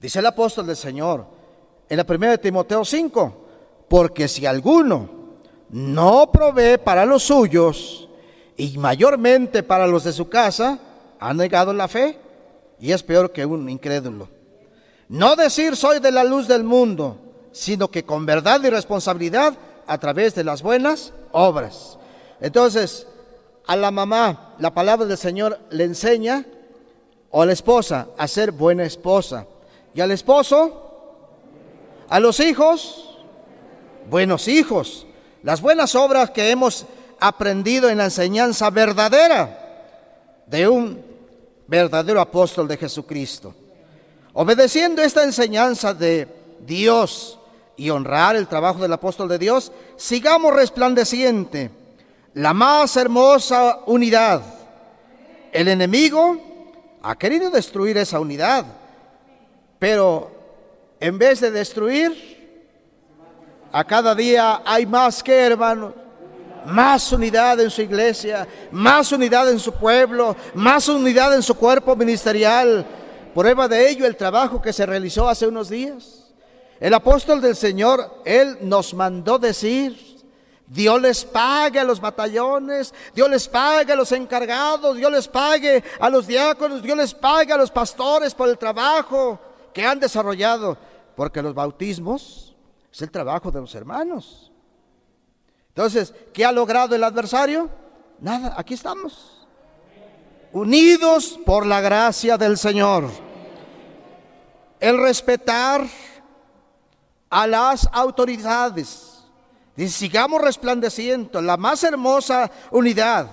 Dice 0.00 0.20
el 0.20 0.26
apóstol 0.26 0.68
del 0.68 0.76
Señor 0.76 1.26
en 1.86 1.98
la 1.98 2.04
primera 2.04 2.32
de 2.32 2.38
Timoteo 2.38 2.82
5, 2.82 3.48
porque 3.86 4.26
si 4.26 4.46
alguno 4.46 5.06
no 5.68 6.32
provee 6.32 6.78
para 6.82 7.04
los 7.04 7.24
suyos 7.24 8.08
y 8.56 8.78
mayormente 8.78 9.62
para 9.62 9.86
los 9.86 10.04
de 10.04 10.14
su 10.14 10.30
casa, 10.30 10.78
ha 11.18 11.34
negado 11.34 11.74
la 11.74 11.88
fe 11.88 12.18
y 12.80 12.90
es 12.90 13.02
peor 13.02 13.32
que 13.32 13.44
un 13.44 13.68
incrédulo. 13.68 14.39
No 15.10 15.34
decir 15.34 15.74
soy 15.74 15.98
de 15.98 16.12
la 16.12 16.22
luz 16.22 16.46
del 16.46 16.62
mundo, 16.62 17.18
sino 17.50 17.90
que 17.90 18.04
con 18.04 18.24
verdad 18.24 18.62
y 18.62 18.70
responsabilidad 18.70 19.54
a 19.88 19.98
través 19.98 20.36
de 20.36 20.44
las 20.44 20.62
buenas 20.62 21.12
obras. 21.32 21.98
Entonces, 22.40 23.08
a 23.66 23.74
la 23.74 23.90
mamá 23.90 24.54
la 24.60 24.72
palabra 24.72 25.06
del 25.06 25.18
Señor 25.18 25.58
le 25.70 25.82
enseña, 25.82 26.46
o 27.28 27.42
a 27.42 27.46
la 27.46 27.52
esposa, 27.52 28.06
a 28.16 28.28
ser 28.28 28.52
buena 28.52 28.84
esposa. 28.84 29.46
Y 29.94 30.00
al 30.00 30.12
esposo, 30.12 31.18
a 32.08 32.20
los 32.20 32.38
hijos, 32.38 33.18
buenos 34.08 34.46
hijos, 34.46 35.08
las 35.42 35.60
buenas 35.60 35.96
obras 35.96 36.30
que 36.30 36.52
hemos 36.52 36.86
aprendido 37.18 37.88
en 37.88 37.98
la 37.98 38.04
enseñanza 38.04 38.70
verdadera 38.70 40.46
de 40.46 40.68
un 40.68 41.02
verdadero 41.66 42.20
apóstol 42.20 42.68
de 42.68 42.76
Jesucristo. 42.76 43.56
Obedeciendo 44.32 45.02
esta 45.02 45.24
enseñanza 45.24 45.92
de 45.94 46.28
Dios 46.66 47.38
y 47.76 47.90
honrar 47.90 48.36
el 48.36 48.46
trabajo 48.46 48.80
del 48.80 48.92
apóstol 48.92 49.28
de 49.28 49.38
Dios, 49.38 49.72
sigamos 49.96 50.54
resplandeciente 50.54 51.70
la 52.34 52.54
más 52.54 52.96
hermosa 52.96 53.80
unidad. 53.86 54.42
El 55.52 55.68
enemigo 55.68 56.36
ha 57.02 57.16
querido 57.16 57.50
destruir 57.50 57.96
esa 57.98 58.20
unidad, 58.20 58.64
pero 59.78 60.30
en 61.00 61.18
vez 61.18 61.40
de 61.40 61.50
destruir, 61.50 62.30
a 63.72 63.84
cada 63.84 64.14
día 64.14 64.62
hay 64.64 64.86
más 64.86 65.22
que 65.22 65.34
hermanos, 65.34 65.94
más 66.66 67.10
unidad 67.12 67.58
en 67.60 67.70
su 67.70 67.82
iglesia, 67.82 68.46
más 68.70 69.10
unidad 69.12 69.50
en 69.50 69.58
su 69.58 69.72
pueblo, 69.72 70.36
más 70.54 70.88
unidad 70.88 71.34
en 71.34 71.42
su 71.42 71.54
cuerpo 71.54 71.96
ministerial. 71.96 72.84
Prueba 73.34 73.68
de 73.68 73.88
ello 73.90 74.06
el 74.06 74.16
trabajo 74.16 74.60
que 74.60 74.72
se 74.72 74.86
realizó 74.86 75.28
hace 75.28 75.46
unos 75.46 75.68
días. 75.68 76.32
El 76.80 76.94
apóstol 76.94 77.40
del 77.40 77.56
Señor, 77.56 78.22
él 78.24 78.58
nos 78.62 78.94
mandó 78.94 79.38
decir, 79.38 80.10
Dios 80.66 81.00
les 81.00 81.24
pague 81.24 81.78
a 81.78 81.84
los 81.84 82.00
batallones, 82.00 82.94
Dios 83.14 83.28
les 83.28 83.48
pague 83.48 83.92
a 83.92 83.96
los 83.96 84.12
encargados, 84.12 84.96
Dios 84.96 85.12
les 85.12 85.28
pague 85.28 85.82
a 85.98 86.08
los 86.08 86.26
diáconos, 86.26 86.82
Dios 86.82 86.96
les 86.96 87.12
pague 87.12 87.52
a 87.52 87.56
los 87.56 87.70
pastores 87.70 88.34
por 88.34 88.48
el 88.48 88.56
trabajo 88.56 89.38
que 89.74 89.84
han 89.84 90.00
desarrollado, 90.00 90.78
porque 91.16 91.42
los 91.42 91.54
bautismos 91.54 92.54
es 92.92 93.02
el 93.02 93.10
trabajo 93.10 93.50
de 93.50 93.60
los 93.60 93.74
hermanos. 93.74 94.50
Entonces, 95.68 96.14
¿qué 96.32 96.44
ha 96.44 96.52
logrado 96.52 96.94
el 96.94 97.04
adversario? 97.04 97.68
Nada, 98.20 98.54
aquí 98.56 98.74
estamos. 98.74 99.39
Unidos 100.52 101.38
por 101.44 101.66
la 101.66 101.80
gracia 101.80 102.36
del 102.36 102.58
Señor. 102.58 103.08
El 104.78 104.98
respetar 105.00 105.86
a 107.28 107.46
las 107.46 107.88
autoridades. 107.92 109.24
Sigamos 109.88 110.42
resplandeciendo 110.42 111.40
la 111.40 111.56
más 111.56 111.84
hermosa 111.84 112.50
unidad. 112.70 113.28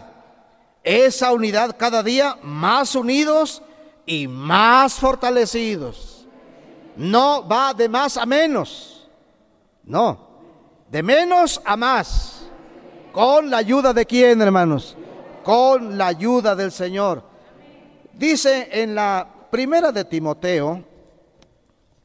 Esa 0.84 1.32
unidad 1.34 1.76
cada 1.78 2.04
día 2.04 2.38
más 2.42 2.96
unidos 2.96 3.62
y 4.06 4.28
más 4.28 4.94
fortalecidos. 4.94 6.28
No 6.96 7.48
va 7.48 7.74
de 7.74 7.90
más 7.90 8.16
a 8.18 8.26
menos 8.26 8.98
no, 9.88 10.20
de 10.92 11.02
menos 11.02 11.62
a 11.66 11.76
más. 11.78 12.44
¿Con 13.14 13.50
la 13.50 13.58
ayuda 13.58 13.94
de 13.94 14.06
quién, 14.06 14.42
hermanos? 14.42 14.96
Con 15.48 15.98
la 15.98 16.08
ayuda 16.08 16.58
del 16.58 16.74
Señor. 16.74 17.24
Dice 18.12 18.68
en 18.70 18.94
la 18.94 19.26
primera 19.50 19.94
de 19.94 20.04
Timoteo 20.04 20.84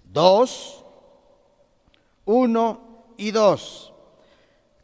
2, 0.05 0.84
1 2.24 2.80
y 3.16 3.32
2. 3.32 3.93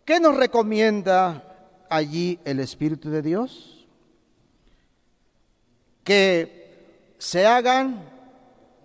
¿Qué 0.05 0.19
nos 0.19 0.37
recomienda 0.37 1.45
allí 1.89 2.41
el 2.45 2.59
Espíritu 2.59 3.11
de 3.11 3.23
Dios? 3.23 3.87
Que 6.03 7.15
se 7.17 7.47
hagan 7.47 8.11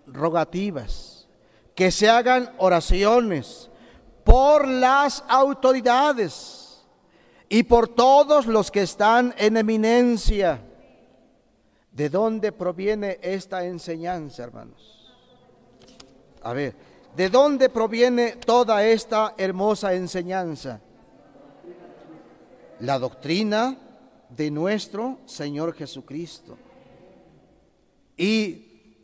rogativas, 0.05 1.27
que 1.73 1.89
se 1.89 2.11
hagan 2.11 2.53
oraciones, 2.59 3.71
por 4.23 4.67
las 4.67 5.23
autoridades 5.27 6.62
y 7.53 7.61
por 7.61 7.87
todos 7.87 8.47
los 8.47 8.71
que 8.71 8.81
están 8.81 9.35
en 9.37 9.57
eminencia. 9.57 10.59
¿De 11.91 12.09
dónde 12.09 12.51
proviene 12.51 13.19
esta 13.21 13.63
enseñanza, 13.63 14.45
hermanos? 14.45 15.13
A 16.41 16.51
ver, 16.53 16.75
¿de 17.15 17.29
dónde 17.29 17.69
proviene 17.69 18.37
toda 18.37 18.83
esta 18.83 19.35
hermosa 19.37 19.93
enseñanza? 19.93 20.81
La 22.79 22.97
doctrina 22.97 23.77
de 24.29 24.49
nuestro 24.49 25.19
Señor 25.27 25.75
Jesucristo. 25.75 26.57
Y 28.17 28.97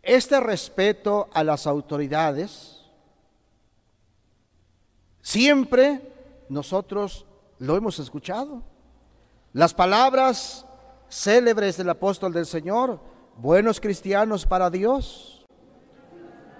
este 0.00 0.40
respeto 0.40 1.28
a 1.34 1.44
las 1.44 1.66
autoridades, 1.66 2.80
siempre 5.20 6.13
nosotros 6.48 7.26
lo 7.58 7.76
hemos 7.76 7.98
escuchado. 7.98 8.62
Las 9.52 9.72
palabras 9.72 10.66
célebres 11.08 11.76
del 11.76 11.90
apóstol 11.90 12.32
del 12.32 12.46
Señor, 12.46 13.00
buenos 13.36 13.80
cristianos 13.80 14.46
para 14.46 14.70
Dios, 14.70 15.46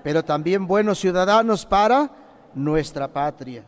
pero 0.02 0.24
también 0.24 0.66
buenos 0.66 0.98
ciudadanos 0.98 1.66
para 1.66 2.10
nuestra 2.54 3.12
patria. 3.12 3.64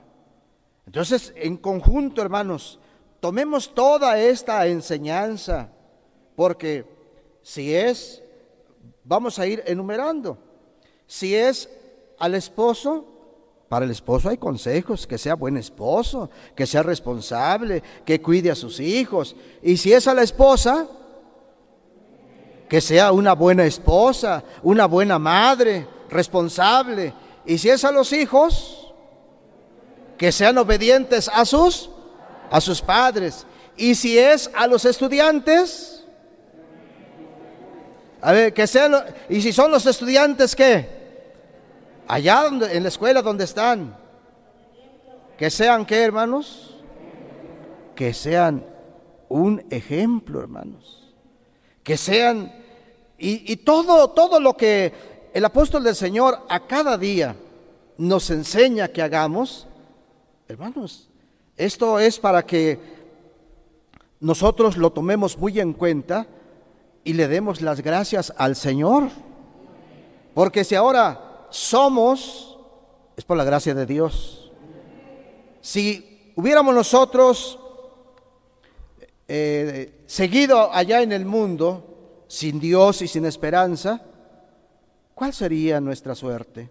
Entonces, 0.87 1.33
en 1.37 1.57
conjunto, 1.57 2.23
hermanos, 2.23 2.79
tomemos 3.21 3.75
toda 3.75 4.19
esta 4.19 4.67
enseñanza, 4.67 5.71
porque 6.37 6.87
si 7.43 7.75
es, 7.75 8.23
vamos 9.03 9.39
a 9.39 9.47
ir 9.47 9.65
enumerando, 9.67 10.39
si 11.07 11.35
es 11.35 11.69
al 12.19 12.35
esposo, 12.35 13.16
para 13.69 13.85
el 13.85 13.91
esposo 13.91 14.29
hay 14.29 14.37
consejos, 14.37 15.07
que 15.07 15.19
sea 15.19 15.35
buen 15.35 15.57
esposo, 15.57 16.31
que 16.55 16.67
sea 16.67 16.83
responsable, 16.83 17.83
que 18.05 18.23
cuide 18.23 18.51
a 18.51 18.55
sus 18.55 18.79
hijos. 18.79 19.35
Y 19.63 19.77
si 19.77 19.93
es 19.93 20.07
a 20.07 20.15
la 20.15 20.23
esposa, 20.23 20.87
que 22.69 22.81
sea 22.81 23.13
una 23.13 23.35
buena 23.35 23.65
esposa, 23.65 24.45
una 24.63 24.87
buena 24.87 25.19
madre, 25.19 25.87
responsable. 26.09 27.13
Y 27.45 27.59
si 27.59 27.69
es 27.69 27.85
a 27.85 27.91
los 27.91 28.13
hijos, 28.13 28.95
que 30.17 30.33
sean 30.33 30.57
obedientes 30.59 31.29
a 31.33 31.45
sus 31.45 31.91
a 32.51 32.61
sus 32.61 32.81
padres. 32.81 33.47
Y 33.77 33.95
si 33.95 34.19
es 34.19 34.51
a 34.55 34.67
los 34.67 34.85
estudiantes, 34.85 36.05
a 38.21 38.33
ver, 38.33 38.55
que 38.55 38.67
sean 38.67 38.95
y 39.29 39.43
si 39.43 39.53
son 39.53 39.71
los 39.71 39.85
estudiantes 39.87 40.57
qué? 40.57 40.96
Allá 42.09 42.43
donde, 42.43 42.77
en 42.77 42.83
la 42.83 42.89
escuela 42.89 43.23
donde 43.23 43.45
están, 43.45 43.97
que 45.37 45.51
sean 45.51 45.85
qué, 45.85 46.03
hermanos? 46.03 46.77
Que 47.95 48.15
sean 48.15 48.65
un 49.29 49.65
ejemplo, 49.71 50.41
hermanos. 50.41 51.15
Que 51.83 51.97
sean, 51.97 52.53
y, 53.19 53.53
y 53.53 53.57
todo, 53.57 54.11
todo 54.11 54.41
lo 54.41 54.57
que 54.57 54.93
el 55.35 55.45
apóstol 55.45 55.85
del 55.85 55.95
Señor 55.95 56.47
a 56.49 56.67
cada 56.67 56.97
día 56.97 57.37
nos 57.99 58.31
enseña 58.31 58.89
que 58.89 59.03
hagamos, 59.03 59.67
hermanos, 60.49 61.09
esto 61.57 61.99
es 61.99 62.19
para 62.19 62.45
que 62.45 62.79
nosotros 64.21 64.77
lo 64.77 64.93
tomemos 64.93 65.39
muy 65.39 65.61
en 65.61 65.73
cuenta 65.73 66.27
y 67.05 67.13
le 67.13 67.29
demos 67.29 67.61
las 67.61 67.81
gracias 67.83 68.33
al 68.37 68.57
Señor. 68.57 69.11
Porque 70.35 70.65
si 70.65 70.75
ahora 70.75 71.26
somos 71.51 72.57
es 73.17 73.25
por 73.25 73.37
la 73.37 73.45
gracia 73.45 73.75
de 73.75 73.87
Dios. 73.87 74.53
Si 75.61 76.33
hubiéramos 76.37 76.75
nosotros 76.75 77.59
eh, 79.27 80.03
seguido 80.07 80.73
allá 80.73 81.03
en 81.03 81.13
el 81.13 81.25
mundo, 81.25 82.25
sin 82.29 82.61
Dios 82.61 83.03
y 83.03 83.09
sin 83.09 83.25
esperanza, 83.25 84.03
¿cuál 85.15 85.33
sería 85.33 85.81
nuestra 85.81 86.15
suerte? 86.15 86.71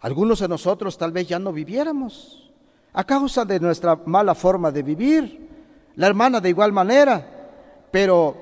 Algunos 0.00 0.38
de 0.38 0.48
nosotros 0.48 0.96
tal 0.96 1.10
vez 1.10 1.26
ya 1.26 1.38
no 1.38 1.52
viviéramos 1.52 2.52
a 2.92 3.04
causa 3.04 3.44
de 3.44 3.58
nuestra 3.58 3.96
mala 4.06 4.34
forma 4.34 4.70
de 4.70 4.82
vivir, 4.82 5.48
la 5.96 6.06
hermana 6.06 6.40
de 6.40 6.50
igual 6.50 6.72
manera, 6.72 7.88
pero 7.90 8.36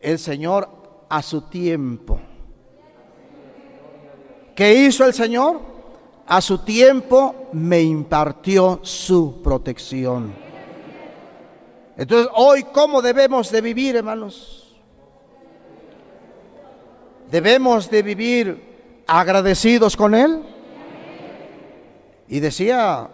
el 0.00 0.18
Señor 0.18 0.68
a 1.08 1.22
su 1.22 1.42
tiempo 1.42 2.18
¿Qué 4.54 4.74
hizo 4.74 5.04
el 5.04 5.14
Señor? 5.14 5.60
A 6.26 6.40
su 6.40 6.58
tiempo 6.58 7.48
me 7.52 7.80
impartió 7.80 8.80
su 8.82 9.42
protección. 9.42 10.32
Entonces, 11.96 12.30
hoy, 12.34 12.64
¿cómo 12.64 13.02
debemos 13.02 13.50
de 13.50 13.60
vivir, 13.60 13.96
hermanos? 13.96 14.76
Debemos 17.30 17.90
de 17.90 18.02
vivir 18.02 19.04
agradecidos 19.06 19.96
con 19.96 20.14
Él. 20.14 20.42
Y 22.28 22.40
decía 22.40 23.08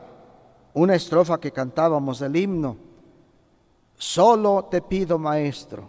una 0.74 0.95
estrofa 0.95 1.41
que 1.41 1.51
cantábamos 1.51 2.20
del 2.20 2.36
himno, 2.36 2.76
solo 3.97 4.68
te 4.70 4.80
pido, 4.80 5.18
maestro, 5.18 5.89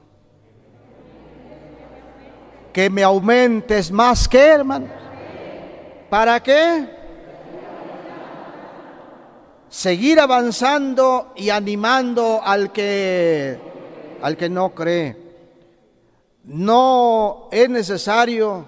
que 2.74 2.90
me 2.90 3.04
aumentes 3.04 3.92
más 3.92 4.28
que, 4.28 4.40
hermano 4.40 5.09
¿Para 6.10 6.42
qué? 6.42 6.90
Seguir 9.70 10.20
avanzando 10.20 11.34
y 11.36 11.50
animando 11.50 12.42
al 12.44 12.72
que 12.72 13.60
al 14.22 14.36
que 14.36 14.50
no 14.50 14.74
cree. 14.74 15.16
No 16.44 17.48
es 17.52 17.70
necesario 17.70 18.66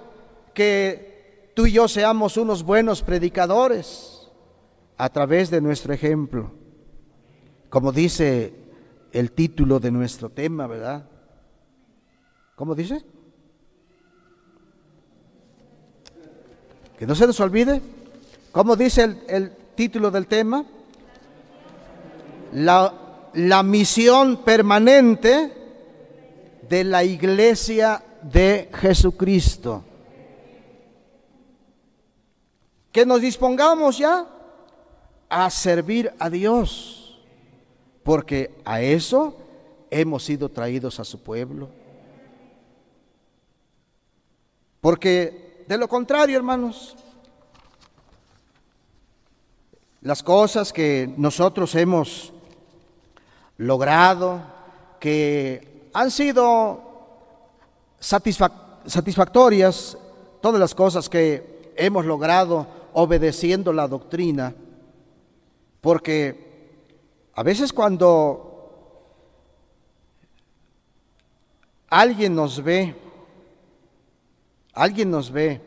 que 0.54 1.52
tú 1.56 1.66
y 1.66 1.74
yo 1.74 1.88
seamos 1.88 2.38
unos 2.38 2.64
buenos 2.64 3.02
predicadores 3.02 4.30
a 4.98 5.10
través 5.10 5.50
de 5.50 5.62
nuestro 5.62 5.94
ejemplo. 5.94 6.52
Como 7.70 7.92
dice 7.92 8.54
el 9.12 9.32
título 9.32 9.80
de 9.80 9.92
nuestro 9.92 10.30
tema, 10.30 10.68
¿verdad? 10.68 11.06
¿Cómo 12.56 12.76
dice? 12.76 13.04
Que 17.02 17.08
no 17.08 17.16
se 17.16 17.26
nos 17.26 17.40
olvide, 17.40 17.82
¿cómo 18.52 18.76
dice 18.76 19.18
el, 19.28 19.52
título 19.74 20.12
del 20.12 20.28
tema? 20.28 20.64
La, 22.54 22.94
la 23.34 23.64
misión 23.64 24.44
permanente 24.44 25.52
de 26.70 26.84
la 26.84 27.04
iglesia 27.04 28.04
de 28.22 28.70
Jesucristo. 28.72 29.84
Que 32.92 33.04
nos 33.04 33.20
dispongamos 33.20 33.98
ya 33.98 34.28
a 35.28 35.50
servir 35.50 36.14
a 36.20 36.30
Dios, 36.30 37.20
porque 38.04 38.54
a 38.64 38.80
eso 38.80 39.36
hemos 39.90 40.24
sido 40.24 40.50
traídos 40.50 41.00
a 41.00 41.04
su 41.04 41.20
pueblo. 41.20 41.68
Porque 44.82 45.51
de 45.72 45.78
lo 45.78 45.88
contrario, 45.88 46.36
hermanos, 46.36 46.98
las 50.02 50.22
cosas 50.22 50.74
que 50.74 51.10
nosotros 51.16 51.74
hemos 51.76 52.34
logrado, 53.56 54.42
que 55.00 55.88
han 55.94 56.12
sido 56.12 56.82
satisfactorias, 58.02 59.98
todas 60.42 60.60
las 60.60 60.76
cosas 60.76 61.08
que 61.08 61.72
hemos 61.78 62.04
logrado 62.06 62.68
obedeciendo 62.92 63.72
la 63.72 63.88
doctrina, 63.88 64.54
porque 65.80 66.68
a 67.34 67.44
veces 67.44 67.72
cuando 67.72 69.08
alguien 71.88 72.36
nos 72.36 72.62
ve, 72.62 72.94
alguien 74.74 75.12
nos 75.12 75.32
ve 75.32 75.62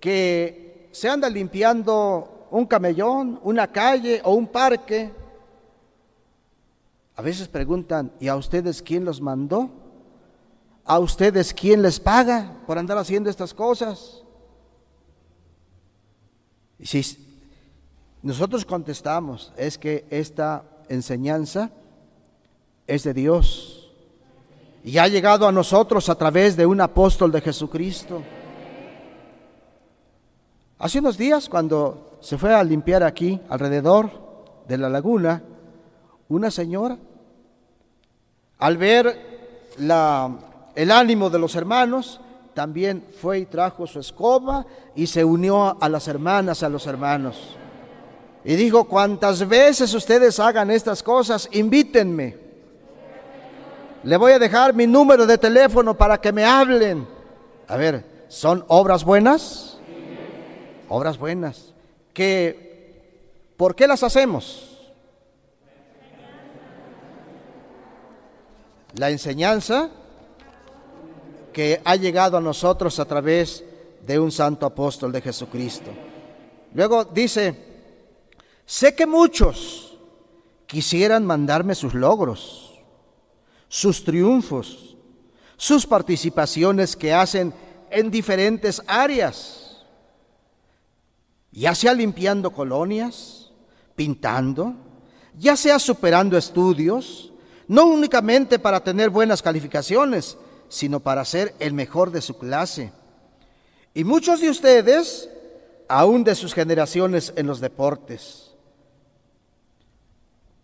que 0.00 0.88
se 0.92 1.08
anda 1.08 1.28
limpiando 1.28 2.46
un 2.50 2.66
camellón, 2.66 3.40
una 3.42 3.66
calle 3.66 4.20
o 4.24 4.32
un 4.32 4.46
parque, 4.46 5.12
a 7.16 7.22
veces 7.22 7.48
preguntan, 7.48 8.12
¿y 8.20 8.28
a 8.28 8.36
ustedes 8.36 8.80
quién 8.80 9.04
los 9.04 9.20
mandó? 9.20 9.70
¿A 10.84 10.98
ustedes 10.98 11.52
quién 11.52 11.82
les 11.82 11.98
paga 12.00 12.56
por 12.66 12.78
andar 12.78 12.96
haciendo 12.96 13.28
estas 13.28 13.52
cosas? 13.52 14.22
Y 16.78 16.86
si 16.86 17.42
nosotros 18.22 18.64
contestamos, 18.64 19.52
es 19.56 19.76
que 19.76 20.06
esta 20.10 20.64
enseñanza 20.88 21.70
es 22.86 23.02
de 23.02 23.14
Dios 23.14 23.77
y 24.84 24.98
ha 24.98 25.08
llegado 25.08 25.46
a 25.46 25.52
nosotros 25.52 26.08
a 26.08 26.14
través 26.14 26.56
de 26.56 26.66
un 26.66 26.80
apóstol 26.80 27.32
de 27.32 27.40
Jesucristo. 27.40 28.22
Hace 30.78 31.00
unos 31.00 31.18
días, 31.18 31.48
cuando 31.48 32.18
se 32.20 32.38
fue 32.38 32.54
a 32.54 32.62
limpiar 32.62 33.02
aquí, 33.02 33.40
alrededor 33.48 34.10
de 34.68 34.78
la 34.78 34.88
laguna, 34.88 35.42
una 36.28 36.50
señora, 36.50 36.96
al 38.58 38.76
ver 38.76 39.74
el 40.74 40.90
ánimo 40.90 41.30
de 41.30 41.38
los 41.38 41.54
hermanos, 41.56 42.20
también 42.54 43.04
fue 43.20 43.40
y 43.40 43.46
trajo 43.46 43.86
su 43.86 44.00
escoba 44.00 44.66
y 44.94 45.06
se 45.06 45.24
unió 45.24 45.76
a 45.80 45.88
las 45.88 46.08
hermanas, 46.08 46.62
a 46.62 46.68
los 46.68 46.86
hermanos. 46.86 47.56
Y 48.44 48.56
dijo, 48.56 48.84
cuantas 48.84 49.46
veces 49.48 49.92
ustedes 49.94 50.40
hagan 50.40 50.70
estas 50.70 51.02
cosas, 51.02 51.48
invítenme. 51.52 52.47
Le 54.04 54.16
voy 54.16 54.32
a 54.32 54.38
dejar 54.38 54.74
mi 54.74 54.86
número 54.86 55.26
de 55.26 55.38
teléfono 55.38 55.96
para 55.96 56.20
que 56.20 56.32
me 56.32 56.44
hablen. 56.44 57.06
A 57.66 57.76
ver, 57.76 58.24
¿son 58.28 58.64
obras 58.68 59.04
buenas? 59.04 59.78
Obras 60.88 61.18
buenas. 61.18 61.74
¿Que, 62.12 63.54
¿Por 63.56 63.74
qué 63.74 63.86
las 63.86 64.02
hacemos? 64.02 64.90
La 68.94 69.10
enseñanza 69.10 69.90
que 71.52 71.80
ha 71.84 71.96
llegado 71.96 72.36
a 72.36 72.40
nosotros 72.40 72.98
a 72.98 73.04
través 73.04 73.64
de 74.06 74.18
un 74.18 74.32
santo 74.32 74.64
apóstol 74.64 75.12
de 75.12 75.20
Jesucristo. 75.20 75.90
Luego 76.72 77.04
dice, 77.04 77.68
Sé 78.68 78.94
que 78.94 79.06
muchos 79.06 79.96
quisieran 80.66 81.24
mandarme 81.24 81.74
sus 81.74 81.94
logros, 81.94 82.67
sus 83.68 84.02
triunfos, 84.04 84.96
sus 85.56 85.86
participaciones 85.86 86.96
que 86.96 87.12
hacen 87.12 87.52
en 87.90 88.10
diferentes 88.10 88.82
áreas, 88.86 89.84
ya 91.50 91.74
sea 91.74 91.94
limpiando 91.94 92.50
colonias, 92.52 93.50
pintando, 93.94 94.74
ya 95.36 95.56
sea 95.56 95.78
superando 95.78 96.36
estudios, 96.36 97.32
no 97.66 97.86
únicamente 97.86 98.58
para 98.58 98.82
tener 98.82 99.10
buenas 99.10 99.42
calificaciones, 99.42 100.36
sino 100.68 101.00
para 101.00 101.24
ser 101.24 101.54
el 101.58 101.72
mejor 101.72 102.10
de 102.10 102.20
su 102.20 102.38
clase. 102.38 102.92
Y 103.94 104.04
muchos 104.04 104.40
de 104.40 104.50
ustedes, 104.50 105.28
aún 105.88 106.24
de 106.24 106.34
sus 106.34 106.54
generaciones 106.54 107.32
en 107.36 107.46
los 107.46 107.60
deportes. 107.60 108.52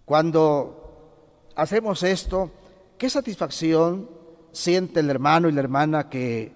Cuando 0.04 1.50
hacemos 1.56 2.02
esto, 2.02 2.50
qué 2.98 3.10
satisfacción 3.10 4.08
siente 4.52 5.00
el 5.00 5.10
hermano 5.10 5.48
y 5.48 5.52
la 5.52 5.60
hermana 5.60 6.08
que 6.08 6.52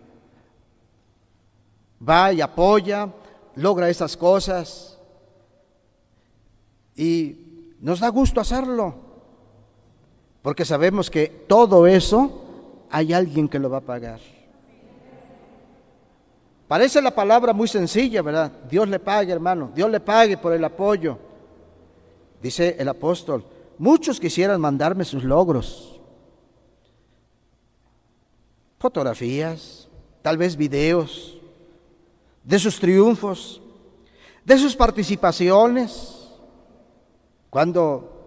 va 2.06 2.32
y 2.32 2.40
apoya, 2.40 3.12
logra 3.56 3.88
esas 3.88 4.16
cosas 4.16 4.98
y 6.94 7.74
nos 7.80 8.00
da 8.00 8.08
gusto 8.08 8.40
hacerlo, 8.40 8.94
porque 10.42 10.64
sabemos 10.64 11.10
que 11.10 11.26
todo 11.26 11.86
eso 11.86 12.44
hay 12.90 13.12
alguien 13.12 13.48
que 13.48 13.58
lo 13.58 13.70
va 13.70 13.78
a 13.78 13.82
pagar. 13.82 14.20
Parece 16.66 17.00
la 17.00 17.14
palabra 17.14 17.52
muy 17.52 17.66
sencilla, 17.66 18.20
¿verdad? 18.20 18.52
Dios 18.68 18.88
le 18.88 18.98
pague, 18.98 19.32
hermano, 19.32 19.70
Dios 19.74 19.90
le 19.90 20.00
pague 20.00 20.36
por 20.36 20.52
el 20.52 20.62
apoyo. 20.62 21.18
Dice 22.42 22.76
el 22.78 22.88
apóstol, 22.88 23.44
muchos 23.78 24.20
quisieran 24.20 24.60
mandarme 24.60 25.04
sus 25.04 25.24
logros, 25.24 25.97
fotografías, 28.78 29.88
tal 30.22 30.36
vez 30.36 30.56
videos 30.56 31.38
de 32.44 32.58
sus 32.58 32.78
triunfos, 32.78 33.60
de 34.44 34.58
sus 34.58 34.74
participaciones, 34.74 36.28
cuando 37.50 38.18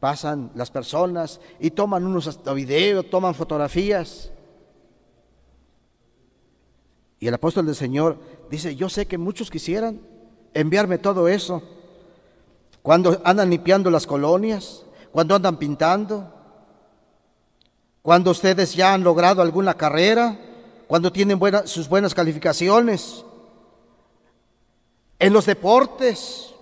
pasan 0.00 0.50
las 0.54 0.70
personas 0.70 1.40
y 1.58 1.70
toman 1.70 2.06
unos 2.06 2.26
hasta 2.26 2.54
toman 3.10 3.34
fotografías. 3.34 4.30
Y 7.18 7.26
el 7.26 7.34
apóstol 7.34 7.66
del 7.66 7.74
Señor 7.74 8.18
dice, 8.50 8.74
yo 8.74 8.88
sé 8.88 9.06
que 9.06 9.18
muchos 9.18 9.50
quisieran 9.50 10.00
enviarme 10.54 10.98
todo 10.98 11.28
eso 11.28 11.62
cuando 12.82 13.20
andan 13.24 13.50
limpiando 13.50 13.90
las 13.90 14.06
colonias, 14.06 14.86
cuando 15.12 15.34
andan 15.34 15.58
pintando, 15.58 16.32
cuando 18.02 18.30
ustedes 18.30 18.74
ya 18.74 18.94
han 18.94 19.04
logrado 19.04 19.42
alguna 19.42 19.74
carrera, 19.74 20.36
cuando 20.86 21.12
tienen 21.12 21.38
sus 21.66 21.88
buenas 21.88 22.14
calificaciones, 22.14 23.24
en 25.18 25.32
los 25.32 25.46
deportes. 25.46 26.52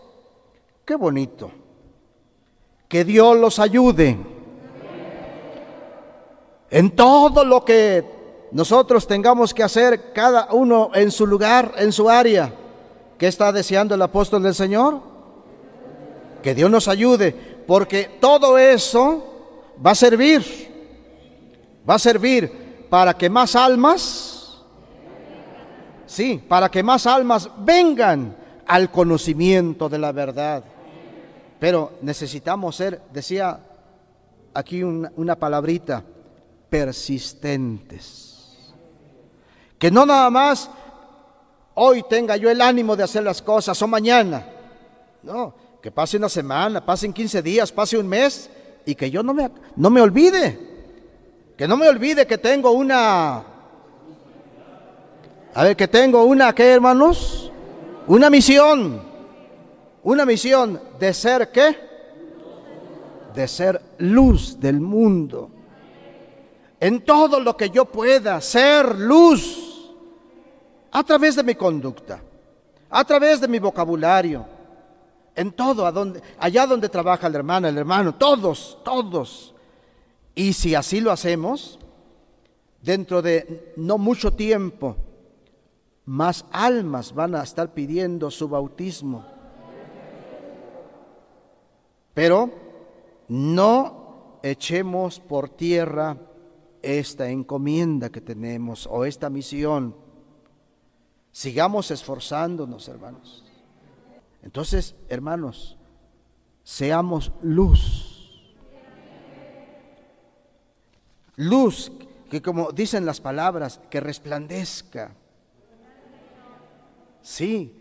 Qué 0.85 0.97
bonito. 0.97 1.51
Que 2.89 3.05
Dios 3.05 3.37
los 3.39 3.59
ayude. 3.59 4.19
En 6.71 6.91
todo 6.91 7.45
lo 7.45 7.65
que 7.65 8.05
nosotros 8.51 9.07
tengamos 9.07 9.55
que 9.55 9.63
hacer, 9.63 10.13
cada 10.13 10.49
uno 10.53 10.91
en 10.95 11.11
su 11.11 11.27
lugar, 11.27 11.73
en 11.79 11.93
su 11.93 12.11
área. 12.11 12.53
¿Qué 13.17 13.27
está 13.27 13.53
deseando 13.53 13.95
el 13.95 14.03
apóstol 14.03 14.43
del 14.43 14.55
Señor? 14.55 15.01
Que 16.43 16.55
Dios 16.55 16.71
nos 16.71 16.89
ayude, 16.89 17.33
porque 17.67 18.19
todo 18.21 18.59
eso 18.59 19.25
va 19.85 19.93
a 19.93 19.97
servir, 19.97 20.68
va 21.89 21.95
a 21.95 21.99
servir 21.99 22.87
para 22.91 23.15
que 23.15 23.31
más 23.31 23.55
almas, 23.57 24.59
sí, 26.07 26.43
para 26.49 26.71
que 26.71 26.83
más 26.83 27.07
almas 27.07 27.49
vengan 27.59 28.37
al 28.67 28.91
conocimiento 28.91 29.89
de 29.89 29.99
la 29.99 30.13
verdad. 30.13 30.65
Pero 31.59 31.95
necesitamos 32.03 32.77
ser, 32.77 33.03
decía 33.13 33.61
aquí 34.55 34.83
una, 34.83 35.37
palabrita, 35.37 36.05
persistentes. 36.69 38.27
Que 39.79 39.91
no 39.91 40.05
nada 40.05 40.31
más 40.31 40.71
hoy 41.75 42.05
tenga 42.09 42.37
yo 42.37 42.51
el 42.51 42.61
ánimo 42.61 42.97
de 42.97 43.05
hacer 43.05 43.23
las 43.23 43.41
cosas 43.41 43.81
o 43.83 43.87
mañana. 43.87 44.47
No, 45.23 45.55
que 45.83 45.91
pase 45.91 46.17
una 46.17 46.29
semana, 46.29 46.85
pasen 46.85 47.13
15 47.13 47.43
días, 47.43 47.73
pase 47.73 47.97
un 47.99 48.09
mes 48.09 48.51
y 48.85 48.95
que 48.95 49.11
yo 49.11 49.23
no 49.23 49.35
me, 49.35 49.51
no 49.77 49.91
me 49.91 50.01
olvide. 50.01 50.78
Que 51.59 51.67
no 51.67 51.77
me 51.77 51.89
olvide 51.89 52.25
que 52.25 52.39
tengo 52.39 52.71
una... 52.71 53.43
A 55.55 55.65
ver, 55.65 55.77
que 55.77 55.89
tengo 55.89 56.23
una, 56.23 56.55
¿qué 56.55 56.69
hermanos? 56.69 57.51
Una 58.07 58.31
misión. 58.31 59.03
Una 60.05 60.25
misión 60.25 60.81
de 61.01 61.13
ser 61.13 61.51
qué? 61.51 61.77
De 63.35 63.49
ser 63.49 63.83
luz 63.99 64.61
del 64.61 64.79
mundo. 64.79 65.51
En 66.79 67.05
todo 67.05 67.41
lo 67.41 67.57
que 67.57 67.71
yo 67.71 67.87
pueda, 67.87 68.41
ser 68.41 68.97
luz. 68.97 69.91
A 70.93 71.03
través 71.03 71.35
de 71.35 71.43
mi 71.43 71.57
conducta, 71.57 72.23
a 72.89 73.05
través 73.05 73.41
de 73.41 73.49
mi 73.49 73.59
vocabulario, 73.59 74.47
en 75.35 75.51
todo, 75.51 75.85
a 75.87 75.91
donde, 75.91 76.23
allá 76.39 76.69
donde 76.69 76.89
trabaja 76.89 77.29
la 77.29 77.39
hermana, 77.39 77.69
el 77.69 77.79
hermano, 77.79 78.15
todos, 78.15 78.79
todos. 78.85 79.55
Y 80.39 80.53
si 80.53 80.77
así 80.77 81.01
lo 81.01 81.11
hacemos, 81.11 81.81
dentro 82.81 83.23
de 83.23 83.75
no 83.77 83.99
mucho 83.99 84.31
tiempo, 84.31 84.95
más 86.05 86.45
almas 86.53 87.13
van 87.13 87.35
a 87.35 87.43
estar 87.43 87.75
pidiendo 87.75 88.31
su 88.31 88.49
bautismo. 88.49 89.27
Pero 92.15 92.53
no 93.27 94.39
echemos 94.45 95.19
por 95.19 95.49
tierra 95.49 96.17
esta 96.83 97.29
encomienda 97.29 98.09
que 98.09 98.21
tenemos 98.21 98.87
o 98.89 99.05
esta 99.05 99.29
misión. 99.31 99.97
Sigamos 101.33 101.91
esforzándonos, 101.91 102.87
hermanos. 102.87 103.45
Entonces, 104.45 104.95
hermanos, 105.09 105.77
seamos 106.63 107.33
luz. 107.43 108.18
Luz 111.39 111.91
que 112.31 112.43
como 112.43 112.73
dicen 112.73 113.07
las 113.07 113.21
palabras, 113.21 113.81
que 113.89 114.01
resplandezca. 114.01 115.13
Sí, 117.23 117.75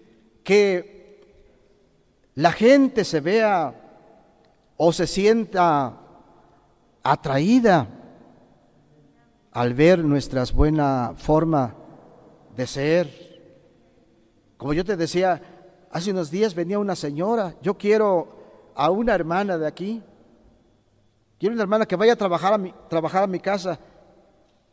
que 0.44 1.22
la 2.36 2.54
gente 2.54 3.04
se 3.04 3.20
vea 3.20 3.74
o 4.78 4.94
se 4.94 5.06
sienta 5.06 5.98
atraída 7.04 7.88
al 9.52 9.74
ver 9.74 10.04
nuestra 10.04 10.44
buena 10.54 11.14
forma 11.18 11.76
de 12.56 12.68
ser. 12.68 13.28
Como 14.58 14.74
yo 14.74 14.86
te 14.86 14.96
decía, 14.96 15.42
Hace 15.90 16.12
unos 16.12 16.30
días 16.30 16.54
venía 16.54 16.80
una 16.80 16.96
señora, 16.96 17.56
yo 17.62 17.76
quiero 17.78 18.28
a 18.76 18.92
una 18.92 19.16
hermana 19.16 19.58
de 19.58 19.66
aquí, 19.66 20.04
quiero 21.40 21.54
una 21.54 21.64
hermana 21.64 21.86
que 21.86 21.96
vaya 21.96 22.14
a 22.14 22.18
trabajar 22.18 22.54
a 22.54 22.58
mi, 22.58 22.74
trabajar 22.90 23.24
a 23.24 23.28
mi 23.28 23.40
casa. 23.40 23.80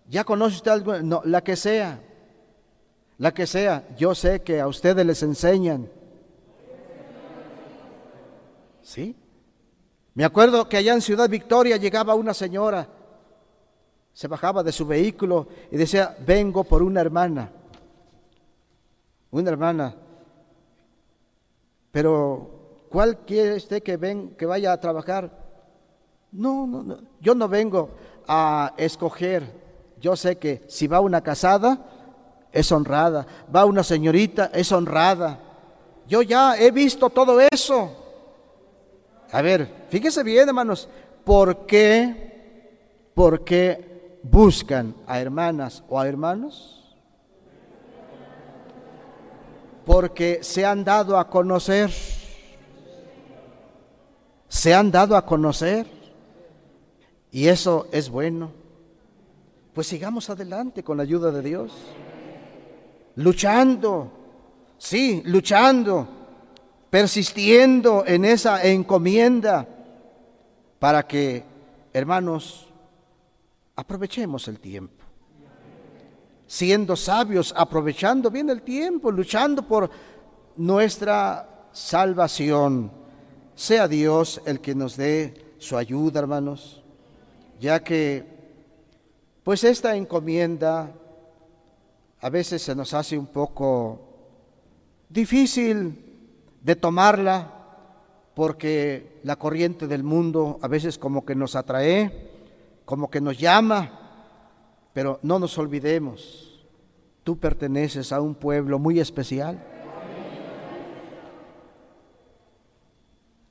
¿Ya 0.08 0.24
conoce 0.24 0.56
usted 0.56 0.70
algo? 0.70 0.98
No, 1.00 1.22
la 1.24 1.42
que 1.42 1.56
sea. 1.56 2.00
la 3.18 3.32
que 3.32 3.46
sea, 3.46 3.86
yo 3.96 4.14
sé 4.14 4.42
que 4.42 4.60
a 4.60 4.66
ustedes 4.66 5.04
les 5.06 5.22
enseñan. 5.22 5.88
¿Sí? 8.82 9.16
Me 10.14 10.24
acuerdo 10.24 10.68
que 10.68 10.76
allá 10.76 10.94
en 10.94 11.00
Ciudad 11.00 11.28
Victoria 11.28 11.76
llegaba 11.76 12.14
una 12.14 12.34
señora, 12.34 12.86
se 14.12 14.28
bajaba 14.28 14.62
de 14.62 14.70
su 14.70 14.86
vehículo 14.86 15.48
y 15.72 15.76
decía, 15.76 16.16
vengo 16.24 16.62
por 16.62 16.82
una 16.82 17.00
hermana, 17.00 17.50
una 19.32 19.50
hermana, 19.50 19.96
pero 21.90 22.86
¿cuál 22.90 23.18
quiere 23.24 23.54
usted 23.54 23.82
que, 23.82 23.96
ven, 23.96 24.36
que 24.36 24.46
vaya 24.46 24.72
a 24.72 24.80
trabajar? 24.80 25.43
No, 26.34 26.66
no, 26.66 26.82
no, 26.82 26.98
yo 27.20 27.36
no 27.36 27.48
vengo 27.48 27.90
a 28.26 28.74
escoger, 28.76 29.54
yo 30.00 30.16
sé 30.16 30.36
que 30.36 30.64
si 30.66 30.88
va 30.88 30.98
una 30.98 31.20
casada, 31.20 31.78
es 32.50 32.72
honrada, 32.72 33.24
va 33.54 33.64
una 33.64 33.84
señorita, 33.84 34.50
es 34.52 34.72
honrada. 34.72 35.38
Yo 36.08 36.22
ya 36.22 36.58
he 36.58 36.72
visto 36.72 37.08
todo 37.08 37.40
eso. 37.40 37.88
A 39.30 39.42
ver, 39.42 39.86
fíjese 39.90 40.24
bien, 40.24 40.48
hermanos, 40.48 40.88
¿por 41.24 41.66
qué, 41.66 43.10
por 43.14 43.44
qué 43.44 44.18
buscan 44.24 44.96
a 45.06 45.20
hermanas 45.20 45.84
o 45.88 46.00
a 46.00 46.08
hermanos? 46.08 46.96
Porque 49.86 50.40
se 50.42 50.66
han 50.66 50.82
dado 50.82 51.16
a 51.16 51.28
conocer. 51.28 51.92
Se 54.48 54.74
han 54.74 54.90
dado 54.90 55.16
a 55.16 55.24
conocer. 55.24 56.03
Y 57.34 57.48
eso 57.48 57.88
es 57.90 58.08
bueno. 58.08 58.52
Pues 59.74 59.88
sigamos 59.88 60.30
adelante 60.30 60.84
con 60.84 60.96
la 60.96 61.02
ayuda 61.02 61.32
de 61.32 61.42
Dios. 61.42 61.72
Luchando. 63.16 64.12
Sí, 64.78 65.20
luchando 65.26 66.08
persistiendo 66.94 68.04
en 68.06 68.24
esa 68.24 68.64
encomienda 68.64 69.66
para 70.78 71.04
que, 71.04 71.42
hermanos, 71.92 72.68
aprovechemos 73.74 74.46
el 74.46 74.60
tiempo. 74.60 75.04
Siendo 76.46 76.94
sabios, 76.94 77.52
aprovechando 77.56 78.30
bien 78.30 78.48
el 78.48 78.62
tiempo, 78.62 79.10
luchando 79.10 79.66
por 79.66 79.90
nuestra 80.54 81.66
salvación. 81.72 82.92
Sea 83.56 83.88
Dios 83.88 84.40
el 84.46 84.60
que 84.60 84.76
nos 84.76 84.96
dé 84.96 85.56
su 85.58 85.76
ayuda, 85.76 86.20
hermanos, 86.20 86.83
ya 87.64 87.82
que 87.82 88.22
pues 89.42 89.64
esta 89.64 89.96
encomienda 89.96 90.92
a 92.20 92.28
veces 92.28 92.60
se 92.60 92.74
nos 92.74 92.92
hace 92.92 93.16
un 93.16 93.26
poco 93.26 94.02
difícil 95.08 96.44
de 96.60 96.76
tomarla 96.76 97.54
porque 98.34 99.18
la 99.22 99.36
corriente 99.36 99.86
del 99.86 100.02
mundo 100.02 100.58
a 100.60 100.68
veces 100.68 100.98
como 100.98 101.24
que 101.24 101.34
nos 101.34 101.56
atrae, 101.56 102.32
como 102.84 103.10
que 103.10 103.22
nos 103.22 103.38
llama, 103.38 104.28
pero 104.92 105.18
no 105.22 105.38
nos 105.38 105.56
olvidemos, 105.56 106.66
tú 107.22 107.38
perteneces 107.38 108.12
a 108.12 108.20
un 108.20 108.34
pueblo 108.34 108.78
muy 108.78 109.00
especial. 109.00 109.58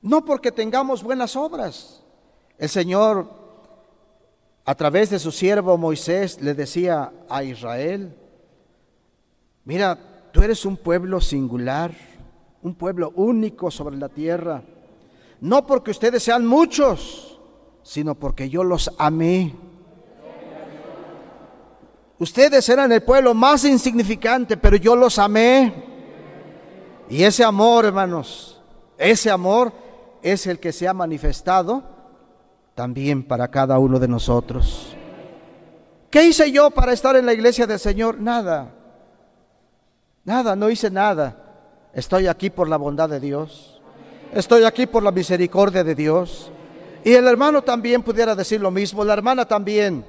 No 0.02 0.24
porque 0.24 0.52
tengamos 0.52 1.02
buenas 1.02 1.34
obras. 1.34 2.04
El 2.58 2.68
Señor, 2.68 3.43
a 4.64 4.74
través 4.74 5.10
de 5.10 5.18
su 5.18 5.30
siervo 5.30 5.76
Moisés, 5.76 6.40
le 6.40 6.54
decía 6.54 7.12
a 7.28 7.42
Israel, 7.44 8.14
mira, 9.64 9.98
tú 10.32 10.42
eres 10.42 10.64
un 10.64 10.76
pueblo 10.76 11.20
singular 11.20 11.92
un 12.64 12.74
pueblo 12.74 13.12
único 13.14 13.70
sobre 13.70 13.96
la 13.96 14.08
tierra. 14.08 14.62
No 15.40 15.66
porque 15.66 15.90
ustedes 15.90 16.22
sean 16.22 16.46
muchos, 16.46 17.38
sino 17.82 18.14
porque 18.14 18.48
yo 18.48 18.64
los 18.64 18.90
amé. 18.98 19.54
Ustedes 22.18 22.66
eran 22.70 22.90
el 22.90 23.02
pueblo 23.02 23.34
más 23.34 23.64
insignificante, 23.66 24.56
pero 24.56 24.76
yo 24.76 24.96
los 24.96 25.18
amé. 25.18 25.74
Y 27.10 27.22
ese 27.22 27.44
amor, 27.44 27.84
hermanos, 27.84 28.62
ese 28.96 29.30
amor 29.30 29.70
es 30.22 30.46
el 30.46 30.58
que 30.58 30.72
se 30.72 30.88
ha 30.88 30.94
manifestado 30.94 31.82
también 32.74 33.22
para 33.22 33.48
cada 33.48 33.78
uno 33.78 33.98
de 33.98 34.08
nosotros. 34.08 34.94
¿Qué 36.10 36.24
hice 36.24 36.50
yo 36.52 36.70
para 36.70 36.92
estar 36.92 37.16
en 37.16 37.26
la 37.26 37.32
iglesia 37.32 37.66
del 37.66 37.78
Señor? 37.78 38.20
Nada. 38.20 38.72
Nada, 40.24 40.56
no 40.56 40.70
hice 40.70 40.90
nada. 40.90 41.36
Estoy 41.92 42.26
aquí 42.26 42.50
por 42.50 42.68
la 42.68 42.76
bondad 42.76 43.08
de 43.08 43.20
Dios. 43.20 43.80
Estoy 44.32 44.64
aquí 44.64 44.86
por 44.86 45.02
la 45.02 45.12
misericordia 45.12 45.84
de 45.84 45.94
Dios. 45.94 46.50
Y 47.04 47.12
el 47.12 47.26
hermano 47.26 47.62
también 47.62 48.02
pudiera 48.02 48.34
decir 48.34 48.60
lo 48.60 48.70
mismo, 48.70 49.04
la 49.04 49.12
hermana 49.12 49.44
también. 49.44 50.04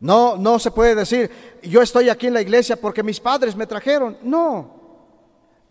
No, 0.00 0.36
no 0.36 0.58
se 0.58 0.70
puede 0.70 0.94
decir, 0.94 1.30
yo 1.62 1.82
estoy 1.82 2.08
aquí 2.08 2.26
en 2.26 2.34
la 2.34 2.42
iglesia 2.42 2.76
porque 2.76 3.02
mis 3.02 3.20
padres 3.20 3.54
me 3.54 3.66
trajeron. 3.66 4.16
No. 4.22 4.82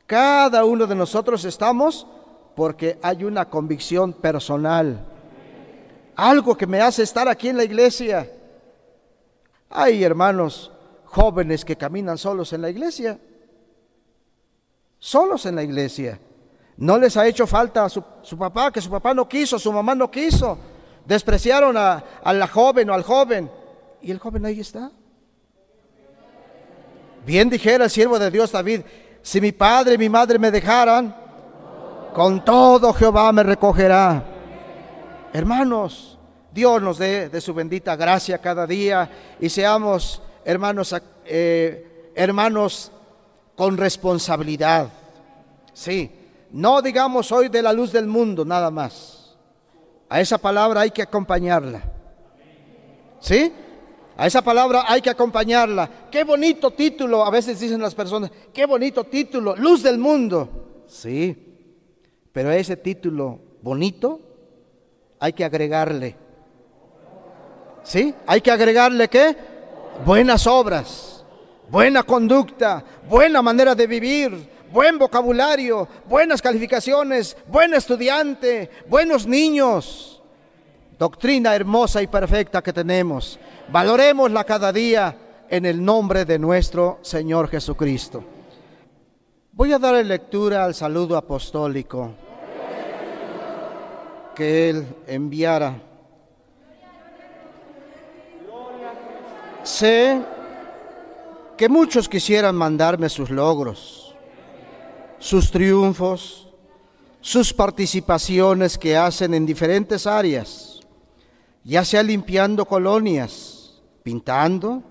Cada 0.05 0.63
uno 0.65 0.85
de 0.85 0.95
nosotros 0.95 1.43
estamos 1.45 2.07
porque 2.55 2.99
hay 3.01 3.23
una 3.23 3.49
convicción 3.49 4.13
personal. 4.13 5.12
Algo 6.15 6.55
que 6.55 6.67
me 6.67 6.81
hace 6.81 7.03
estar 7.03 7.27
aquí 7.27 7.49
en 7.49 7.57
la 7.57 7.63
iglesia. 7.63 8.29
Hay 9.69 10.03
hermanos 10.03 10.71
jóvenes 11.05 11.65
que 11.65 11.75
caminan 11.75 12.17
solos 12.17 12.53
en 12.53 12.61
la 12.61 12.69
iglesia 12.69 13.19
solos 15.03 15.45
en 15.45 15.57
la 15.57 15.63
iglesia. 15.63 16.17
No 16.77 16.97
les 16.97 17.17
ha 17.17 17.27
hecho 17.27 17.45
falta 17.45 17.83
a 17.83 17.89
su, 17.89 18.01
papá, 18.39 18.71
que 18.71 18.79
su 18.79 18.89
papá 18.89 19.13
no 19.13 19.27
quiso, 19.27 19.59
su 19.59 19.71
mamá 19.73 19.93
no 19.93 20.09
quiso. 20.09 20.57
Despreciaron 21.05 21.75
a, 21.75 22.01
a 22.23 22.31
la 22.31 22.47
joven 22.47 22.89
o 22.89 22.93
al 22.93 23.03
joven. 23.03 23.51
Y 24.01 24.11
el 24.11 24.19
joven 24.19 24.45
ahí 24.45 24.61
está. 24.61 24.91
Bien 27.25 27.49
dijera 27.49 27.83
el 27.83 27.89
siervo 27.89 28.17
de 28.17 28.31
Dios 28.31 28.53
David, 28.53 28.81
si 29.21 29.41
mi 29.41 29.51
padre 29.51 29.95
y 29.95 29.97
mi 29.97 30.07
madre 30.07 30.39
me 30.39 30.51
dejaran, 30.51 31.13
con 32.13 32.43
todo 32.45 32.93
Jehová 32.93 33.29
me 33.33 33.43
recogerá. 33.43 34.23
Hermanos, 35.33 36.19
Dios 36.53 36.79
nos 36.79 36.99
dé 36.99 37.27
de 37.27 37.41
su 37.41 37.55
bendita 37.55 37.95
gracia 37.95 38.37
cada 38.37 38.67
día 38.67 39.09
y 39.39 39.49
seamos 39.49 40.21
hermanos, 40.45 40.95
eh, 41.25 42.11
hermanos 42.13 42.91
con 43.55 43.75
responsabilidad. 43.75 44.89
Sí, 45.73 46.11
no 46.51 46.83
digamos 46.83 47.31
hoy 47.31 47.49
de 47.49 47.63
la 47.63 47.73
luz 47.73 47.91
del 47.91 48.05
mundo 48.05 48.45
nada 48.45 48.69
más. 48.69 49.35
A 50.07 50.21
esa 50.21 50.37
palabra 50.37 50.81
hay 50.81 50.91
que 50.91 51.01
acompañarla. 51.01 51.81
¿Sí? 53.19 53.51
A 54.15 54.27
esa 54.27 54.43
palabra 54.43 54.85
hay 54.87 55.01
que 55.01 55.09
acompañarla. 55.09 55.89
Qué 56.11 56.23
bonito 56.23 56.69
título, 56.69 57.25
a 57.25 57.31
veces 57.31 57.59
dicen 57.59 57.81
las 57.81 57.95
personas, 57.95 58.29
qué 58.53 58.67
bonito 58.67 59.03
título, 59.05 59.55
luz 59.55 59.81
del 59.81 59.97
mundo. 59.97 60.83
Sí, 60.87 61.35
pero 62.31 62.51
ese 62.51 62.77
título 62.77 63.39
bonito 63.63 64.32
hay 65.23 65.31
que 65.31 65.45
agregarle. 65.45 66.17
¿Sí? 67.83 68.13
Hay 68.27 68.41
que 68.41 68.51
agregarle 68.51 69.07
qué? 69.07 69.37
Buenas 70.05 70.47
obras 70.47 71.13
buena 71.69 72.03
conducta, 72.03 72.83
buena 73.09 73.41
manera 73.41 73.73
de 73.73 73.87
vivir, 73.87 74.49
buen 74.71 74.99
vocabulario, 74.99 75.87
buenas 76.07 76.39
calificaciones, 76.39 77.35
buen 77.47 77.73
estudiante, 77.73 78.69
buenos 78.87 79.25
niños. 79.25 80.21
Doctrina 80.99 81.55
hermosa 81.55 82.01
y 82.01 82.07
perfecta 82.07 82.61
que 82.61 82.71
tenemos. 82.71 83.39
Valoremosla 83.69 84.43
cada 84.43 84.71
día 84.71 85.17
en 85.49 85.65
el 85.65 85.83
nombre 85.83 86.25
de 86.25 86.37
nuestro 86.37 86.99
Señor 87.01 87.49
Jesucristo. 87.49 88.23
Voy 89.51 89.73
a 89.73 89.79
darle 89.79 90.03
lectura 90.03 90.65
al 90.65 90.75
saludo 90.75 91.17
apostólico 91.17 92.11
que 94.33 94.69
Él 94.69 94.87
enviara. 95.07 95.81
Sé 99.63 100.21
que 101.57 101.69
muchos 101.69 102.09
quisieran 102.09 102.55
mandarme 102.55 103.09
sus 103.09 103.29
logros, 103.29 104.15
sus 105.19 105.51
triunfos, 105.51 106.49
sus 107.21 107.53
participaciones 107.53 108.77
que 108.77 108.97
hacen 108.97 109.33
en 109.33 109.45
diferentes 109.45 110.05
áreas, 110.05 110.81
ya 111.63 111.85
sea 111.85 112.03
limpiando 112.03 112.65
colonias, 112.65 113.81
pintando, 114.03 114.83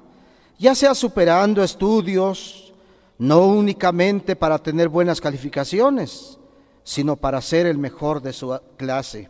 ya 0.59 0.75
sea 0.75 0.95
superando 0.95 1.63
estudios, 1.63 2.73
no 3.19 3.47
únicamente 3.47 4.35
para 4.35 4.59
tener 4.59 4.89
buenas 4.89 5.21
calificaciones, 5.21 6.39
sino 6.85 7.17
para 7.17 7.41
ser 7.41 7.67
el 7.67 7.79
mejor 7.79 8.23
de 8.23 8.33
su 8.33 8.59
clase. 8.77 9.29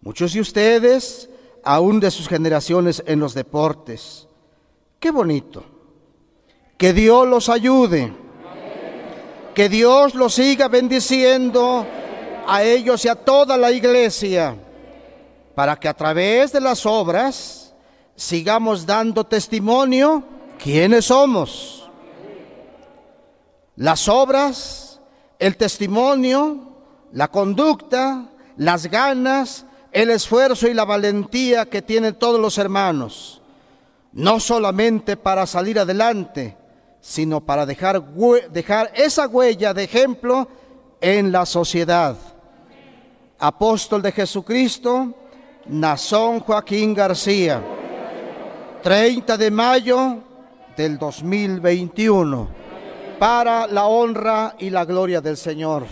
Muchos 0.00 0.32
de 0.32 0.40
ustedes, 0.40 1.30
aún 1.64 2.00
de 2.00 2.10
sus 2.10 2.28
generaciones 2.28 3.02
en 3.06 3.20
los 3.20 3.34
deportes, 3.34 4.26
qué 4.98 5.10
bonito 5.10 5.64
Que 6.76 6.92
Dios 6.92 7.28
los 7.28 7.48
ayude. 7.48 8.12
Que 9.54 9.68
Dios 9.68 10.14
los 10.14 10.34
siga 10.34 10.68
bendiciendo 10.68 11.86
a 12.46 12.62
ellos 12.62 13.04
y 13.04 13.08
a 13.08 13.14
toda 13.14 13.56
la 13.56 13.70
iglesia, 13.70 14.56
para 15.54 15.76
que 15.76 15.88
a 15.88 15.94
través 15.94 16.52
de 16.52 16.60
las 16.60 16.86
obras 16.86 17.74
sigamos 18.16 18.86
dando 18.86 19.24
testimonio 19.24 20.24
quiénes 20.58 21.06
somos. 21.06 21.90
Las 23.76 24.08
obras, 24.08 24.81
el 25.42 25.56
testimonio, 25.56 26.56
la 27.10 27.26
conducta, 27.26 28.28
las 28.56 28.86
ganas, 28.86 29.66
el 29.90 30.10
esfuerzo 30.10 30.68
y 30.68 30.72
la 30.72 30.84
valentía 30.84 31.66
que 31.66 31.82
tienen 31.82 32.14
todos 32.14 32.38
los 32.38 32.58
hermanos, 32.58 33.42
no 34.12 34.38
solamente 34.38 35.16
para 35.16 35.44
salir 35.48 35.80
adelante, 35.80 36.56
sino 37.00 37.40
para 37.40 37.66
dejar, 37.66 38.04
esa 38.94 39.26
huella 39.26 39.74
de 39.74 39.82
ejemplo 39.82 40.46
en 41.00 41.32
la 41.32 41.44
sociedad. 41.44 42.16
Apóstol 43.40 44.00
de 44.00 44.12
Jesucristo, 44.12 45.12
Nazón 45.66 46.38
Joaquín 46.38 46.94
García, 46.94 47.60
30 48.80 49.36
de 49.36 49.50
mayo 49.50 50.18
del 50.76 50.98
2021, 50.98 52.48
para 53.22 53.68
la 53.68 53.86
honra 53.86 54.56
y 54.58 54.68
la 54.70 54.84
gloria 54.84 55.20
del 55.20 55.36
Señor. 55.36 55.86